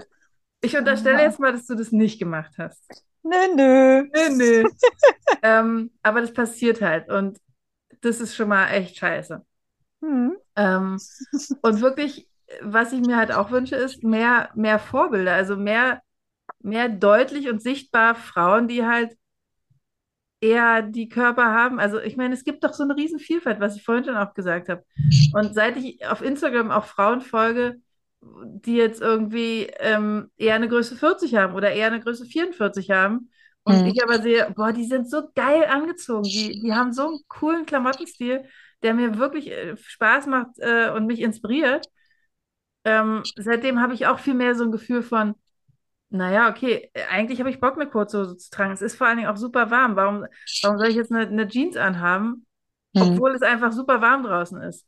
Ich 0.60 0.76
unterstelle 0.76 1.20
jetzt 1.20 1.38
mal, 1.38 1.52
dass 1.52 1.66
du 1.66 1.74
das 1.74 1.92
nicht 1.92 2.18
gemacht 2.18 2.52
hast. 2.58 3.04
Nö, 3.22 3.36
nö. 3.54 4.02
Nö, 4.02 4.30
nö. 4.30 4.64
ähm, 5.42 5.90
aber 6.02 6.20
das 6.20 6.32
passiert 6.32 6.80
halt 6.80 7.10
und 7.10 7.38
das 8.00 8.20
ist 8.20 8.34
schon 8.34 8.48
mal 8.48 8.68
echt 8.68 8.96
scheiße. 8.96 9.44
Hm. 10.02 10.36
Ähm, 10.56 10.98
und 11.62 11.80
wirklich, 11.80 12.28
was 12.62 12.92
ich 12.92 13.00
mir 13.00 13.16
halt 13.16 13.32
auch 13.32 13.50
wünsche, 13.50 13.76
ist 13.76 14.02
mehr, 14.02 14.50
mehr 14.54 14.78
Vorbilder, 14.78 15.34
also 15.34 15.56
mehr, 15.56 16.02
mehr 16.60 16.88
deutlich 16.88 17.48
und 17.48 17.62
sichtbar 17.62 18.14
Frauen, 18.14 18.68
die 18.68 18.84
halt 18.84 19.16
eher 20.40 20.82
die 20.82 21.08
Körper 21.08 21.46
haben. 21.46 21.80
Also 21.80 22.00
ich 22.00 22.16
meine, 22.16 22.34
es 22.34 22.44
gibt 22.44 22.64
doch 22.64 22.74
so 22.74 22.82
eine 22.82 22.96
riesen 22.96 23.18
Vielfalt, 23.18 23.60
was 23.60 23.76
ich 23.76 23.84
vorhin 23.84 24.04
schon 24.04 24.16
auch 24.16 24.34
gesagt 24.34 24.68
habe. 24.68 24.84
Und 25.32 25.54
seit 25.54 25.76
ich 25.76 26.06
auf 26.06 26.22
Instagram 26.22 26.70
auch 26.70 26.84
Frauen 26.84 27.20
folge, 27.20 27.76
die 28.20 28.76
jetzt 28.76 29.00
irgendwie 29.00 29.70
ähm, 29.78 30.30
eher 30.36 30.54
eine 30.54 30.68
Größe 30.68 30.96
40 30.96 31.34
haben 31.34 31.54
oder 31.54 31.72
eher 31.72 31.88
eine 31.88 32.00
Größe 32.00 32.24
44 32.26 32.90
haben, 32.90 33.30
und 33.64 33.80
mhm. 33.80 33.86
ich 33.86 34.02
aber 34.02 34.20
sehe, 34.20 34.52
boah, 34.54 34.72
die 34.72 34.84
sind 34.84 35.08
so 35.08 35.22
geil 35.34 35.64
angezogen, 35.64 36.24
die, 36.24 36.60
die 36.60 36.72
haben 36.74 36.92
so 36.92 37.06
einen 37.06 37.20
coolen 37.28 37.64
Klamottenstil, 37.64 38.44
der 38.82 38.94
mir 38.94 39.18
wirklich 39.18 39.50
äh, 39.50 39.76
Spaß 39.76 40.26
macht 40.26 40.58
äh, 40.58 40.90
und 40.90 41.06
mich 41.06 41.20
inspiriert. 41.20 41.86
Ähm, 42.84 43.22
seitdem 43.36 43.80
habe 43.80 43.94
ich 43.94 44.06
auch 44.06 44.18
viel 44.18 44.34
mehr 44.34 44.54
so 44.54 44.64
ein 44.64 44.72
Gefühl 44.72 45.02
von, 45.02 45.34
naja, 46.10 46.48
okay, 46.48 46.90
eigentlich 47.10 47.40
habe 47.40 47.50
ich 47.50 47.60
Bock, 47.60 47.74
eine 47.74 47.88
kurze 47.88 48.20
Hose 48.20 48.36
zu 48.36 48.50
tragen. 48.50 48.72
Es 48.72 48.82
ist 48.82 48.96
vor 48.96 49.06
allen 49.06 49.16
Dingen 49.16 49.28
auch 49.28 49.36
super 49.36 49.70
warm. 49.70 49.96
Warum, 49.96 50.26
warum 50.62 50.78
soll 50.78 50.88
ich 50.88 50.96
jetzt 50.96 51.10
eine, 51.10 51.26
eine 51.26 51.48
Jeans 51.48 51.76
anhaben, 51.76 52.46
hm. 52.96 53.02
obwohl 53.02 53.34
es 53.34 53.42
einfach 53.42 53.72
super 53.72 54.00
warm 54.00 54.22
draußen 54.22 54.60
ist? 54.62 54.86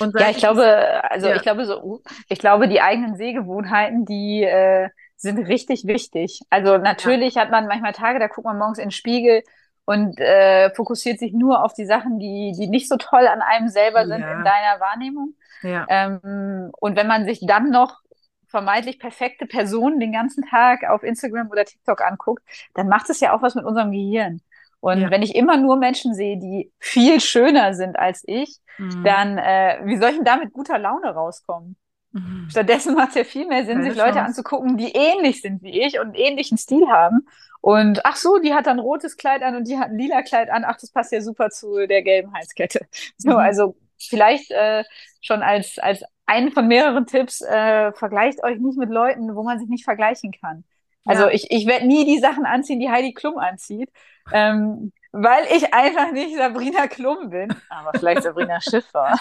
ja, 0.00 0.30
ich 0.30 0.38
glaube, 0.38 0.64
also 1.10 1.28
ja. 1.28 1.36
ich 1.36 1.42
glaube 1.42 1.64
so, 1.64 2.02
ich 2.28 2.38
glaube, 2.40 2.68
die 2.68 2.80
eigenen 2.80 3.16
Sehgewohnheiten, 3.16 4.04
die 4.04 4.42
äh, 4.42 4.88
sind 5.16 5.38
richtig 5.46 5.86
wichtig. 5.86 6.40
Also 6.50 6.78
natürlich 6.78 7.34
ja. 7.34 7.42
hat 7.42 7.50
man 7.50 7.68
manchmal 7.68 7.92
Tage, 7.92 8.18
da 8.18 8.26
guckt 8.26 8.46
man 8.46 8.58
morgens 8.58 8.78
in 8.78 8.86
den 8.86 8.90
Spiegel 8.90 9.42
und 9.84 10.18
äh, 10.18 10.74
fokussiert 10.74 11.18
sich 11.18 11.32
nur 11.32 11.64
auf 11.64 11.72
die 11.72 11.86
Sachen, 11.86 12.18
die, 12.18 12.52
die 12.58 12.68
nicht 12.68 12.88
so 12.88 12.96
toll 12.96 13.26
an 13.26 13.40
einem 13.40 13.68
selber 13.68 14.06
sind 14.06 14.20
ja. 14.20 14.32
in 14.32 14.44
deiner 14.44 14.80
Wahrnehmung. 14.80 15.34
Ja. 15.62 15.86
Ähm, 15.88 16.70
und 16.78 16.96
wenn 16.96 17.06
man 17.06 17.24
sich 17.24 17.40
dann 17.46 17.70
noch 17.70 18.00
vermeintlich 18.48 18.98
perfekte 18.98 19.46
Person 19.46 20.00
den 20.00 20.12
ganzen 20.12 20.44
Tag 20.44 20.88
auf 20.88 21.02
Instagram 21.02 21.50
oder 21.50 21.64
TikTok 21.64 22.00
anguckt, 22.00 22.42
dann 22.74 22.88
macht 22.88 23.10
es 23.10 23.20
ja 23.20 23.32
auch 23.34 23.42
was 23.42 23.54
mit 23.54 23.64
unserem 23.64 23.90
Gehirn. 23.90 24.40
Und 24.80 25.00
ja. 25.00 25.10
wenn 25.10 25.22
ich 25.22 25.34
immer 25.34 25.56
nur 25.56 25.76
Menschen 25.76 26.14
sehe, 26.14 26.38
die 26.38 26.70
viel 26.78 27.20
schöner 27.20 27.74
sind 27.74 27.98
als 27.98 28.22
ich, 28.26 28.58
mhm. 28.78 29.04
dann 29.04 29.38
äh, 29.38 29.80
wie 29.84 29.96
soll 29.96 30.10
ich 30.10 30.16
denn 30.16 30.24
da 30.24 30.36
mit 30.36 30.52
guter 30.52 30.78
Laune 30.78 31.12
rauskommen? 31.12 31.76
Mhm. 32.12 32.46
Stattdessen 32.50 32.94
macht 32.94 33.10
es 33.10 33.14
ja 33.16 33.24
viel 33.24 33.46
mehr 33.46 33.64
Sinn, 33.64 33.78
Keine 33.78 33.90
sich 33.90 33.98
Leute 33.98 34.12
Chance. 34.12 34.26
anzugucken, 34.26 34.76
die 34.76 34.92
ähnlich 34.92 35.42
sind 35.42 35.62
wie 35.62 35.82
ich 35.82 35.98
und 35.98 36.06
einen 36.06 36.14
ähnlichen 36.14 36.56
Stil 36.56 36.88
haben. 36.88 37.26
Und 37.60 38.04
ach 38.04 38.16
so, 38.16 38.38
die 38.38 38.54
hat 38.54 38.66
dann 38.66 38.78
ein 38.78 38.84
rotes 38.84 39.16
Kleid 39.16 39.42
an 39.42 39.56
und 39.56 39.66
die 39.66 39.78
hat 39.78 39.88
ein 39.88 39.98
lila 39.98 40.22
Kleid 40.22 40.50
an. 40.50 40.64
Ach, 40.64 40.76
das 40.80 40.90
passt 40.90 41.12
ja 41.12 41.20
super 41.20 41.50
zu 41.50 41.86
der 41.86 42.02
gelben 42.02 42.32
Halskette. 42.32 42.86
So, 43.18 43.32
mhm. 43.32 43.36
also 43.36 43.76
vielleicht 43.98 44.50
äh, 44.50 44.84
schon 45.20 45.42
als, 45.42 45.78
als 45.78 46.02
einen 46.26 46.52
von 46.52 46.66
mehreren 46.66 47.06
Tipps, 47.06 47.40
äh, 47.40 47.92
vergleicht 47.92 48.42
euch 48.42 48.58
nicht 48.58 48.78
mit 48.78 48.90
Leuten, 48.90 49.34
wo 49.34 49.42
man 49.42 49.58
sich 49.58 49.68
nicht 49.68 49.84
vergleichen 49.84 50.32
kann. 50.32 50.64
Also 51.04 51.24
ja. 51.26 51.30
ich, 51.30 51.50
ich 51.50 51.66
werde 51.66 51.86
nie 51.86 52.04
die 52.04 52.18
Sachen 52.18 52.44
anziehen, 52.44 52.80
die 52.80 52.90
Heidi 52.90 53.14
Klum 53.14 53.38
anzieht, 53.38 53.90
ähm, 54.32 54.92
weil 55.12 55.44
ich 55.54 55.72
einfach 55.72 56.10
nicht 56.10 56.36
Sabrina 56.36 56.88
Klum 56.88 57.30
bin, 57.30 57.54
aber 57.68 57.92
vielleicht 57.96 58.24
Sabrina 58.24 58.60
Schiffer. 58.60 59.14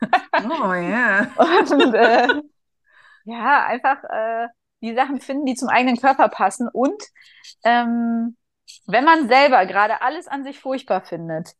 oh 0.32 0.74
ja. 0.74 1.28
Und 1.36 1.94
äh, 1.94 2.28
ja, 3.24 3.66
einfach 3.66 4.02
äh, 4.04 4.48
die 4.80 4.94
Sachen 4.94 5.20
finden, 5.20 5.46
die 5.46 5.54
zum 5.54 5.68
eigenen 5.68 5.96
Körper 5.96 6.28
passen. 6.28 6.68
Und 6.68 7.02
ähm, 7.62 8.36
wenn 8.86 9.04
man 9.04 9.28
selber 9.28 9.64
gerade 9.66 10.02
alles 10.02 10.26
an 10.26 10.44
sich 10.44 10.58
furchtbar 10.58 11.02
findet, 11.02 11.52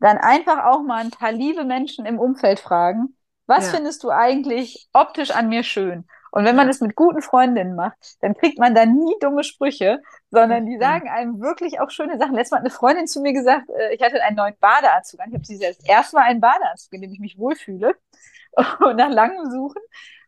dann 0.00 0.18
einfach 0.18 0.66
auch 0.66 0.82
mal 0.82 1.02
ein 1.02 1.10
paar 1.10 1.32
liebe 1.32 1.64
Menschen 1.64 2.06
im 2.06 2.18
Umfeld 2.18 2.60
fragen, 2.60 3.16
was 3.46 3.66
ja. 3.66 3.72
findest 3.74 4.02
du 4.04 4.10
eigentlich 4.10 4.88
optisch 4.92 5.30
an 5.30 5.48
mir 5.48 5.62
schön? 5.62 6.06
Und 6.30 6.44
wenn 6.44 6.56
man 6.56 6.68
es 6.68 6.80
mit 6.80 6.96
guten 6.96 7.22
Freundinnen 7.22 7.76
macht, 7.76 8.16
dann 8.20 8.34
kriegt 8.34 8.58
man 8.58 8.74
da 8.74 8.86
nie 8.86 9.14
dumme 9.20 9.44
Sprüche, 9.44 10.02
sondern 10.30 10.66
die 10.66 10.78
sagen 10.78 11.08
einem 11.08 11.40
wirklich 11.40 11.78
auch 11.78 11.90
schöne 11.90 12.18
Sachen. 12.18 12.34
Letztes 12.34 12.50
Mal 12.50 12.56
hat 12.56 12.64
eine 12.64 12.74
Freundin 12.74 13.06
zu 13.06 13.20
mir 13.20 13.32
gesagt, 13.32 13.70
äh, 13.70 13.94
ich 13.94 14.02
hatte 14.02 14.20
einen 14.20 14.34
neuen 14.34 14.56
Badeanzug 14.58 15.20
an. 15.20 15.28
Ich 15.28 15.34
habe 15.34 15.44
sie 15.44 15.60
das 15.60 15.78
erste 15.84 16.16
Mal 16.16 16.24
einen 16.24 16.40
Badeanzug, 16.40 16.92
in 16.92 17.02
dem 17.02 17.12
ich 17.12 17.20
mich 17.20 17.38
wohlfühle. 17.38 17.94
Und 18.80 18.96
nach 18.96 19.10
langem 19.10 19.48
Suchen. 19.48 19.80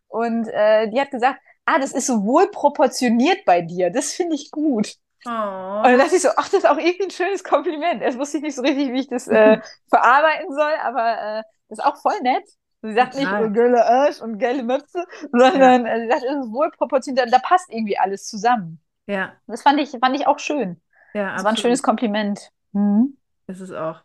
Und 0.07 0.47
äh, 0.47 0.89
die 0.89 1.01
hat 1.01 1.11
gesagt, 1.11 1.41
ah, 1.65 1.77
das 1.77 1.91
ist 1.91 2.07
so 2.07 2.23
wohl 2.23 2.49
proportioniert 2.51 3.43
bei 3.45 3.61
dir. 3.61 3.89
Das 3.89 4.13
finde 4.13 4.35
ich 4.35 4.49
gut. 4.51 4.95
Oh. 5.25 5.29
Und 5.29 5.83
dann 5.83 5.97
dachte 5.97 6.15
ich 6.15 6.21
so, 6.21 6.29
ach, 6.37 6.49
das 6.49 6.63
ist 6.63 6.69
auch 6.69 6.77
irgendwie 6.77 7.03
ein 7.03 7.11
schönes 7.11 7.43
Kompliment. 7.43 8.01
Erst 8.01 8.17
wusste 8.19 8.37
ich 8.37 8.43
nicht 8.43 8.55
so 8.55 8.61
richtig, 8.61 8.91
wie 8.91 8.99
ich 8.99 9.09
das 9.09 9.27
äh, 9.27 9.59
verarbeiten 9.89 10.53
soll, 10.53 10.73
aber 10.83 11.39
äh, 11.39 11.43
das 11.69 11.79
ist 11.79 11.85
auch 11.85 11.97
voll 11.97 12.19
nett. 12.21 12.43
Sie 12.83 12.93
sagt 12.93 13.15
nicht 13.15 13.27
oh, 13.27 13.49
geile 13.51 13.85
Arsch 13.85 14.21
und 14.21 14.37
geile 14.37 14.63
Möpse, 14.63 15.03
sondern 15.31 15.85
ja. 15.85 15.99
sie 15.99 16.07
sagt, 16.07 16.23
es 16.23 16.45
ist 16.45 16.51
wohl 16.51 16.69
proportioniert, 16.71 17.33
da 17.33 17.39
passt 17.39 17.69
irgendwie 17.71 17.97
alles 17.97 18.27
zusammen. 18.27 18.79
Ja. 19.07 19.33
Das 19.47 19.63
fand 19.63 19.79
ich, 19.79 19.89
fand 19.89 20.15
ich 20.15 20.27
auch 20.27 20.39
schön. 20.39 20.79
Ja, 21.13 21.33
das 21.33 21.43
war 21.43 21.51
ein 21.51 21.57
schönes 21.57 21.81
Kompliment. 21.81 22.51
Mhm. 22.73 23.17
Das 23.47 23.61
ist 23.61 23.73
auch. 23.73 24.01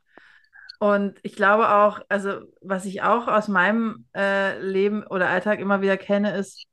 Und 0.79 1.19
ich 1.23 1.37
glaube 1.37 1.69
auch, 1.69 2.01
also 2.09 2.41
was 2.61 2.87
ich 2.87 3.03
auch 3.03 3.29
aus 3.29 3.47
meinem 3.47 4.07
äh, 4.17 4.59
Leben 4.59 5.07
oder 5.07 5.29
Alltag 5.29 5.61
immer 5.61 5.81
wieder 5.81 5.97
kenne, 5.97 6.35
ist, 6.37 6.67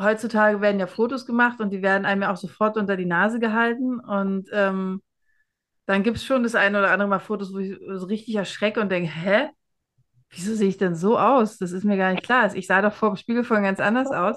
heutzutage 0.00 0.60
werden 0.60 0.80
ja 0.80 0.86
Fotos 0.86 1.26
gemacht 1.26 1.60
und 1.60 1.70
die 1.70 1.82
werden 1.82 2.04
einem 2.04 2.22
ja 2.22 2.32
auch 2.32 2.36
sofort 2.36 2.76
unter 2.76 2.96
die 2.96 3.06
Nase 3.06 3.40
gehalten. 3.40 4.00
Und 4.00 4.48
ähm, 4.52 5.02
dann 5.86 6.02
gibt 6.02 6.18
es 6.18 6.24
schon 6.24 6.42
das 6.42 6.54
eine 6.54 6.78
oder 6.78 6.90
andere 6.90 7.08
Mal 7.08 7.18
Fotos, 7.18 7.52
wo 7.52 7.58
ich 7.58 7.78
so 7.94 8.06
richtig 8.06 8.34
erschrecke 8.34 8.80
und 8.80 8.90
denke, 8.90 9.10
hä? 9.10 9.50
wieso 10.30 10.54
sehe 10.54 10.68
ich 10.68 10.78
denn 10.78 10.94
so 10.94 11.18
aus? 11.18 11.58
Das 11.58 11.72
ist 11.72 11.84
mir 11.84 11.96
gar 11.96 12.12
nicht 12.12 12.24
klar. 12.24 12.42
Also 12.42 12.56
ich 12.56 12.66
sah 12.66 12.82
doch 12.82 12.92
vor 12.92 13.10
dem 13.10 13.16
Spiegel 13.16 13.44
vorhin 13.44 13.64
ganz 13.64 13.80
anders 13.80 14.10
aus. 14.10 14.36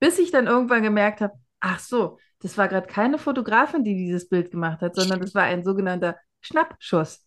Bis 0.00 0.18
ich 0.18 0.30
dann 0.30 0.46
irgendwann 0.46 0.82
gemerkt 0.82 1.20
habe, 1.20 1.34
ach 1.60 1.78
so, 1.78 2.18
das 2.40 2.58
war 2.58 2.68
gerade 2.68 2.86
keine 2.88 3.18
Fotografin, 3.18 3.84
die 3.84 3.94
dieses 3.94 4.28
Bild 4.28 4.50
gemacht 4.50 4.80
hat, 4.80 4.96
sondern 4.96 5.20
das 5.20 5.34
war 5.34 5.44
ein 5.44 5.64
sogenannter 5.64 6.16
Schnappschuss. 6.40 7.24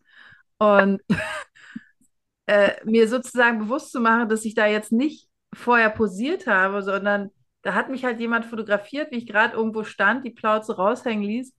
Und 0.57 1.01
äh, 2.47 2.71
mir 2.85 3.07
sozusagen 3.07 3.59
bewusst 3.59 3.91
zu 3.91 3.99
machen, 3.99 4.29
dass 4.29 4.45
ich 4.45 4.55
da 4.55 4.67
jetzt 4.67 4.91
nicht 4.91 5.29
vorher 5.55 5.89
posiert 5.89 6.47
habe, 6.47 6.83
sondern 6.83 7.31
da 7.61 7.73
hat 7.73 7.89
mich 7.89 8.05
halt 8.05 8.19
jemand 8.19 8.45
fotografiert, 8.45 9.11
wie 9.11 9.17
ich 9.17 9.27
gerade 9.27 9.55
irgendwo 9.55 9.83
stand, 9.83 10.23
die 10.23 10.31
Plauze 10.31 10.75
raushängen 10.75 11.23
ließ 11.23 11.53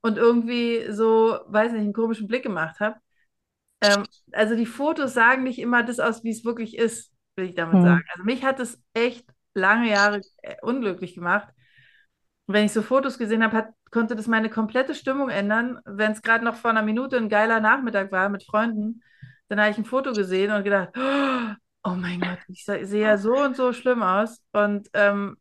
und 0.00 0.18
irgendwie 0.18 0.86
so, 0.90 1.40
weiß 1.46 1.72
nicht, 1.72 1.82
einen 1.82 1.92
komischen 1.92 2.28
Blick 2.28 2.42
gemacht 2.44 2.78
habe. 2.80 2.96
Ähm, 3.80 4.04
also 4.32 4.54
die 4.54 4.66
Fotos 4.66 5.14
sagen 5.14 5.42
nicht 5.42 5.58
immer 5.58 5.82
das 5.82 5.98
aus, 5.98 6.22
wie 6.22 6.30
es 6.30 6.44
wirklich 6.44 6.76
ist, 6.76 7.12
will 7.36 7.46
ich 7.46 7.54
damit 7.54 7.76
mhm. 7.76 7.82
sagen. 7.82 8.04
Also 8.12 8.24
mich 8.24 8.44
hat 8.44 8.60
es 8.60 8.80
echt 8.94 9.26
lange 9.54 9.90
Jahre 9.90 10.20
äh, 10.42 10.54
unglücklich 10.62 11.14
gemacht. 11.14 11.48
wenn 12.46 12.66
ich 12.66 12.72
so 12.72 12.82
Fotos 12.82 13.18
gesehen 13.18 13.42
habe, 13.42 13.68
konnte 13.90 14.16
das 14.16 14.26
meine 14.26 14.50
komplette 14.50 14.94
Stimmung 14.94 15.28
ändern. 15.28 15.80
Wenn 15.84 16.12
es 16.12 16.22
gerade 16.22 16.44
noch 16.44 16.56
vor 16.56 16.70
einer 16.70 16.82
Minute 16.82 17.16
ein 17.16 17.28
geiler 17.28 17.60
Nachmittag 17.60 18.12
war 18.12 18.28
mit 18.28 18.44
Freunden, 18.44 19.02
dann 19.48 19.60
habe 19.60 19.70
ich 19.70 19.78
ein 19.78 19.84
Foto 19.84 20.12
gesehen 20.12 20.52
und 20.52 20.64
gedacht, 20.64 20.90
oh 20.96 21.54
mein 21.90 22.20
Gott, 22.20 22.38
ich 22.48 22.64
sehe 22.64 23.02
ja 23.02 23.16
so 23.18 23.34
und 23.34 23.56
so 23.56 23.72
schlimm 23.72 24.02
aus. 24.02 24.40
Und 24.52 24.88
ähm, 24.94 25.36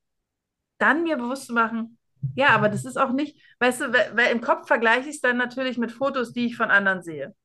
dann 0.80 1.04
mir 1.04 1.18
bewusst 1.18 1.48
zu 1.48 1.54
machen, 1.54 1.98
ja, 2.36 2.50
aber 2.50 2.70
das 2.70 2.86
ist 2.86 2.98
auch 2.98 3.12
nicht, 3.12 3.40
weißt 3.60 3.82
du, 3.82 3.94
weil, 3.94 4.32
im 4.32 4.42
Kopf 4.42 4.68
vergleiche 4.68 5.10
ich 5.10 5.16
es 5.16 5.22
dann 5.22 5.38
natürlich 5.38 5.78
mit 5.78 5.92
Fotos, 5.92 6.34
die 6.34 6.48
ich 6.48 6.58
von 6.58 6.72
anderen 6.72 7.02
sehe. 7.02 7.36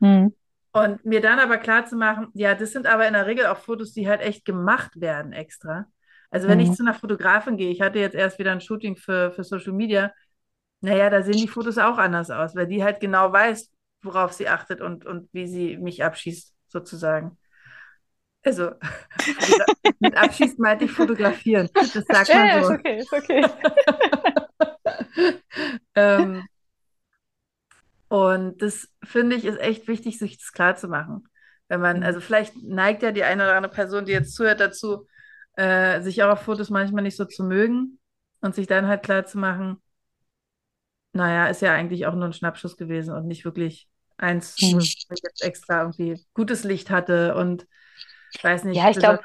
Mhm. 0.00 0.34
Und 0.72 1.04
mir 1.04 1.20
dann 1.20 1.38
aber 1.38 1.58
klar 1.58 1.86
zu 1.86 1.96
machen, 1.96 2.28
ja, 2.34 2.54
das 2.54 2.72
sind 2.72 2.86
aber 2.86 3.06
in 3.06 3.12
der 3.12 3.26
Regel 3.26 3.46
auch 3.46 3.58
Fotos, 3.58 3.92
die 3.92 4.08
halt 4.08 4.20
echt 4.20 4.44
gemacht 4.44 5.00
werden 5.00 5.32
extra. 5.32 5.86
Also 6.30 6.48
wenn 6.48 6.58
mhm. 6.58 6.64
ich 6.64 6.72
zu 6.72 6.82
einer 6.82 6.94
Fotografin 6.94 7.56
gehe, 7.56 7.70
ich 7.70 7.80
hatte 7.80 8.00
jetzt 8.00 8.16
erst 8.16 8.40
wieder 8.40 8.50
ein 8.50 8.60
Shooting 8.60 8.96
für, 8.96 9.30
für 9.30 9.44
Social 9.44 9.72
Media, 9.72 10.12
naja, 10.80 11.10
da 11.10 11.22
sehen 11.22 11.36
die 11.36 11.48
Fotos 11.48 11.78
auch 11.78 11.96
anders 11.96 12.30
aus, 12.30 12.56
weil 12.56 12.66
die 12.66 12.82
halt 12.82 13.00
genau 13.00 13.32
weiß, 13.32 13.70
worauf 14.02 14.32
sie 14.32 14.48
achtet 14.48 14.80
und, 14.80 15.06
und 15.06 15.28
wie 15.32 15.46
sie 15.46 15.76
mich 15.78 16.04
abschießt, 16.04 16.52
sozusagen. 16.66 17.38
Also, 18.44 18.72
mit 20.00 20.16
abschießen 20.16 20.58
meinte 20.58 20.84
ich 20.84 20.92
fotografieren. 20.92 21.68
Das 21.74 21.92
sagt 21.92 22.28
man 22.28 22.28
so. 22.28 22.34
Ja, 22.34 22.58
ist 22.58 22.70
okay, 22.70 22.98
ist 22.98 23.12
okay. 23.12 23.44
ähm, 25.94 26.46
und 28.08 28.60
das 28.60 28.88
finde 29.02 29.36
ich 29.36 29.44
ist 29.44 29.58
echt 29.60 29.88
wichtig, 29.88 30.18
sich 30.18 30.38
das 30.38 30.52
klar 30.52 30.76
zu 30.76 30.88
machen. 30.88 31.26
Wenn 31.68 31.80
man, 31.80 32.02
also 32.02 32.20
vielleicht 32.20 32.56
neigt 32.62 33.02
ja 33.02 33.12
die 33.12 33.24
eine 33.24 33.44
oder 33.44 33.56
andere 33.56 33.72
Person, 33.72 34.04
die 34.04 34.12
jetzt 34.12 34.34
zuhört, 34.34 34.60
dazu, 34.60 35.06
äh, 35.56 36.02
sich 36.02 36.22
auch 36.22 36.30
auf 36.30 36.42
Fotos 36.42 36.68
manchmal 36.68 37.02
nicht 37.02 37.16
so 37.16 37.24
zu 37.24 37.44
mögen 37.44 37.98
und 38.40 38.54
sich 38.54 38.66
dann 38.66 38.86
halt 38.86 39.02
klar 39.02 39.24
zu 39.24 39.38
machen, 39.38 39.80
naja, 41.12 41.46
ist 41.46 41.62
ja 41.62 41.72
eigentlich 41.72 42.06
auch 42.06 42.14
nur 42.14 42.26
ein 42.26 42.32
Schnappschuss 42.32 42.76
gewesen 42.76 43.14
und 43.14 43.26
nicht 43.26 43.44
wirklich 43.44 43.88
eins, 44.16 44.56
wo 44.60 44.78
ich 44.78 45.06
jetzt 45.08 45.42
extra 45.42 45.80
irgendwie 45.82 46.20
gutes 46.34 46.64
Licht 46.64 46.90
hatte 46.90 47.34
und 47.36 47.66
ich 48.36 48.42
weiß 48.42 48.64
nicht, 48.64 48.76
ja, 48.76 48.90
ich 48.90 48.98
glaube, 48.98 49.20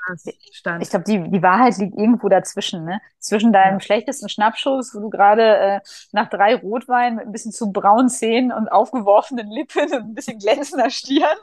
ich 0.81 0.89
glaube, 0.89 1.05
die, 1.05 1.29
die 1.29 1.41
Wahrheit 1.41 1.77
liegt 1.77 1.97
irgendwo 1.97 2.29
dazwischen, 2.29 2.85
ne? 2.85 3.01
Zwischen 3.17 3.51
deinem 3.51 3.75
ja. 3.75 3.79
schlechtesten 3.79 4.29
Schnappschuss, 4.29 4.93
wo 4.93 4.99
du 4.99 5.09
gerade 5.09 5.57
äh, 5.57 5.79
nach 6.11 6.29
drei 6.29 6.55
Rotwein 6.55 7.15
mit 7.15 7.25
ein 7.25 7.31
bisschen 7.31 7.51
zu 7.51 7.71
braunen 7.71 8.09
Zähnen 8.09 8.51
und 8.51 8.71
aufgeworfenen 8.71 9.49
Lippen 9.49 9.91
und 9.93 9.93
ein 9.93 10.13
bisschen 10.13 10.37
glänzender 10.37 10.89
Stirn 10.89 11.37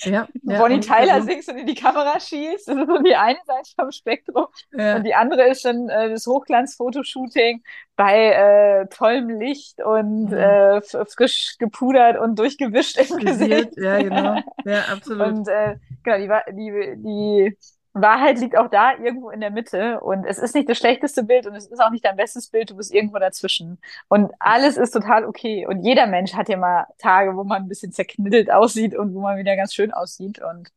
ja, 0.00 0.28
ja, 0.42 0.58
Bonnie 0.60 0.80
Tyler 0.80 1.14
also, 1.14 1.26
singst 1.26 1.48
und 1.48 1.58
in 1.58 1.66
die 1.66 1.74
Kamera 1.74 2.20
schießt. 2.20 2.68
Das 2.68 2.76
ist 2.76 2.86
so 2.86 2.98
die 2.98 3.16
eine 3.16 3.38
Seite 3.46 3.70
vom 3.78 3.90
Spektrum. 3.90 4.46
Ja. 4.72 4.96
Und 4.96 5.04
die 5.04 5.14
andere 5.14 5.48
ist 5.48 5.64
dann 5.64 5.88
äh, 5.88 6.10
das 6.10 6.26
Hochglanz-Fotoshooting 6.26 7.62
bei 7.96 8.32
äh, 8.32 8.86
tollem 8.88 9.28
Licht 9.28 9.82
und 9.82 10.26
mhm. 10.26 10.34
äh, 10.34 10.80
frisch 10.80 11.56
gepudert 11.58 12.18
und 12.18 12.38
durchgewischt 12.38 12.98
im 12.98 13.18
Gesicht. 13.18 13.76
Ja, 13.76 13.98
genau. 14.00 14.40
Ja, 14.64 14.82
absolut. 14.92 15.26
Und 15.26 15.48
äh, 15.48 15.76
genau, 16.04 16.40
die, 16.48 16.54
die, 16.54 17.02
die 17.02 17.56
Wahrheit 18.02 18.38
liegt 18.38 18.56
auch 18.56 18.68
da 18.68 18.92
irgendwo 18.96 19.30
in 19.30 19.40
der 19.40 19.50
Mitte 19.50 20.00
und 20.00 20.24
es 20.24 20.38
ist 20.38 20.54
nicht 20.54 20.68
das 20.68 20.78
schlechteste 20.78 21.22
Bild 21.24 21.46
und 21.46 21.54
es 21.54 21.66
ist 21.66 21.80
auch 21.80 21.90
nicht 21.90 22.04
dein 22.04 22.16
bestes 22.16 22.48
Bild, 22.48 22.70
du 22.70 22.76
bist 22.76 22.92
irgendwo 22.92 23.18
dazwischen. 23.18 23.78
Und 24.08 24.32
alles 24.38 24.76
ist 24.76 24.92
total 24.92 25.24
okay. 25.24 25.66
Und 25.66 25.82
jeder 25.84 26.06
Mensch 26.06 26.34
hat 26.34 26.48
ja 26.48 26.56
mal 26.56 26.86
Tage, 26.98 27.36
wo 27.36 27.44
man 27.44 27.62
ein 27.62 27.68
bisschen 27.68 27.92
zerknittelt 27.92 28.50
aussieht 28.50 28.94
und 28.96 29.14
wo 29.14 29.20
man 29.20 29.38
wieder 29.38 29.56
ganz 29.56 29.74
schön 29.74 29.92
aussieht. 29.92 30.40
Und 30.40 30.70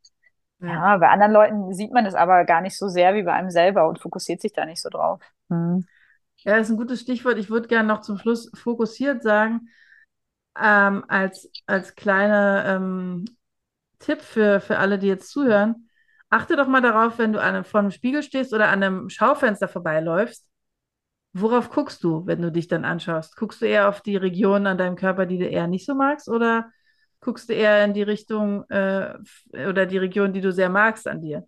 ja, 0.60 0.98
bei 0.98 1.10
anderen 1.10 1.32
Leuten 1.32 1.74
sieht 1.74 1.92
man 1.92 2.06
es 2.06 2.14
aber 2.16 2.46
gar 2.46 2.62
nicht 2.62 2.78
so 2.78 2.88
sehr 2.88 3.16
wie 3.16 3.24
bei 3.24 3.34
einem 3.34 3.52
selber 3.52 3.88
und 3.88 4.00
fokussiert 4.00 4.42
sich 4.42 4.54
da 4.54 4.66
nicht 4.66 4.82
so 4.82 4.90
drauf. 4.90 5.22
Hm. 5.50 5.86
Ja, 6.38 6.58
das 6.58 6.68
ist 6.68 6.74
ein 6.74 6.78
gutes 6.78 7.02
Stichwort. 7.02 7.38
Ich 7.38 7.50
würde 7.50 7.68
gerne 7.68 7.88
noch 7.88 8.02
zum 8.02 8.18
Schluss 8.18 8.52
fokussiert 8.56 9.24
sagen, 9.24 9.70
ähm, 10.60 11.06
als, 11.08 11.50
als 11.68 11.96
kleiner 11.96 12.66
ähm, 12.68 13.26
Tipp 14.00 14.22
für, 14.22 14.60
für 14.60 14.78
alle, 14.80 15.00
die 15.00 15.08
jetzt 15.08 15.30
zuhören 15.30 15.88
achte 16.32 16.56
doch 16.56 16.68
mal 16.68 16.82
darauf, 16.82 17.20
wenn 17.20 17.34
du 17.34 17.42
an 17.42 17.56
einem, 17.56 17.66
vor 17.66 17.82
einem 17.82 17.92
Spiegel 17.92 18.24
stehst 18.24 18.54
oder 18.54 18.70
an 18.70 18.84
einem 18.84 19.10
Schaufenster 19.10 19.68
vorbeiläufst, 19.68 20.48
worauf 21.34 21.70
guckst 21.70 22.04
du, 22.04 22.26
wenn 22.26 22.42
du 22.42 22.52
dich 22.52 22.68
dann 22.68 22.86
anschaust? 22.86 23.38
Guckst 23.38 23.62
du 23.62 23.66
eher 23.68 23.90
auf 23.90 24.02
die 24.02 24.18
Regionen 24.18 24.68
an 24.68 24.78
deinem 24.78 24.96
Körper, 24.96 25.26
die 25.26 25.38
du 25.38 25.48
eher 25.48 25.68
nicht 25.68 25.86
so 25.86 25.96
magst, 25.96 26.28
oder 26.30 26.72
guckst 27.22 27.50
du 27.50 27.54
eher 27.54 27.84
in 27.86 27.94
die 27.94 28.04
Richtung 28.04 28.64
äh, 28.70 29.14
oder 29.54 29.86
die 29.86 29.98
Region, 29.98 30.34
die 30.34 30.42
du 30.42 30.52
sehr 30.52 30.70
magst 30.70 31.08
an 31.08 31.22
dir? 31.22 31.48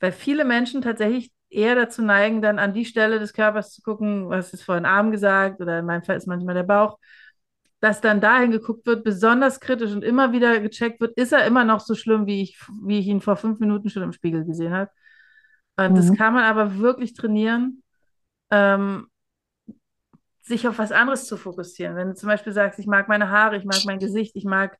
Weil 0.00 0.12
viele 0.12 0.44
Menschen 0.44 0.82
tatsächlich 0.82 1.32
eher 1.50 1.74
dazu 1.74 2.02
neigen, 2.02 2.42
dann 2.42 2.58
an 2.58 2.74
die 2.74 2.84
Stelle 2.84 3.18
des 3.18 3.32
Körpers 3.32 3.72
zu 3.72 3.82
gucken, 3.82 4.28
was 4.28 4.52
ist 4.52 4.62
vorhin 4.62 4.84
Arm 4.86 5.10
gesagt, 5.10 5.60
oder 5.60 5.78
in 5.80 5.86
meinem 5.86 6.02
Fall 6.02 6.16
ist 6.16 6.26
manchmal 6.28 6.54
der 6.54 6.62
Bauch, 6.62 6.98
dass 7.80 8.00
dann 8.00 8.20
dahin 8.20 8.50
geguckt 8.50 8.86
wird, 8.86 9.04
besonders 9.04 9.60
kritisch 9.60 9.92
und 9.92 10.02
immer 10.02 10.32
wieder 10.32 10.58
gecheckt 10.60 11.00
wird, 11.00 11.16
ist 11.16 11.32
er 11.32 11.46
immer 11.46 11.64
noch 11.64 11.80
so 11.80 11.94
schlimm, 11.94 12.26
wie 12.26 12.42
ich, 12.42 12.58
wie 12.84 12.98
ich 12.98 13.06
ihn 13.06 13.20
vor 13.20 13.36
fünf 13.36 13.60
Minuten 13.60 13.88
schon 13.88 14.02
im 14.02 14.12
Spiegel 14.12 14.44
gesehen 14.44 14.72
habe. 14.72 14.90
Und 15.76 15.92
mhm. 15.92 15.96
das 15.96 16.12
kann 16.14 16.34
man 16.34 16.44
aber 16.44 16.78
wirklich 16.78 17.14
trainieren, 17.14 17.82
ähm, 18.50 19.06
sich 20.42 20.66
auf 20.66 20.78
was 20.78 20.90
anderes 20.90 21.26
zu 21.26 21.36
fokussieren. 21.36 21.94
Wenn 21.94 22.08
du 22.08 22.14
zum 22.14 22.28
Beispiel 22.28 22.52
sagst, 22.52 22.78
ich 22.78 22.86
mag 22.86 23.08
meine 23.08 23.30
Haare, 23.30 23.56
ich 23.56 23.64
mag 23.64 23.82
mein 23.84 23.98
Gesicht, 23.98 24.34
ich 24.34 24.44
mag, 24.44 24.76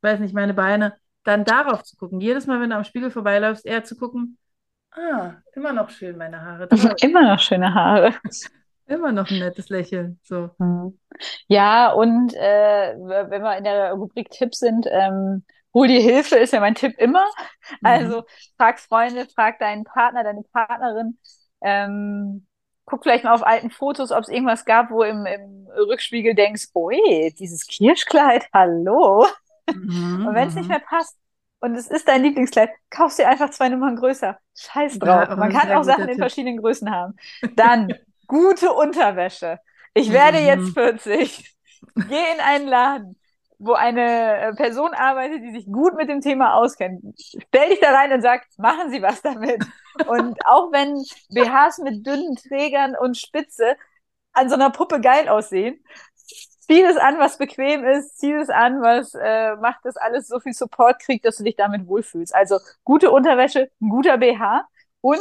weiß 0.00 0.20
nicht, 0.20 0.34
meine 0.34 0.54
Beine, 0.54 0.94
dann 1.24 1.44
darauf 1.44 1.82
zu 1.82 1.96
gucken. 1.96 2.20
Jedes 2.20 2.46
Mal, 2.46 2.60
wenn 2.60 2.70
du 2.70 2.76
am 2.76 2.84
Spiegel 2.84 3.10
vorbeiläufst, 3.10 3.66
eher 3.66 3.84
zu 3.84 3.96
gucken, 3.96 4.38
ah, 4.92 5.34
immer 5.52 5.72
noch 5.72 5.90
schön 5.90 6.16
meine 6.16 6.40
Haare. 6.40 6.68
immer 7.02 7.22
noch 7.22 7.40
schöne 7.40 7.74
Haare. 7.74 8.14
Immer 8.90 9.12
noch 9.12 9.30
ein 9.30 9.38
nettes 9.38 9.68
Lächeln. 9.68 10.18
So. 10.24 10.50
Mhm. 10.58 10.98
Ja, 11.46 11.92
und 11.92 12.34
äh, 12.34 12.96
wenn 12.98 13.42
wir 13.42 13.56
in 13.56 13.62
der 13.62 13.92
Rubrik 13.92 14.30
Tipps 14.30 14.58
sind, 14.58 14.86
ähm, 14.90 15.44
hol 15.72 15.86
dir 15.86 16.00
Hilfe 16.00 16.36
ist 16.36 16.52
ja 16.52 16.58
mein 16.58 16.74
Tipp 16.74 16.98
immer. 16.98 17.24
Mhm. 17.24 17.86
Also 17.86 18.24
frag 18.56 18.80
Freunde, 18.80 19.26
frag 19.32 19.60
deinen 19.60 19.84
Partner, 19.84 20.24
deine 20.24 20.42
Partnerin. 20.52 21.18
Ähm, 21.62 22.46
guck 22.84 23.04
vielleicht 23.04 23.22
mal 23.22 23.32
auf 23.32 23.46
alten 23.46 23.70
Fotos, 23.70 24.10
ob 24.10 24.24
es 24.24 24.28
irgendwas 24.28 24.64
gab, 24.64 24.90
wo 24.90 25.04
im, 25.04 25.24
im 25.24 25.68
Rückspiegel 25.68 26.34
denkst, 26.34 26.70
oh, 26.74 26.90
dieses 26.90 27.68
Kirschkleid, 27.68 28.48
hallo. 28.52 29.24
Mhm, 29.72 30.26
und 30.26 30.34
wenn 30.34 30.48
es 30.48 30.56
nicht 30.56 30.64
mhm. 30.64 30.70
mehr 30.72 30.80
passt, 30.80 31.16
und 31.60 31.74
es 31.74 31.88
ist 31.88 32.08
dein 32.08 32.22
Lieblingskleid, 32.22 32.70
kauf 32.88 33.14
dir 33.14 33.28
einfach 33.28 33.50
zwei 33.50 33.68
Nummern 33.68 33.94
größer. 33.94 34.38
Scheiß 34.56 34.98
drauf. 34.98 35.28
Ja, 35.28 35.36
Man 35.36 35.52
kann 35.52 35.70
auch 35.72 35.84
Sachen 35.84 36.08
in 36.08 36.18
verschiedenen 36.18 36.56
Größen 36.56 36.90
haben. 36.90 37.14
Dann 37.54 37.92
gute 38.30 38.72
Unterwäsche. 38.72 39.58
Ich 39.92 40.12
werde 40.12 40.38
mhm. 40.38 40.46
jetzt 40.46 40.72
40. 40.72 41.56
Geh 42.08 42.32
in 42.32 42.40
einen 42.40 42.68
Laden, 42.68 43.16
wo 43.58 43.72
eine 43.72 44.36
äh, 44.36 44.54
Person 44.54 44.94
arbeitet, 44.94 45.42
die 45.42 45.50
sich 45.50 45.66
gut 45.66 45.96
mit 45.96 46.08
dem 46.08 46.20
Thema 46.20 46.54
auskennt. 46.54 47.02
Stell 47.18 47.70
dich 47.70 47.80
da 47.80 47.92
rein 47.92 48.12
und 48.12 48.22
sag, 48.22 48.46
machen 48.56 48.90
Sie 48.90 49.02
was 49.02 49.20
damit. 49.20 49.64
Und 50.06 50.38
auch 50.46 50.70
wenn 50.70 50.94
BHs 51.30 51.78
mit 51.78 52.06
dünnen 52.06 52.36
Trägern 52.36 52.94
und 52.96 53.18
Spitze 53.18 53.76
an 54.32 54.48
so 54.48 54.54
einer 54.54 54.70
Puppe 54.70 55.00
geil 55.00 55.28
aussehen, 55.28 55.82
zieh 56.60 56.82
es 56.82 56.96
an, 56.96 57.18
was 57.18 57.36
bequem 57.36 57.84
ist, 57.84 58.18
zieh 58.18 58.32
es 58.32 58.48
an, 58.48 58.80
was 58.80 59.12
äh, 59.14 59.56
macht, 59.56 59.84
dass 59.84 59.96
alles 59.96 60.28
so 60.28 60.38
viel 60.38 60.52
Support 60.52 61.00
kriegt, 61.00 61.24
dass 61.24 61.36
du 61.36 61.42
dich 61.42 61.56
damit 61.56 61.88
wohlfühlst. 61.88 62.32
Also 62.32 62.60
gute 62.84 63.10
Unterwäsche, 63.10 63.70
ein 63.80 63.88
guter 63.88 64.18
BH 64.18 64.68
und 65.00 65.18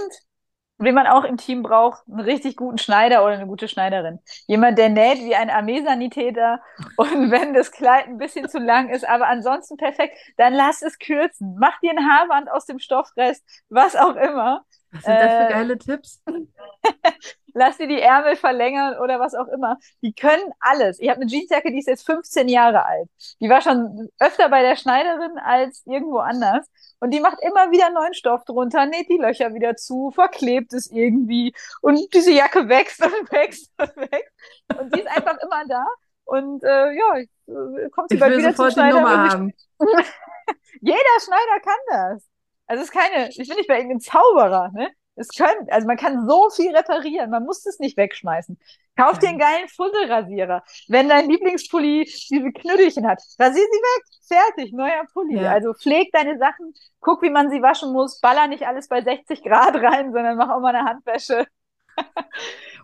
wie 0.79 0.91
man 0.91 1.07
auch 1.07 1.25
im 1.25 1.37
Team 1.37 1.61
braucht, 1.61 2.01
einen 2.07 2.21
richtig 2.21 2.55
guten 2.55 2.77
Schneider 2.77 3.23
oder 3.23 3.33
eine 3.33 3.47
gute 3.47 3.67
Schneiderin. 3.67 4.19
Jemand, 4.47 4.77
der 4.77 4.89
näht 4.89 5.19
wie 5.19 5.35
ein 5.35 5.49
Armeesanitäter 5.49 6.61
und 6.97 7.31
wenn 7.31 7.53
das 7.53 7.71
Kleid 7.71 8.07
ein 8.07 8.17
bisschen 8.17 8.49
zu 8.49 8.59
lang 8.59 8.89
ist, 8.89 9.07
aber 9.07 9.27
ansonsten 9.27 9.77
perfekt, 9.77 10.15
dann 10.37 10.53
lass 10.53 10.81
es 10.81 10.97
kürzen. 10.97 11.55
Mach 11.59 11.79
dir 11.81 11.91
ein 11.91 12.09
Haarband 12.09 12.49
aus 12.49 12.65
dem 12.65 12.79
Stoffrest, 12.79 13.43
was 13.69 13.95
auch 13.95 14.15
immer. 14.15 14.65
Was 14.91 15.03
sind 15.03 15.15
das 15.15 15.33
für 15.33 15.45
äh, 15.45 15.51
geile 15.51 15.77
Tipps? 15.77 16.23
lass 17.53 17.77
dir 17.77 17.87
die 17.87 18.01
Ärmel 18.01 18.35
verlängern 18.35 18.97
oder 18.99 19.19
was 19.19 19.35
auch 19.35 19.47
immer. 19.47 19.77
Die 20.01 20.13
können 20.13 20.51
alles. 20.59 20.99
Ich 20.99 21.09
habe 21.09 21.21
eine 21.21 21.29
Jeansjacke, 21.29 21.71
die 21.71 21.79
ist 21.79 21.87
jetzt 21.87 22.05
15 22.05 22.47
Jahre 22.47 22.85
alt. 22.85 23.09
Die 23.39 23.49
war 23.49 23.61
schon 23.61 24.09
öfter 24.19 24.49
bei 24.49 24.61
der 24.61 24.75
Schneiderin 24.75 25.37
als 25.37 25.83
irgendwo 25.85 26.19
anders. 26.19 26.67
Und 26.99 27.11
die 27.11 27.19
macht 27.19 27.37
immer 27.41 27.71
wieder 27.71 27.89
neuen 27.91 28.13
Stoff 28.13 28.43
drunter, 28.45 28.85
näht 28.85 29.09
die 29.09 29.17
Löcher 29.17 29.53
wieder 29.53 29.75
zu, 29.75 30.11
verklebt 30.11 30.73
es 30.73 30.91
irgendwie. 30.91 31.53
Und 31.81 31.99
diese 32.13 32.31
Jacke 32.31 32.67
wächst 32.67 33.03
und 33.03 33.11
wächst 33.31 33.71
und 33.77 33.95
wächst. 33.95 34.33
Und 34.79 34.95
die 34.95 35.01
ist 35.01 35.07
einfach 35.07 35.37
immer 35.41 35.65
da. 35.67 35.85
Und 36.25 36.63
äh, 36.63 36.91
ja, 36.91 37.17
äh, 37.17 37.89
kommt 37.89 38.09
sie 38.09 38.15
ich 38.15 38.19
bald 38.19 38.37
wieder 38.37 38.55
zum 38.55 38.69
Schneider. 38.69 39.01
haben. 39.01 39.53
Jeder 40.81 41.19
Schneider 41.23 41.59
kann 41.63 41.79
das. 41.89 42.28
Also 42.69 42.83
es 42.83 42.89
ist 42.89 42.95
keine, 42.95 43.29
ich 43.29 43.47
bin 43.47 43.57
nicht 43.57 43.67
bei 43.67 43.77
irgendeinem 43.77 43.99
Zauberer, 43.99 44.69
ne? 44.73 44.89
Es 45.15 45.29
können, 45.29 45.67
also 45.69 45.85
man 45.85 45.97
kann 45.97 46.25
so 46.29 46.49
viel 46.49 46.73
reparieren, 46.73 47.29
man 47.31 47.43
muss 47.43 47.65
es 47.65 47.79
nicht 47.79 47.97
wegschmeißen. 47.97 48.57
Kauf 48.95 49.17
dir 49.19 49.29
einen 49.29 49.39
geilen 49.39 49.67
Fusselrasierer. 49.67 50.63
Wenn 50.87 51.09
dein 51.09 51.29
Lieblingspulli 51.29 52.05
diese 52.29 52.51
Knüttelchen 52.51 53.07
hat, 53.07 53.21
rasier 53.39 53.63
sie 53.63 53.81
weg. 53.81 54.03
Fertig, 54.27 54.71
neuer 54.71 55.03
Pulli. 55.11 55.41
Ja. 55.41 55.51
Also 55.51 55.73
pfleg 55.73 56.11
deine 56.13 56.37
Sachen, 56.37 56.73
guck, 57.01 57.21
wie 57.23 57.31
man 57.31 57.49
sie 57.49 57.61
waschen 57.61 57.91
muss, 57.91 58.21
baller 58.21 58.47
nicht 58.47 58.65
alles 58.67 58.87
bei 58.87 59.01
60 59.01 59.43
Grad 59.43 59.75
rein, 59.75 60.13
sondern 60.13 60.37
mach 60.37 60.49
auch 60.49 60.61
mal 60.61 60.75
eine 60.75 60.87
Handwäsche. 60.87 61.45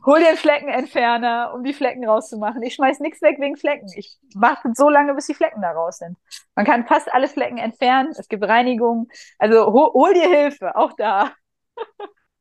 Hol 0.05 0.18
einen 0.24 0.38
Fleckenentferner, 0.38 1.51
um 1.55 1.63
die 1.63 1.74
Flecken 1.74 2.07
rauszumachen. 2.07 2.61
Ich 2.61 2.76
schmeiß 2.76 2.99
nichts 2.99 3.22
weg 3.24 3.38
wegen 3.39 3.57
Flecken. 3.57 3.88
Ich 3.95 4.20
mache 4.36 4.70
so 4.76 4.88
lange, 4.89 5.16
bis 5.16 5.26
die 5.26 5.34
Flecken 5.34 5.61
da 5.61 5.72
raus 5.72 5.97
sind. 5.97 6.16
Man 6.55 6.66
kann 6.66 6.86
fast 6.86 7.11
alle 7.11 7.28
Flecken 7.28 7.57
entfernen. 7.57 8.13
Es 8.18 8.28
gibt 8.28 8.43
Reinigung. 8.43 9.07
Also 9.39 9.66
hol, 9.74 9.91
hol 9.93 10.13
dir 10.13 10.30
Hilfe, 10.30 10.76
auch 10.76 10.93
da. 10.93 11.34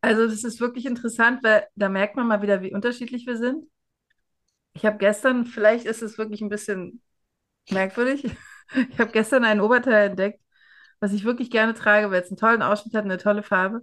Also 0.02 0.26
das 0.28 0.44
ist 0.44 0.60
wirklich 0.60 0.84
interessant, 0.84 1.42
weil 1.42 1.66
da 1.76 1.88
merkt 1.88 2.16
man 2.16 2.26
mal 2.26 2.42
wieder, 2.42 2.60
wie 2.60 2.74
unterschiedlich 2.74 3.26
wir 3.26 3.38
sind. 3.38 3.64
Ich 4.74 4.84
habe 4.84 4.98
gestern, 4.98 5.46
vielleicht 5.46 5.86
ist 5.86 6.02
es 6.02 6.18
wirklich 6.18 6.42
ein 6.42 6.48
bisschen 6.48 7.02
merkwürdig, 7.70 8.24
ich 8.90 8.98
habe 9.00 9.12
gestern 9.12 9.44
ein 9.44 9.60
Oberteil 9.60 10.10
entdeckt, 10.10 10.40
was 11.00 11.12
ich 11.12 11.24
wirklich 11.24 11.50
gerne 11.50 11.74
trage, 11.74 12.10
weil 12.10 12.22
es 12.22 12.28
einen 12.28 12.36
tollen 12.36 12.62
Ausschnitt 12.62 12.94
hat, 12.94 13.04
eine 13.04 13.18
tolle 13.18 13.42
Farbe. 13.42 13.82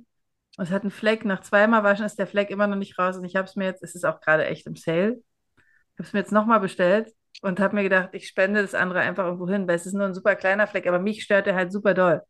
Und 0.57 0.65
es 0.65 0.71
hat 0.71 0.81
einen 0.81 0.91
Fleck. 0.91 1.25
Nach 1.25 1.41
zweimal 1.41 1.83
waschen 1.83 2.05
ist 2.05 2.19
der 2.19 2.27
Fleck 2.27 2.49
immer 2.49 2.67
noch 2.67 2.75
nicht 2.75 2.97
raus. 2.99 3.17
Und 3.17 3.25
ich 3.25 3.35
habe 3.35 3.47
es 3.47 3.55
mir 3.55 3.65
jetzt, 3.65 3.83
es 3.83 3.95
ist 3.95 4.05
auch 4.05 4.19
gerade 4.19 4.45
echt 4.45 4.67
im 4.67 4.75
Sale. 4.75 5.21
Ich 5.57 5.99
habe 5.99 6.03
es 6.07 6.13
mir 6.13 6.19
jetzt 6.19 6.31
nochmal 6.31 6.59
bestellt 6.59 7.13
und 7.41 7.59
habe 7.59 7.75
mir 7.75 7.83
gedacht, 7.83 8.09
ich 8.13 8.27
spende 8.27 8.61
das 8.61 8.75
andere 8.75 8.99
einfach 8.99 9.25
irgendwo 9.25 9.47
hin, 9.47 9.67
weil 9.67 9.75
es 9.75 9.85
ist 9.85 9.93
nur 9.93 10.05
ein 10.05 10.13
super 10.13 10.35
kleiner 10.35 10.67
Fleck, 10.67 10.87
aber 10.87 10.99
mich 10.99 11.23
stört 11.23 11.45
der 11.45 11.55
halt 11.55 11.71
super 11.71 11.93
doll. 11.93 12.21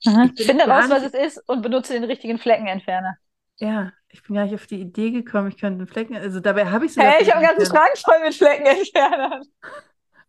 Ich 0.00 0.46
finde 0.46 0.64
raus, 0.64 0.86
was 0.88 1.04
es 1.04 1.14
ist 1.14 1.48
und 1.48 1.62
benutze 1.62 1.92
den 1.92 2.04
richtigen 2.04 2.38
Fleckenentferner. 2.38 3.16
Ja, 3.58 3.92
ich 4.08 4.22
bin 4.22 4.34
gar 4.34 4.44
nicht 4.44 4.54
auf 4.54 4.66
die 4.66 4.80
Idee 4.80 5.10
gekommen, 5.10 5.48
ich 5.48 5.58
könnte 5.58 5.78
einen 5.78 5.86
Flecken, 5.86 6.16
also 6.16 6.40
dabei 6.40 6.66
habe 6.66 6.86
ich 6.86 6.94
so. 6.94 7.00
Hey, 7.00 7.22
ich 7.22 7.32
habe 7.32 7.46
einen 7.46 7.56
ganzen 7.56 7.74
Schrank 7.74 7.96
voll 7.96 8.20
mit 8.24 8.34
Fleckenentfernern. 8.34 9.42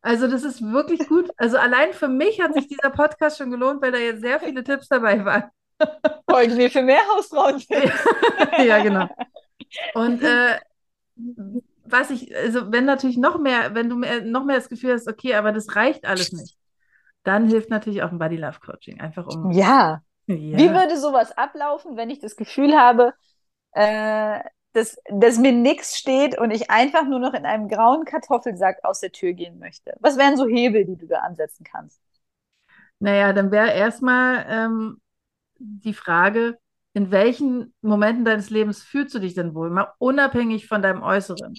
Also 0.01 0.27
das 0.27 0.43
ist 0.43 0.61
wirklich 0.61 1.07
gut. 1.07 1.31
Also 1.37 1.57
allein 1.57 1.93
für 1.93 2.09
mich 2.09 2.41
hat 2.41 2.53
sich 2.53 2.67
dieser 2.67 2.89
Podcast 2.89 3.37
schon 3.37 3.51
gelohnt, 3.51 3.81
weil 3.81 3.91
da 3.91 3.97
jetzt 3.97 4.21
sehr 4.21 4.39
viele 4.39 4.63
Tipps 4.63 4.89
dabei 4.89 5.23
waren. 5.23 5.49
Folgen 6.29 6.57
wir 6.57 6.69
für 6.71 6.81
mehr 6.81 7.01
Hausfrauen. 7.15 7.61
ja, 8.65 8.81
genau. 8.81 9.07
Und 9.93 10.23
äh, 10.23 10.59
was 11.85 12.09
ich, 12.09 12.35
also 12.35 12.71
wenn 12.71 12.85
natürlich 12.85 13.17
noch 13.17 13.39
mehr, 13.39 13.75
wenn 13.75 13.89
du 13.89 13.97
mehr, 13.97 14.21
noch 14.21 14.45
mehr 14.45 14.55
das 14.55 14.69
Gefühl 14.69 14.93
hast, 14.93 15.07
okay, 15.07 15.35
aber 15.35 15.51
das 15.51 15.75
reicht 15.75 16.05
alles 16.05 16.31
nicht, 16.31 16.57
dann 17.23 17.47
hilft 17.47 17.69
natürlich 17.69 18.03
auch 18.03 18.11
ein 18.11 18.19
Body 18.19 18.37
Love 18.37 18.59
Coaching. 18.59 18.99
Einfach 18.99 19.27
um. 19.27 19.51
Ja. 19.51 20.01
ja. 20.27 20.35
Wie 20.35 20.69
würde 20.71 20.97
sowas 20.97 21.35
ablaufen, 21.37 21.97
wenn 21.97 22.09
ich 22.09 22.19
das 22.19 22.35
Gefühl 22.35 22.77
habe, 22.77 23.13
äh, 23.71 24.39
dass, 24.73 24.97
dass 25.09 25.37
mir 25.37 25.51
nichts 25.51 25.97
steht 25.97 26.37
und 26.37 26.51
ich 26.51 26.71
einfach 26.71 27.05
nur 27.05 27.19
noch 27.19 27.33
in 27.33 27.45
einem 27.45 27.67
grauen 27.69 28.05
Kartoffelsack 28.05 28.79
aus 28.83 28.99
der 28.99 29.11
Tür 29.11 29.33
gehen 29.33 29.59
möchte? 29.59 29.95
Was 29.99 30.17
wären 30.17 30.35
so 30.35 30.47
Hebel, 30.47 30.85
die 30.85 30.97
du 30.97 31.07
da 31.07 31.19
ansetzen 31.19 31.63
kannst? 31.63 32.01
Naja, 32.99 33.33
dann 33.33 33.51
wäre 33.51 33.73
erstmal 33.73 34.45
ähm, 34.49 35.01
die 35.63 35.93
Frage, 35.93 36.57
in 36.93 37.11
welchen 37.11 37.73
Momenten 37.81 38.25
deines 38.25 38.49
Lebens 38.49 38.83
fühlst 38.83 39.15
du 39.15 39.19
dich 39.19 39.33
denn 39.33 39.55
wohl? 39.55 39.69
Mal 39.69 39.91
unabhängig 39.97 40.67
von 40.67 40.81
deinem 40.81 41.01
Äußeren. 41.01 41.55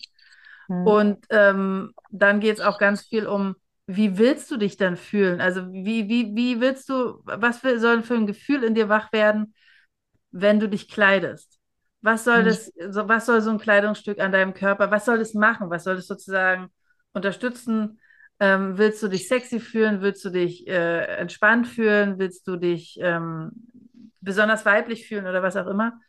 Mhm. 0.69 0.87
Und 0.87 1.27
ähm, 1.31 1.93
dann 2.11 2.41
geht 2.41 2.59
es 2.59 2.61
auch 2.61 2.79
ganz 2.79 3.03
viel 3.03 3.27
um, 3.27 3.57
wie 3.87 4.17
willst 4.17 4.51
du 4.51 4.57
dich 4.57 4.77
dann 4.77 4.97
fühlen? 4.97 5.41
Also 5.41 5.73
wie, 5.73 6.09
wie, 6.09 6.35
wie 6.35 6.61
willst 6.61 6.89
du, 6.89 7.21
was 7.25 7.59
für, 7.59 7.79
soll 7.79 8.03
für 8.03 8.15
ein 8.15 8.27
Gefühl 8.27 8.65
in 8.65 8.75
dir 8.75 8.89
wach 8.89 9.13
werden, 9.13 9.55
wenn 10.31 10.61
du 10.61 10.69
dich 10.69 10.89
kleidest? 10.89 11.59
Was 12.01 12.25
soll 12.25 12.43
mhm. 12.43 12.47
das, 12.47 12.73
so, 12.91 13.09
was 13.09 13.27
soll 13.27 13.41
so 13.41 13.51
ein 13.51 13.59
Kleidungsstück 13.59 14.21
an 14.21 14.33
deinem 14.33 14.55
Körper, 14.55 14.91
was 14.91 15.05
soll 15.05 15.19
das 15.19 15.35
machen? 15.35 15.71
Was 15.71 15.85
soll 15.85 15.97
das 15.97 16.07
sozusagen 16.07 16.69
unterstützen? 17.13 17.99
Ähm, 18.41 18.79
willst 18.79 19.03
du 19.03 19.09
dich 19.09 19.29
sexy 19.29 19.61
fühlen? 19.61 20.01
Willst 20.01 20.25
du 20.25 20.31
dich 20.31 20.67
äh, 20.67 21.05
entspannt 21.17 21.67
fühlen? 21.67 22.19
Willst 22.19 22.47
du 22.47 22.57
dich 22.57 22.99
ähm, 23.01 23.53
besonders 24.25 24.64
weiblich 24.64 25.07
fühlen 25.07 25.27
oder 25.27 25.43
was 25.43 25.57
auch 25.57 25.66
immer? 25.66 26.01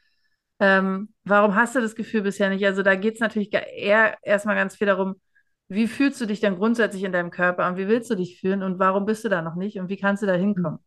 Ähm, 0.60 1.14
warum 1.24 1.56
hast 1.56 1.76
du 1.76 1.82
das 1.82 1.96
Gefühl 1.96 2.22
bisher 2.22 2.50
nicht? 2.50 2.66
Also 2.66 2.82
da 2.82 2.96
geht 2.96 3.16
es 3.16 3.20
natürlich 3.20 3.54
eher 3.54 4.18
erstmal 4.24 4.56
ganz 4.56 4.76
viel 4.76 4.88
darum, 4.88 5.16
wie 5.68 5.88
fühlst 5.88 6.22
du 6.22 6.26
dich 6.26 6.40
denn 6.40 6.56
grundsätzlich 6.56 7.04
in 7.04 7.12
deinem 7.12 7.32
Körper 7.32 7.68
und 7.68 7.78
wie 7.78 7.88
willst 7.88 8.10
du 8.10 8.16
dich 8.16 8.40
fühlen 8.40 8.64
und 8.64 8.80
warum 8.80 9.06
bist 9.06 9.26
du 9.26 9.30
da 9.30 9.42
noch 9.42 9.56
nicht 9.56 9.80
und 9.80 9.90
wie 9.90 9.98
kannst 9.98 10.24
du 10.24 10.28
da 10.28 10.34
hinkommen? 10.34 10.80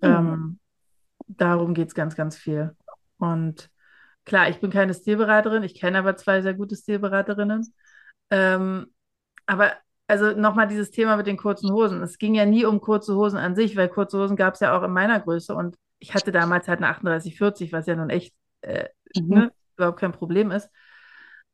Mhm. 0.00 0.08
Ähm, 0.08 0.58
darum 1.26 1.74
geht 1.74 1.88
es 1.88 1.94
ganz, 1.94 2.14
ganz 2.16 2.36
viel. 2.36 2.74
Und 3.18 3.70
klar, 4.24 4.48
ich 4.48 4.60
bin 4.60 4.70
keine 4.70 4.94
Stilberaterin, 4.94 5.62
ich 5.62 5.78
kenne 5.78 5.98
aber 5.98 6.16
zwei 6.16 6.40
sehr 6.40 6.54
gute 6.54 6.76
Stilberaterinnen. 6.76 7.74
Ähm, 8.30 8.86
aber 9.46 9.72
also 10.06 10.32
nochmal 10.32 10.68
dieses 10.68 10.90
Thema 10.90 11.16
mit 11.16 11.26
den 11.26 11.36
kurzen 11.36 11.72
Hosen. 11.72 12.02
Es 12.02 12.18
ging 12.18 12.34
ja 12.34 12.46
nie 12.46 12.64
um 12.64 12.80
kurze 12.80 13.14
Hosen 13.14 13.38
an 13.38 13.54
sich, 13.56 13.76
weil 13.76 13.88
kurze 13.88 14.18
Hosen 14.18 14.36
gab 14.36 14.54
es 14.54 14.60
ja 14.60 14.76
auch 14.76 14.82
in 14.82 14.92
meiner 14.92 15.20
Größe 15.20 15.54
und 15.54 15.76
ich 16.04 16.14
hatte 16.14 16.32
damals 16.32 16.68
halt 16.68 16.80
eine 16.80 16.88
3840, 16.88 17.72
was 17.72 17.86
ja 17.86 17.96
nun 17.96 18.10
echt 18.10 18.34
äh, 18.60 18.88
mhm. 19.16 19.28
ne, 19.28 19.52
überhaupt 19.76 19.98
kein 19.98 20.12
Problem 20.12 20.50
ist, 20.50 20.68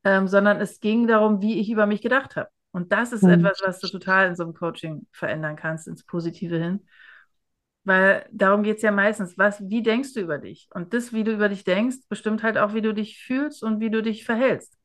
ähm, 0.03 0.27
sondern 0.27 0.61
es 0.61 0.81
ging 0.81 1.07
darum, 1.07 1.41
wie 1.41 1.61
ich 1.61 1.71
über 1.71 1.87
mich 1.87 2.03
gedacht 2.03 2.35
habe. 2.35 2.49
Und 2.73 2.91
das 2.91 3.13
ist 3.13 3.23
mhm. 3.23 3.31
etwas, 3.31 3.61
was 3.65 3.79
du 3.79 3.87
total 3.87 4.29
in 4.29 4.35
so 4.35 4.43
einem 4.43 4.55
Coaching 4.55 5.07
verändern 5.13 5.55
kannst, 5.55 5.87
ins 5.87 6.05
Positive 6.05 6.57
hin. 6.57 6.85
Weil 7.85 8.27
darum 8.33 8.65
geht 8.65 8.79
es 8.79 8.83
ja 8.83 8.91
meistens. 8.91 9.39
Was, 9.39 9.61
wie 9.69 9.83
denkst 9.83 10.15
du 10.15 10.21
über 10.21 10.39
dich? 10.39 10.69
Und 10.75 10.95
das, 10.95 11.13
wie 11.13 11.23
du 11.23 11.33
über 11.33 11.49
dich 11.49 11.63
denkst, 11.63 11.99
bestimmt 12.09 12.43
halt 12.43 12.59
auch, 12.59 12.75
wie 12.75 12.83
du 12.83 12.93
dich 12.93 13.19
fühlst 13.19 13.63
und 13.63 13.79
wie 13.79 13.91
du 13.91 14.03
dich 14.03 14.25
verhältst. 14.25 14.77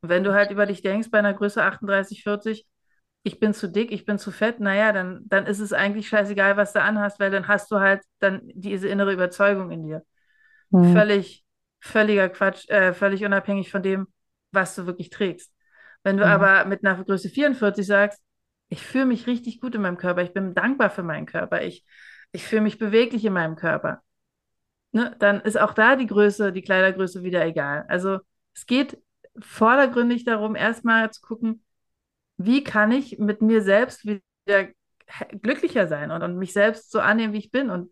Und 0.00 0.10
wenn 0.10 0.22
du 0.22 0.32
halt 0.32 0.52
über 0.52 0.64
dich 0.66 0.80
denkst, 0.80 1.10
bei 1.10 1.18
einer 1.18 1.34
Größe 1.34 1.62
38, 1.62 2.22
40, 2.22 2.66
ich 3.28 3.38
bin 3.38 3.52
zu 3.52 3.68
dick, 3.68 3.92
ich 3.92 4.06
bin 4.06 4.18
zu 4.18 4.30
fett, 4.30 4.58
naja, 4.58 4.90
dann, 4.90 5.20
dann 5.26 5.44
ist 5.44 5.60
es 5.60 5.74
eigentlich 5.74 6.08
scheißegal, 6.08 6.56
was 6.56 6.72
du 6.72 6.80
anhast, 6.80 7.20
weil 7.20 7.30
dann 7.30 7.46
hast 7.46 7.70
du 7.70 7.78
halt 7.78 8.00
dann 8.20 8.40
diese 8.54 8.88
innere 8.88 9.12
Überzeugung 9.12 9.70
in 9.70 9.82
dir. 9.82 10.02
Mhm. 10.70 10.94
Völlig, 10.94 11.44
völliger 11.78 12.30
Quatsch, 12.30 12.66
äh, 12.70 12.94
völlig 12.94 13.26
unabhängig 13.26 13.70
von 13.70 13.82
dem, 13.82 14.08
was 14.50 14.74
du 14.74 14.86
wirklich 14.86 15.10
trägst. 15.10 15.52
Wenn 16.02 16.16
du 16.16 16.24
mhm. 16.24 16.30
aber 16.30 16.64
mit 16.64 16.82
einer 16.82 17.04
Größe 17.04 17.28
44 17.28 17.86
sagst, 17.86 18.22
ich 18.70 18.82
fühle 18.82 19.04
mich 19.04 19.26
richtig 19.26 19.60
gut 19.60 19.74
in 19.74 19.82
meinem 19.82 19.98
Körper, 19.98 20.22
ich 20.22 20.32
bin 20.32 20.54
dankbar 20.54 20.88
für 20.88 21.02
meinen 21.02 21.26
Körper, 21.26 21.60
ich, 21.60 21.84
ich 22.32 22.44
fühle 22.44 22.62
mich 22.62 22.78
beweglich 22.78 23.26
in 23.26 23.34
meinem 23.34 23.56
Körper, 23.56 24.00
ne, 24.92 25.14
dann 25.18 25.42
ist 25.42 25.60
auch 25.60 25.74
da 25.74 25.96
die 25.96 26.06
Größe, 26.06 26.50
die 26.50 26.62
Kleidergröße 26.62 27.22
wieder 27.22 27.44
egal. 27.44 27.84
Also 27.88 28.20
es 28.54 28.64
geht 28.64 28.96
vordergründig 29.38 30.24
darum, 30.24 30.56
erstmal 30.56 31.10
zu 31.10 31.20
gucken, 31.20 31.62
wie 32.38 32.64
kann 32.64 32.92
ich 32.92 33.18
mit 33.18 33.42
mir 33.42 33.62
selbst 33.62 34.06
wieder 34.06 34.68
glücklicher 35.42 35.88
sein 35.88 36.10
und, 36.10 36.22
und 36.22 36.36
mich 36.36 36.52
selbst 36.52 36.90
so 36.90 37.00
annehmen, 37.00 37.32
wie 37.32 37.38
ich 37.38 37.50
bin. 37.50 37.70
Und 37.70 37.90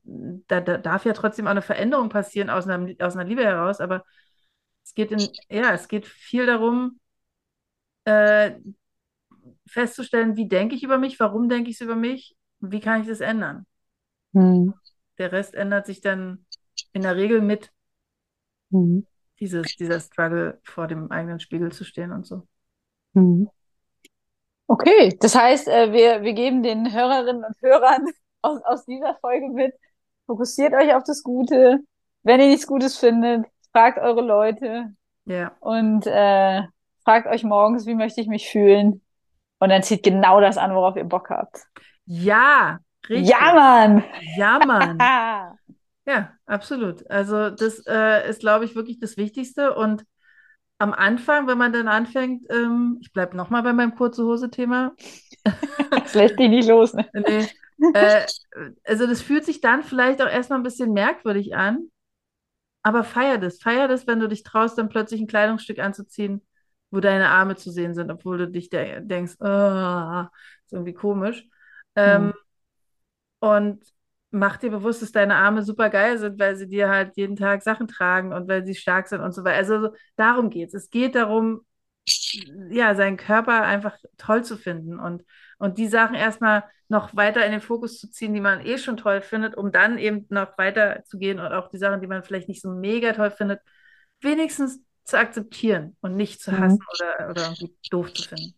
da, 0.49 0.61
da 0.61 0.79
darf 0.79 1.05
ja 1.05 1.13
trotzdem 1.13 1.47
auch 1.47 1.53
eine 1.53 1.63
Veränderung 1.63 2.09
passieren 2.09 2.51
aus 2.51 2.67
einer, 2.67 2.95
aus 3.05 3.17
einer 3.17 3.29
Liebe 3.29 3.45
heraus, 3.45 3.81
aber 3.81 4.05
es 4.85 4.95
geht 4.95 5.11
in, 5.11 5.29
ja, 5.51 5.73
es 5.73 5.89
geht 5.89 6.07
viel 6.07 6.47
darum, 6.47 7.01
äh, 8.05 8.53
festzustellen, 9.67 10.37
wie 10.37 10.49
denke 10.49 10.77
ich 10.77 10.85
über 10.85 10.99
mich, 10.99 11.19
warum 11.19 11.49
denke 11.49 11.71
ich 11.71 11.77
es 11.77 11.81
über 11.81 11.97
mich, 11.97 12.37
wie 12.61 12.81
kann 12.81 13.03
ich 13.03 13.09
das 13.09 13.21
ändern. 13.21 13.67
Mhm. 14.33 14.75
Der 15.19 15.33
Rest 15.33 15.55
ändert 15.55 15.87
sich 15.87 16.01
dann 16.01 16.47
in 16.93 17.03
der 17.03 17.17
Regel 17.17 17.41
mit 17.41 17.73
mhm. 18.71 19.07
dieses, 19.41 19.75
dieser 19.77 19.99
Struggle 19.99 20.61
vor 20.63 20.87
dem 20.87 21.11
eigenen 21.11 21.41
Spiegel 21.41 21.73
zu 21.73 21.85
stehen 21.85 22.13
und 22.13 22.27
so. 22.27 22.47
Mhm. 23.15 23.49
Okay, 24.69 25.17
das 25.21 25.35
heißt, 25.35 25.69
äh, 25.69 25.93
wir, 25.93 26.23
wir 26.23 26.33
geben 26.33 26.63
den 26.63 26.93
Hörerinnen 26.93 27.45
und 27.45 27.57
Hörern 27.63 28.07
aus, 28.43 28.61
aus 28.65 28.85
dieser 28.85 29.17
Folge 29.21 29.49
mit, 29.49 29.75
fokussiert 30.27 30.75
euch 30.75 30.95
auf 30.95 31.05
das 31.05 31.23
Gute. 31.23 31.81
Wenn 32.23 32.41
ihr 32.41 32.49
nichts 32.49 32.67
Gutes 32.67 32.99
findet, 32.99 33.47
fragt 33.73 33.99
eure 33.99 34.23
Leute. 34.23 34.93
Ja. 35.25 35.53
Und 35.61 36.07
äh, 36.07 36.63
fragt 37.05 37.29
euch 37.29 37.45
morgens, 37.45 37.87
wie 37.87 37.95
möchte 37.95 38.21
ich 38.21 38.27
mich 38.27 38.49
fühlen. 38.49 39.03
Und 39.59 39.69
dann 39.69 39.83
zieht 39.83 40.03
genau 40.03 40.41
das 40.41 40.59
an, 40.59 40.75
worauf 40.75 40.97
ihr 40.97 41.05
Bock 41.05 41.31
habt. 41.31 41.63
Ja, 42.05 42.79
richtig. 43.09 43.31
Ja, 43.31 43.55
Mann. 43.55 44.05
Ja, 44.37 44.59
Mann. 44.65 44.99
ja, 46.07 46.33
absolut. 46.47 47.09
Also 47.11 47.51
das 47.51 47.83
äh, 47.87 48.29
ist, 48.29 48.41
glaube 48.41 48.65
ich, 48.65 48.75
wirklich 48.75 48.99
das 48.99 49.17
Wichtigste. 49.17 49.75
Und 49.75 50.05
am 50.79 50.93
Anfang, 50.93 51.47
wenn 51.47 51.59
man 51.59 51.73
dann 51.73 51.89
anfängt, 51.89 52.45
ähm, 52.51 52.99
ich 53.01 53.13
bleibe 53.13 53.37
nochmal 53.37 53.63
bei 53.63 53.73
meinem 53.73 53.95
kurze 53.95 54.25
Hose-Thema. 54.25 54.95
Das 55.91 56.15
lässt 56.15 56.39
dich 56.39 56.49
nicht 56.49 56.69
los, 56.69 56.93
ne? 56.93 57.09
nee. 57.15 57.47
Äh, 57.95 58.27
also 58.85 59.07
das 59.07 59.23
fühlt 59.23 59.45
sich 59.45 59.61
dann 59.61 59.83
vielleicht 59.83 60.23
auch 60.23 60.29
erstmal 60.29 60.59
ein 60.59 60.65
bisschen 60.65 60.93
merkwürdig 60.93 61.55
an, 61.55 61.91
aber 62.83 63.05
feier 63.05 63.39
das. 63.39 63.59
Feier 63.61 63.89
das, 63.89 64.07
wenn 64.07 64.21
du 64.21 64.29
dich 64.29 64.43
traust, 64.43 64.79
dann 64.79 64.89
plötzlich 64.89 65.21
ein 65.21 65.27
Kleidungsstück 65.27 65.79
anzuziehen, 65.79 66.47
wo 66.91 67.01
deine 67.01 67.29
Arme 67.29 67.57
zu 67.57 67.71
sehen 67.71 67.95
sind, 67.95 68.11
obwohl 68.11 68.39
du 68.39 68.49
dich 68.49 68.71
de 68.71 69.01
denkst, 69.01 69.35
oh, 69.41 70.25
ist 70.65 70.73
irgendwie 70.73 70.95
komisch. 70.95 71.47
Ähm, 71.97 72.27
hm. 72.27 72.35
Und 73.41 73.96
mach 74.31 74.57
dir 74.57 74.71
bewusst, 74.71 75.03
dass 75.03 75.13
deine 75.13 75.37
Arme 75.37 75.63
super 75.63 75.91
geil 75.91 76.19
sind, 76.19 76.39
weil 76.39 76.57
sie 76.57 76.69
dir 76.69 76.89
halt 76.89 77.17
jeden 77.17 77.37
Tag 77.37 77.63
Sachen 77.63 77.89
tragen 77.89 78.33
und 78.33 78.49
weil 78.49 78.65
sie 78.65 78.75
stark 78.75 79.09
sind 79.09 79.21
und 79.21 79.33
so 79.33 79.45
weiter. 79.45 79.57
Also 79.57 79.91
darum 80.17 80.51
geht 80.51 80.69
es. 80.69 80.75
Es 80.75 80.91
geht 80.91 81.15
darum, 81.15 81.63
ja, 82.71 82.95
seinen 82.95 83.17
Körper 83.17 83.63
einfach 83.63 83.97
toll 84.19 84.45
zu 84.45 84.57
finden 84.57 84.99
und, 84.99 85.25
und 85.59 85.79
die 85.79 85.89
Sachen 85.89 86.15
erstmal 86.15 86.65
noch 86.89 87.17
weiter 87.17 87.45
in 87.45 87.53
den 87.53 87.61
Fokus 87.61 87.99
zu 87.99 88.11
ziehen, 88.11 88.33
die 88.35 88.41
man 88.41 88.65
eh 88.65 88.79
schon 88.79 88.97
toll 88.97 89.21
findet, 89.21 89.57
um 89.57 89.73
dann 89.73 89.99
eben 89.99 90.27
noch 90.29 90.57
weiter 90.57 91.03
zu 91.05 91.19
gehen 91.19 91.41
und 91.41 91.53
auch 91.53 91.69
die 91.69 91.79
Sachen, 91.79 92.01
die 92.01 92.07
man 92.07 92.23
vielleicht 92.23 92.49
nicht 92.49 92.63
so 92.63 92.71
mega 92.71 93.13
toll 93.13 93.31
findet, 93.31 93.61
wenigstens 94.21 94.81
zu 95.05 95.19
akzeptieren 95.19 95.97
und 96.01 96.15
nicht 96.15 96.41
zu 96.41 96.53
hassen 96.53 96.79
mhm. 96.79 96.87
oder, 96.93 97.31
oder 97.31 97.43
irgendwie 97.43 97.77
doof 97.91 98.13
zu 98.13 98.29
finden. 98.29 98.55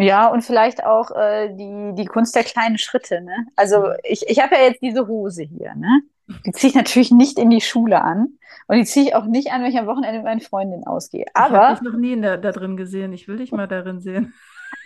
Ja, 0.00 0.28
und 0.28 0.42
vielleicht 0.42 0.84
auch 0.84 1.10
äh, 1.10 1.52
die, 1.54 1.92
die 1.94 2.04
Kunst 2.04 2.36
der 2.36 2.44
kleinen 2.44 2.78
Schritte. 2.78 3.20
Ne? 3.20 3.46
Also 3.56 3.80
mhm. 3.80 3.94
ich, 4.04 4.24
ich 4.28 4.40
habe 4.40 4.54
ja 4.54 4.62
jetzt 4.62 4.80
diese 4.80 5.08
Hose 5.08 5.42
hier. 5.42 5.74
Ne? 5.74 6.02
Die 6.46 6.52
ziehe 6.52 6.70
ich 6.70 6.76
natürlich 6.76 7.10
nicht 7.10 7.36
in 7.36 7.50
die 7.50 7.60
Schule 7.60 8.00
an. 8.00 8.38
Und 8.68 8.76
die 8.76 8.84
ziehe 8.84 9.06
ich 9.06 9.14
auch 9.16 9.24
nicht 9.24 9.50
an, 9.50 9.62
wenn 9.62 9.70
ich 9.70 9.78
am 9.78 9.88
Wochenende 9.88 10.18
mit 10.18 10.24
meinen 10.24 10.40
Freundinnen 10.40 10.86
ausgehe. 10.86 11.26
Aber. 11.34 11.56
Ich 11.56 11.62
habe 11.62 11.74
dich 11.74 11.92
noch 11.92 11.98
nie 11.98 12.12
in 12.12 12.22
der, 12.22 12.38
da 12.38 12.52
drin 12.52 12.76
gesehen. 12.76 13.12
Ich 13.12 13.26
will 13.26 13.38
dich 13.38 13.50
mal 13.50 13.66
darin 13.66 14.00
sehen. 14.00 14.34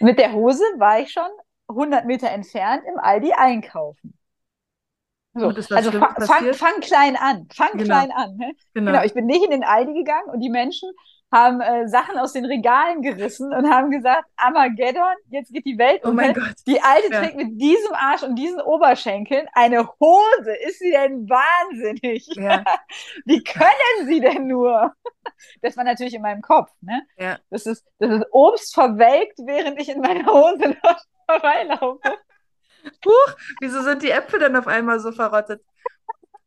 Mit 0.00 0.18
der 0.18 0.32
Hose 0.32 0.64
war 0.78 1.00
ich 1.00 1.12
schon 1.12 1.28
100 1.68 2.06
Meter 2.06 2.30
entfernt 2.30 2.82
im 2.90 2.98
Aldi 2.98 3.32
einkaufen. 3.32 4.14
So. 5.34 5.48
also 5.48 5.92
fa 5.92 6.14
fang, 6.20 6.54
fang, 6.54 6.80
klein 6.80 7.16
an, 7.16 7.48
fang 7.52 7.70
genau. 7.72 7.84
klein 7.84 8.10
an. 8.12 8.36
Ne? 8.36 8.52
Genau. 8.74 8.92
genau. 8.92 9.04
ich 9.04 9.14
bin 9.14 9.26
nicht 9.26 9.44
in 9.44 9.50
den 9.50 9.64
Aldi 9.64 9.92
gegangen 9.92 10.28
und 10.32 10.40
die 10.40 10.50
Menschen 10.50 10.90
haben 11.32 11.60
äh, 11.62 11.88
Sachen 11.88 12.18
aus 12.18 12.34
den 12.34 12.44
Regalen 12.44 13.00
gerissen 13.00 13.52
und 13.52 13.68
haben 13.68 13.90
gesagt, 13.90 14.24
Armageddon, 14.36 15.14
jetzt 15.30 15.52
geht 15.52 15.64
die 15.64 15.78
Welt 15.78 16.04
um. 16.04 16.10
Oh 16.10 16.12
mein 16.12 16.34
Gott. 16.34 16.54
Die 16.66 16.80
Alte 16.80 17.10
ja. 17.10 17.20
trägt 17.20 17.36
mit 17.36 17.60
diesem 17.60 17.94
Arsch 17.94 18.22
und 18.22 18.36
diesen 18.36 18.60
Oberschenkeln 18.60 19.48
eine 19.54 19.88
Hose. 19.98 20.54
Ist 20.66 20.78
sie 20.80 20.90
denn 20.90 21.28
wahnsinnig? 21.28 22.28
Ja. 22.36 22.62
Wie 23.24 23.42
können 23.42 24.06
sie 24.06 24.20
denn 24.20 24.46
nur? 24.46 24.92
Das 25.60 25.76
war 25.76 25.82
natürlich 25.82 26.14
in 26.14 26.22
meinem 26.22 26.40
Kopf. 26.40 26.70
Ne? 26.80 27.02
Ja. 27.16 27.38
Das, 27.50 27.66
ist, 27.66 27.84
das 27.98 28.10
ist 28.10 28.26
Obst 28.30 28.74
verwelkt, 28.74 29.38
während 29.44 29.80
ich 29.80 29.88
in 29.88 30.00
meiner 30.00 30.24
Hose 30.26 30.76
vorbeilaufe. 31.26 32.18
Huch, 33.04 33.36
wieso 33.60 33.82
sind 33.82 34.02
die 34.02 34.10
Äpfel 34.10 34.38
dann 34.38 34.54
auf 34.54 34.68
einmal 34.68 35.00
so 35.00 35.10
verrottet? 35.10 35.62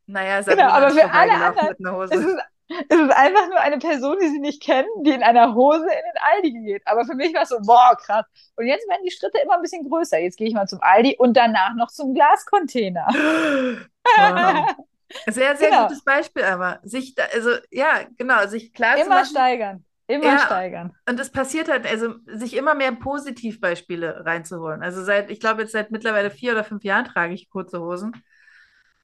Naja, 0.07 0.41
genau, 0.41 0.69
aber 0.69 0.91
für 0.91 1.11
alle 1.11 1.33
anderen, 1.33 2.03
es 2.03 2.11
ist, 2.11 2.37
es 2.67 2.99
ist 2.99 3.11
einfach 3.11 3.47
nur 3.49 3.59
eine 3.59 3.77
Person, 3.77 4.17
die 4.21 4.27
sie 4.27 4.39
nicht 4.39 4.61
kennen, 4.61 4.87
die 5.03 5.11
in 5.11 5.23
einer 5.23 5.53
Hose 5.53 5.83
in 5.83 5.89
den 5.89 6.21
Aldi 6.33 6.51
geht. 6.65 6.81
Aber 6.85 7.05
für 7.05 7.15
mich 7.15 7.33
war 7.33 7.43
es 7.43 7.49
so, 7.49 7.59
boah, 7.61 7.95
krass. 7.95 8.25
Und 8.55 8.65
jetzt 8.65 8.87
werden 8.89 9.03
die 9.05 9.11
Schritte 9.11 9.37
immer 9.43 9.55
ein 9.55 9.61
bisschen 9.61 9.87
größer. 9.87 10.17
Jetzt 10.19 10.37
gehe 10.37 10.47
ich 10.47 10.53
mal 10.53 10.67
zum 10.67 10.79
Aldi 10.81 11.17
und 11.19 11.35
danach 11.37 11.75
noch 11.75 11.91
zum 11.91 12.13
Glascontainer. 12.13 13.07
Wow. 13.07 14.75
Sehr, 15.27 15.55
sehr 15.55 15.69
genau. 15.69 15.83
gutes 15.83 16.03
Beispiel, 16.03 16.43
aber 16.43 16.79
sich, 16.83 17.13
da, 17.13 17.23
also 17.33 17.51
ja, 17.71 18.01
genau, 18.17 18.47
sich 18.47 18.73
klar 18.73 18.97
immer 18.97 19.09
machen, 19.09 19.25
steigern. 19.27 19.85
Immer 20.07 20.25
ja, 20.25 20.39
steigern. 20.39 20.93
Und 21.07 21.19
es 21.19 21.31
passiert 21.31 21.69
halt, 21.69 21.85
also 21.87 22.15
sich 22.25 22.55
immer 22.55 22.73
mehr 22.73 22.91
Positivbeispiele 22.91 24.25
reinzuholen. 24.25 24.83
Also 24.83 25.03
seit, 25.03 25.29
ich 25.31 25.39
glaube, 25.39 25.61
jetzt 25.61 25.71
seit 25.71 25.91
mittlerweile 25.91 26.31
vier 26.31 26.51
oder 26.51 26.63
fünf 26.63 26.83
Jahren 26.83 27.05
trage 27.05 27.33
ich 27.33 27.49
kurze 27.49 27.79
Hosen. 27.79 28.13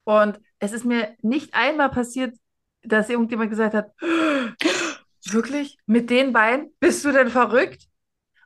Und 0.03 0.39
es 0.59 0.74
ist 0.74 0.86
mir 0.86 1.16
nicht 1.22 1.53
einmal 1.53 1.89
passiert, 1.89 2.36
dass 2.84 3.10
irgendjemand 3.10 3.50
gesagt 3.50 3.74
hat, 3.74 3.92
wirklich? 5.26 5.78
Mit 5.86 6.10
den 6.10 6.34
Beinen? 6.34 6.74
Bist 6.80 7.06
du 7.06 7.12
denn 7.12 7.30
verrückt? 7.30 7.88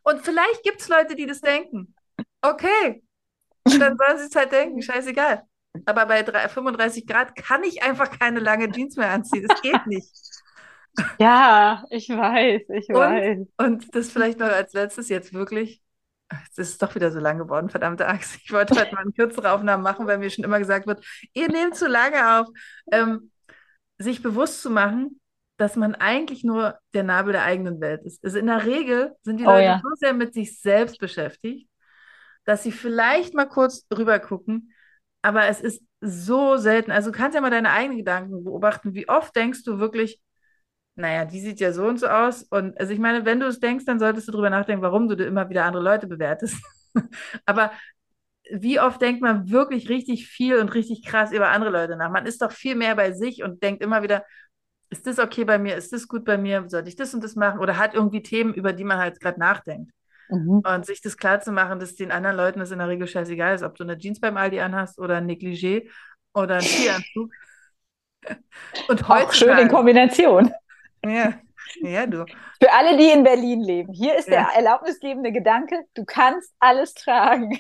Und 0.03 0.21
vielleicht 0.21 0.63
gibt 0.63 0.81
es 0.81 0.89
Leute, 0.89 1.15
die 1.15 1.25
das 1.25 1.41
denken. 1.41 1.95
Okay, 2.41 3.03
dann 3.65 3.97
sollen 3.97 4.17
sie 4.17 4.25
es 4.25 4.35
halt 4.35 4.51
denken, 4.51 4.81
scheißegal. 4.81 5.43
Aber 5.85 6.05
bei 6.05 6.23
35 6.23 7.05
Grad 7.07 7.35
kann 7.35 7.63
ich 7.63 7.83
einfach 7.83 8.09
keine 8.17 8.39
lange 8.39 8.71
Jeans 8.71 8.95
mehr 8.95 9.09
anziehen. 9.09 9.45
Das 9.47 9.61
geht 9.61 9.85
nicht. 9.87 10.09
Ja, 11.19 11.83
ich 11.89 12.07
weiß, 12.07 12.61
ich 12.69 12.87
und, 12.87 12.95
weiß. 12.95 13.39
Und 13.57 13.93
das 13.93 14.11
vielleicht 14.11 14.39
noch 14.39 14.47
als 14.47 14.71
letztes 14.71 15.09
jetzt 15.09 15.33
wirklich. 15.33 15.81
Es 16.49 16.57
ist 16.57 16.81
doch 16.81 16.95
wieder 16.95 17.11
so 17.11 17.19
lang 17.19 17.37
geworden, 17.37 17.69
verdammte 17.69 18.07
Axt. 18.07 18.37
Ich 18.41 18.49
wollte 18.53 18.79
heute 18.79 18.95
mal 18.95 19.01
eine 19.01 19.11
kürzere 19.11 19.51
Aufnahme 19.51 19.83
machen, 19.83 20.07
weil 20.07 20.19
mir 20.19 20.29
schon 20.29 20.45
immer 20.45 20.57
gesagt 20.57 20.87
wird, 20.87 21.05
ihr 21.33 21.49
nehmt 21.49 21.75
zu 21.75 21.89
lange 21.89 22.39
auf. 22.39 22.47
Ähm, 22.93 23.29
sich 23.97 24.21
bewusst 24.21 24.61
zu 24.61 24.69
machen, 24.69 25.19
dass 25.57 25.75
man 25.75 25.95
eigentlich 25.95 26.43
nur 26.43 26.77
der 26.93 27.03
Nabel 27.03 27.33
der 27.33 27.43
eigenen 27.43 27.79
Welt 27.79 28.03
ist. 28.03 28.23
Also 28.23 28.37
in 28.37 28.47
der 28.47 28.65
Regel 28.65 29.15
sind 29.23 29.39
die 29.39 29.45
oh, 29.45 29.51
Leute 29.51 29.63
ja. 29.63 29.81
so 29.81 29.89
sehr 29.95 30.13
mit 30.13 30.33
sich 30.33 30.59
selbst 30.59 30.99
beschäftigt, 30.99 31.69
dass 32.43 32.63
sie 32.63 32.71
vielleicht 32.71 33.33
mal 33.33 33.47
kurz 33.47 33.85
rüber 33.95 34.19
gucken, 34.19 34.73
aber 35.21 35.47
es 35.47 35.61
ist 35.61 35.81
so 36.01 36.57
selten. 36.57 36.91
Also 36.91 37.11
du 37.11 37.17
kannst 37.17 37.35
ja 37.35 37.41
mal 37.41 37.49
deine 37.49 37.71
eigenen 37.71 37.97
Gedanken 37.97 38.43
beobachten. 38.43 38.93
Wie 38.93 39.09
oft 39.09 39.35
denkst 39.35 39.63
du 39.63 39.79
wirklich, 39.79 40.21
naja, 40.95 41.25
die 41.25 41.39
sieht 41.39 41.59
ja 41.59 41.73
so 41.73 41.85
und 41.87 41.99
so 41.99 42.07
aus. 42.07 42.43
Und 42.43 42.79
also 42.79 42.93
ich 42.93 42.99
meine, 42.99 43.25
wenn 43.25 43.39
du 43.39 43.47
es 43.47 43.59
denkst, 43.59 43.85
dann 43.85 43.99
solltest 43.99 44.27
du 44.27 44.31
darüber 44.33 44.49
nachdenken, 44.49 44.83
warum 44.83 45.07
du 45.07 45.15
immer 45.15 45.49
wieder 45.49 45.65
andere 45.65 45.83
Leute 45.83 46.07
bewertest. 46.07 46.57
aber 47.45 47.71
wie 48.51 48.79
oft 48.79 49.01
denkt 49.01 49.21
man 49.21 49.49
wirklich 49.49 49.89
richtig 49.89 50.27
viel 50.27 50.57
und 50.57 50.73
richtig 50.73 51.03
krass 51.05 51.31
über 51.31 51.49
andere 51.49 51.71
Leute 51.71 51.95
nach? 51.95 52.11
Man 52.11 52.25
ist 52.25 52.41
doch 52.41 52.51
viel 52.51 52.75
mehr 52.75 52.95
bei 52.95 53.11
sich 53.11 53.43
und 53.43 53.63
denkt 53.63 53.83
immer 53.83 54.03
wieder, 54.03 54.23
ist 54.89 55.07
das 55.07 55.19
okay 55.19 55.45
bei 55.45 55.57
mir? 55.57 55.75
Ist 55.75 55.93
das 55.93 56.07
gut 56.07 56.25
bei 56.25 56.37
mir? 56.37 56.63
Sollte 56.67 56.89
ich 56.89 56.95
das 56.95 57.13
und 57.13 57.23
das 57.23 57.35
machen? 57.35 57.59
Oder 57.59 57.77
hat 57.77 57.93
irgendwie 57.93 58.21
Themen, 58.21 58.53
über 58.53 58.73
die 58.73 58.83
man 58.83 58.97
halt 58.97 59.19
gerade 59.19 59.39
nachdenkt. 59.39 59.91
Mhm. 60.29 60.61
Und 60.65 60.85
sich 60.85 61.01
das 61.01 61.17
klar 61.17 61.41
zu 61.41 61.51
machen, 61.51 61.79
dass 61.79 61.95
den 61.95 62.11
anderen 62.11 62.37
Leuten 62.37 62.59
das 62.59 62.71
in 62.71 62.79
der 62.79 62.87
Regel 62.87 63.07
scheißegal 63.07 63.55
ist, 63.55 63.63
ob 63.63 63.75
du 63.75 63.83
eine 63.83 63.97
Jeans 63.97 64.19
beim 64.19 64.37
Aldi 64.37 64.59
anhast 64.59 64.99
oder 64.99 65.17
ein 65.17 65.29
Negligé 65.29 65.89
oder 66.33 66.55
ein 66.55 66.61
Skianzug. 66.61 67.31
und 68.87 69.07
heute. 69.07 69.25
Auch 69.25 69.33
schön 69.33 69.57
in 69.57 69.67
Kombination. 69.67 70.51
Ja. 71.03 71.33
Ja, 71.81 72.05
du. 72.05 72.25
Für 72.61 72.71
alle, 72.71 72.97
die 72.97 73.09
in 73.09 73.23
Berlin 73.23 73.61
leben, 73.61 73.91
hier 73.91 74.15
ist 74.15 74.27
ja. 74.27 74.35
der 74.35 74.55
erlaubnisgebende 74.55 75.31
Gedanke, 75.31 75.83
du 75.95 76.05
kannst 76.05 76.53
alles 76.59 76.93
tragen. 76.93 77.57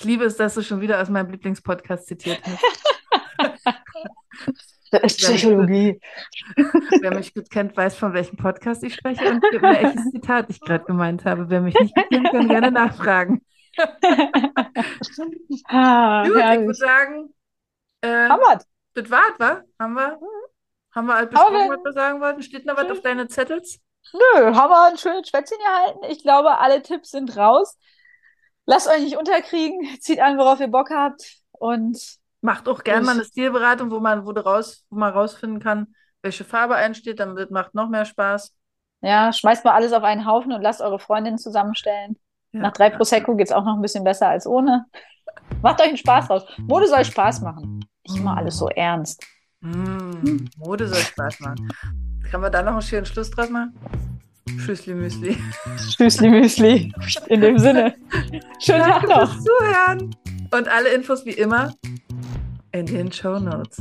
Ich 0.00 0.04
liebe 0.06 0.24
es, 0.24 0.38
dass 0.38 0.54
du 0.54 0.62
schon 0.62 0.80
wieder 0.80 1.02
aus 1.02 1.10
meinem 1.10 1.30
Lieblingspodcast 1.30 2.06
zitiert 2.06 2.40
hast. 2.42 3.74
Das 4.92 5.02
ist 5.02 5.18
Psychologie. 5.18 6.00
Wer 7.00 7.14
mich 7.14 7.32
gut 7.32 7.48
kennt, 7.48 7.76
weiß, 7.76 7.94
von 7.94 8.12
welchem 8.12 8.36
Podcast 8.36 8.82
ich 8.82 8.94
spreche 8.94 9.24
und 9.30 9.40
welches 9.42 10.10
Zitat 10.10 10.46
ich 10.48 10.60
gerade 10.60 10.84
gemeint 10.84 11.24
habe. 11.24 11.48
Wer 11.48 11.60
mich 11.60 11.78
nicht 11.78 11.94
kennt, 11.94 12.28
kann 12.32 12.48
gerne 12.48 12.70
nachfragen. 12.72 13.44
ah, 15.68 16.26
gut, 16.26 16.36
ich 16.36 16.60
würde 16.60 16.74
sagen, 16.74 17.34
äh, 18.00 18.28
haben 18.28 18.40
wir 18.40 18.60
Das 18.94 19.10
war's, 19.12 19.38
wa? 19.38 19.62
Haben 19.78 19.94
wir? 19.94 20.16
Mhm. 20.16 20.94
Haben 20.96 21.06
wir 21.06 21.14
halt 21.14 21.30
besprochen, 21.30 21.70
was 21.70 21.84
wir 21.84 21.92
sagen 21.92 22.20
wollten? 22.20 22.42
Steht 22.42 22.66
noch 22.66 22.76
was 22.76 22.90
auf 22.90 23.00
deine 23.02 23.28
Zettels? 23.28 23.78
Nö, 24.12 24.54
haben 24.54 24.70
wir 24.70 24.86
ein 24.88 24.98
schönes 24.98 25.28
Schwätzchen 25.28 25.58
gehalten. 25.58 26.00
Ich 26.08 26.22
glaube, 26.22 26.58
alle 26.58 26.82
Tipps 26.82 27.10
sind 27.12 27.36
raus. 27.36 27.78
Lasst 28.70 28.86
euch 28.86 29.02
nicht 29.02 29.16
unterkriegen, 29.16 29.80
zieht 30.00 30.20
an, 30.20 30.38
worauf 30.38 30.60
ihr 30.60 30.68
Bock 30.68 30.90
habt 30.90 31.38
und 31.50 31.98
macht 32.40 32.68
auch 32.68 32.84
gerne 32.84 33.04
mal 33.04 33.16
eine 33.16 33.24
Stilberatung, 33.24 33.90
wo 33.90 33.98
man, 33.98 34.24
wo, 34.24 34.30
raus, 34.30 34.84
wo 34.90 34.96
man 34.96 35.12
rausfinden 35.12 35.58
kann, 35.58 35.88
welche 36.22 36.44
Farbe 36.44 36.76
einsteht, 36.76 37.18
dann 37.18 37.34
wird, 37.34 37.50
macht 37.50 37.74
noch 37.74 37.88
mehr 37.88 38.04
Spaß. 38.04 38.54
Ja, 39.00 39.32
schmeißt 39.32 39.64
mal 39.64 39.72
alles 39.72 39.92
auf 39.92 40.04
einen 40.04 40.24
Haufen 40.24 40.52
und 40.52 40.62
lasst 40.62 40.80
eure 40.82 41.00
Freundinnen 41.00 41.36
zusammenstellen. 41.36 42.16
Ja. 42.52 42.60
Nach 42.60 42.72
drei 42.72 42.90
Prosecco 42.90 43.34
geht 43.34 43.48
es 43.48 43.52
auch 43.52 43.64
noch 43.64 43.74
ein 43.74 43.82
bisschen 43.82 44.04
besser 44.04 44.28
als 44.28 44.46
ohne. 44.46 44.86
Macht 45.62 45.80
euch 45.80 45.88
einen 45.88 45.96
Spaß 45.96 46.30
raus. 46.30 46.44
Mode 46.58 46.86
soll 46.86 47.04
Spaß 47.04 47.40
machen. 47.40 47.84
Nicht 48.06 48.18
immer 48.18 48.36
alles 48.36 48.56
so 48.56 48.68
ernst. 48.68 49.20
Mm, 49.62 50.44
Mode 50.58 50.86
soll 50.86 51.00
Spaß 51.00 51.40
machen. 51.40 51.72
Kann 52.30 52.40
man 52.40 52.52
da 52.52 52.62
noch 52.62 52.72
einen 52.72 52.82
schönen 52.82 53.06
Schluss 53.06 53.30
draus 53.30 53.50
machen? 53.50 53.74
Müsli. 54.94 55.36
Tschüssli 55.96 56.28
Müsli. 56.28 56.92
In 57.28 57.40
dem 57.40 57.58
Sinne. 57.58 57.94
Schönen 58.58 58.80
Danke 58.80 59.06
Tag 59.06 59.08
noch. 59.08 59.32
Fürs 59.32 59.44
Zuhören. 59.44 60.16
Und 60.52 60.68
alle 60.68 60.88
Infos 60.90 61.24
wie 61.24 61.30
immer 61.30 61.74
in 62.72 62.86
den 62.86 63.12
Show 63.12 63.38
Notes. 63.38 63.78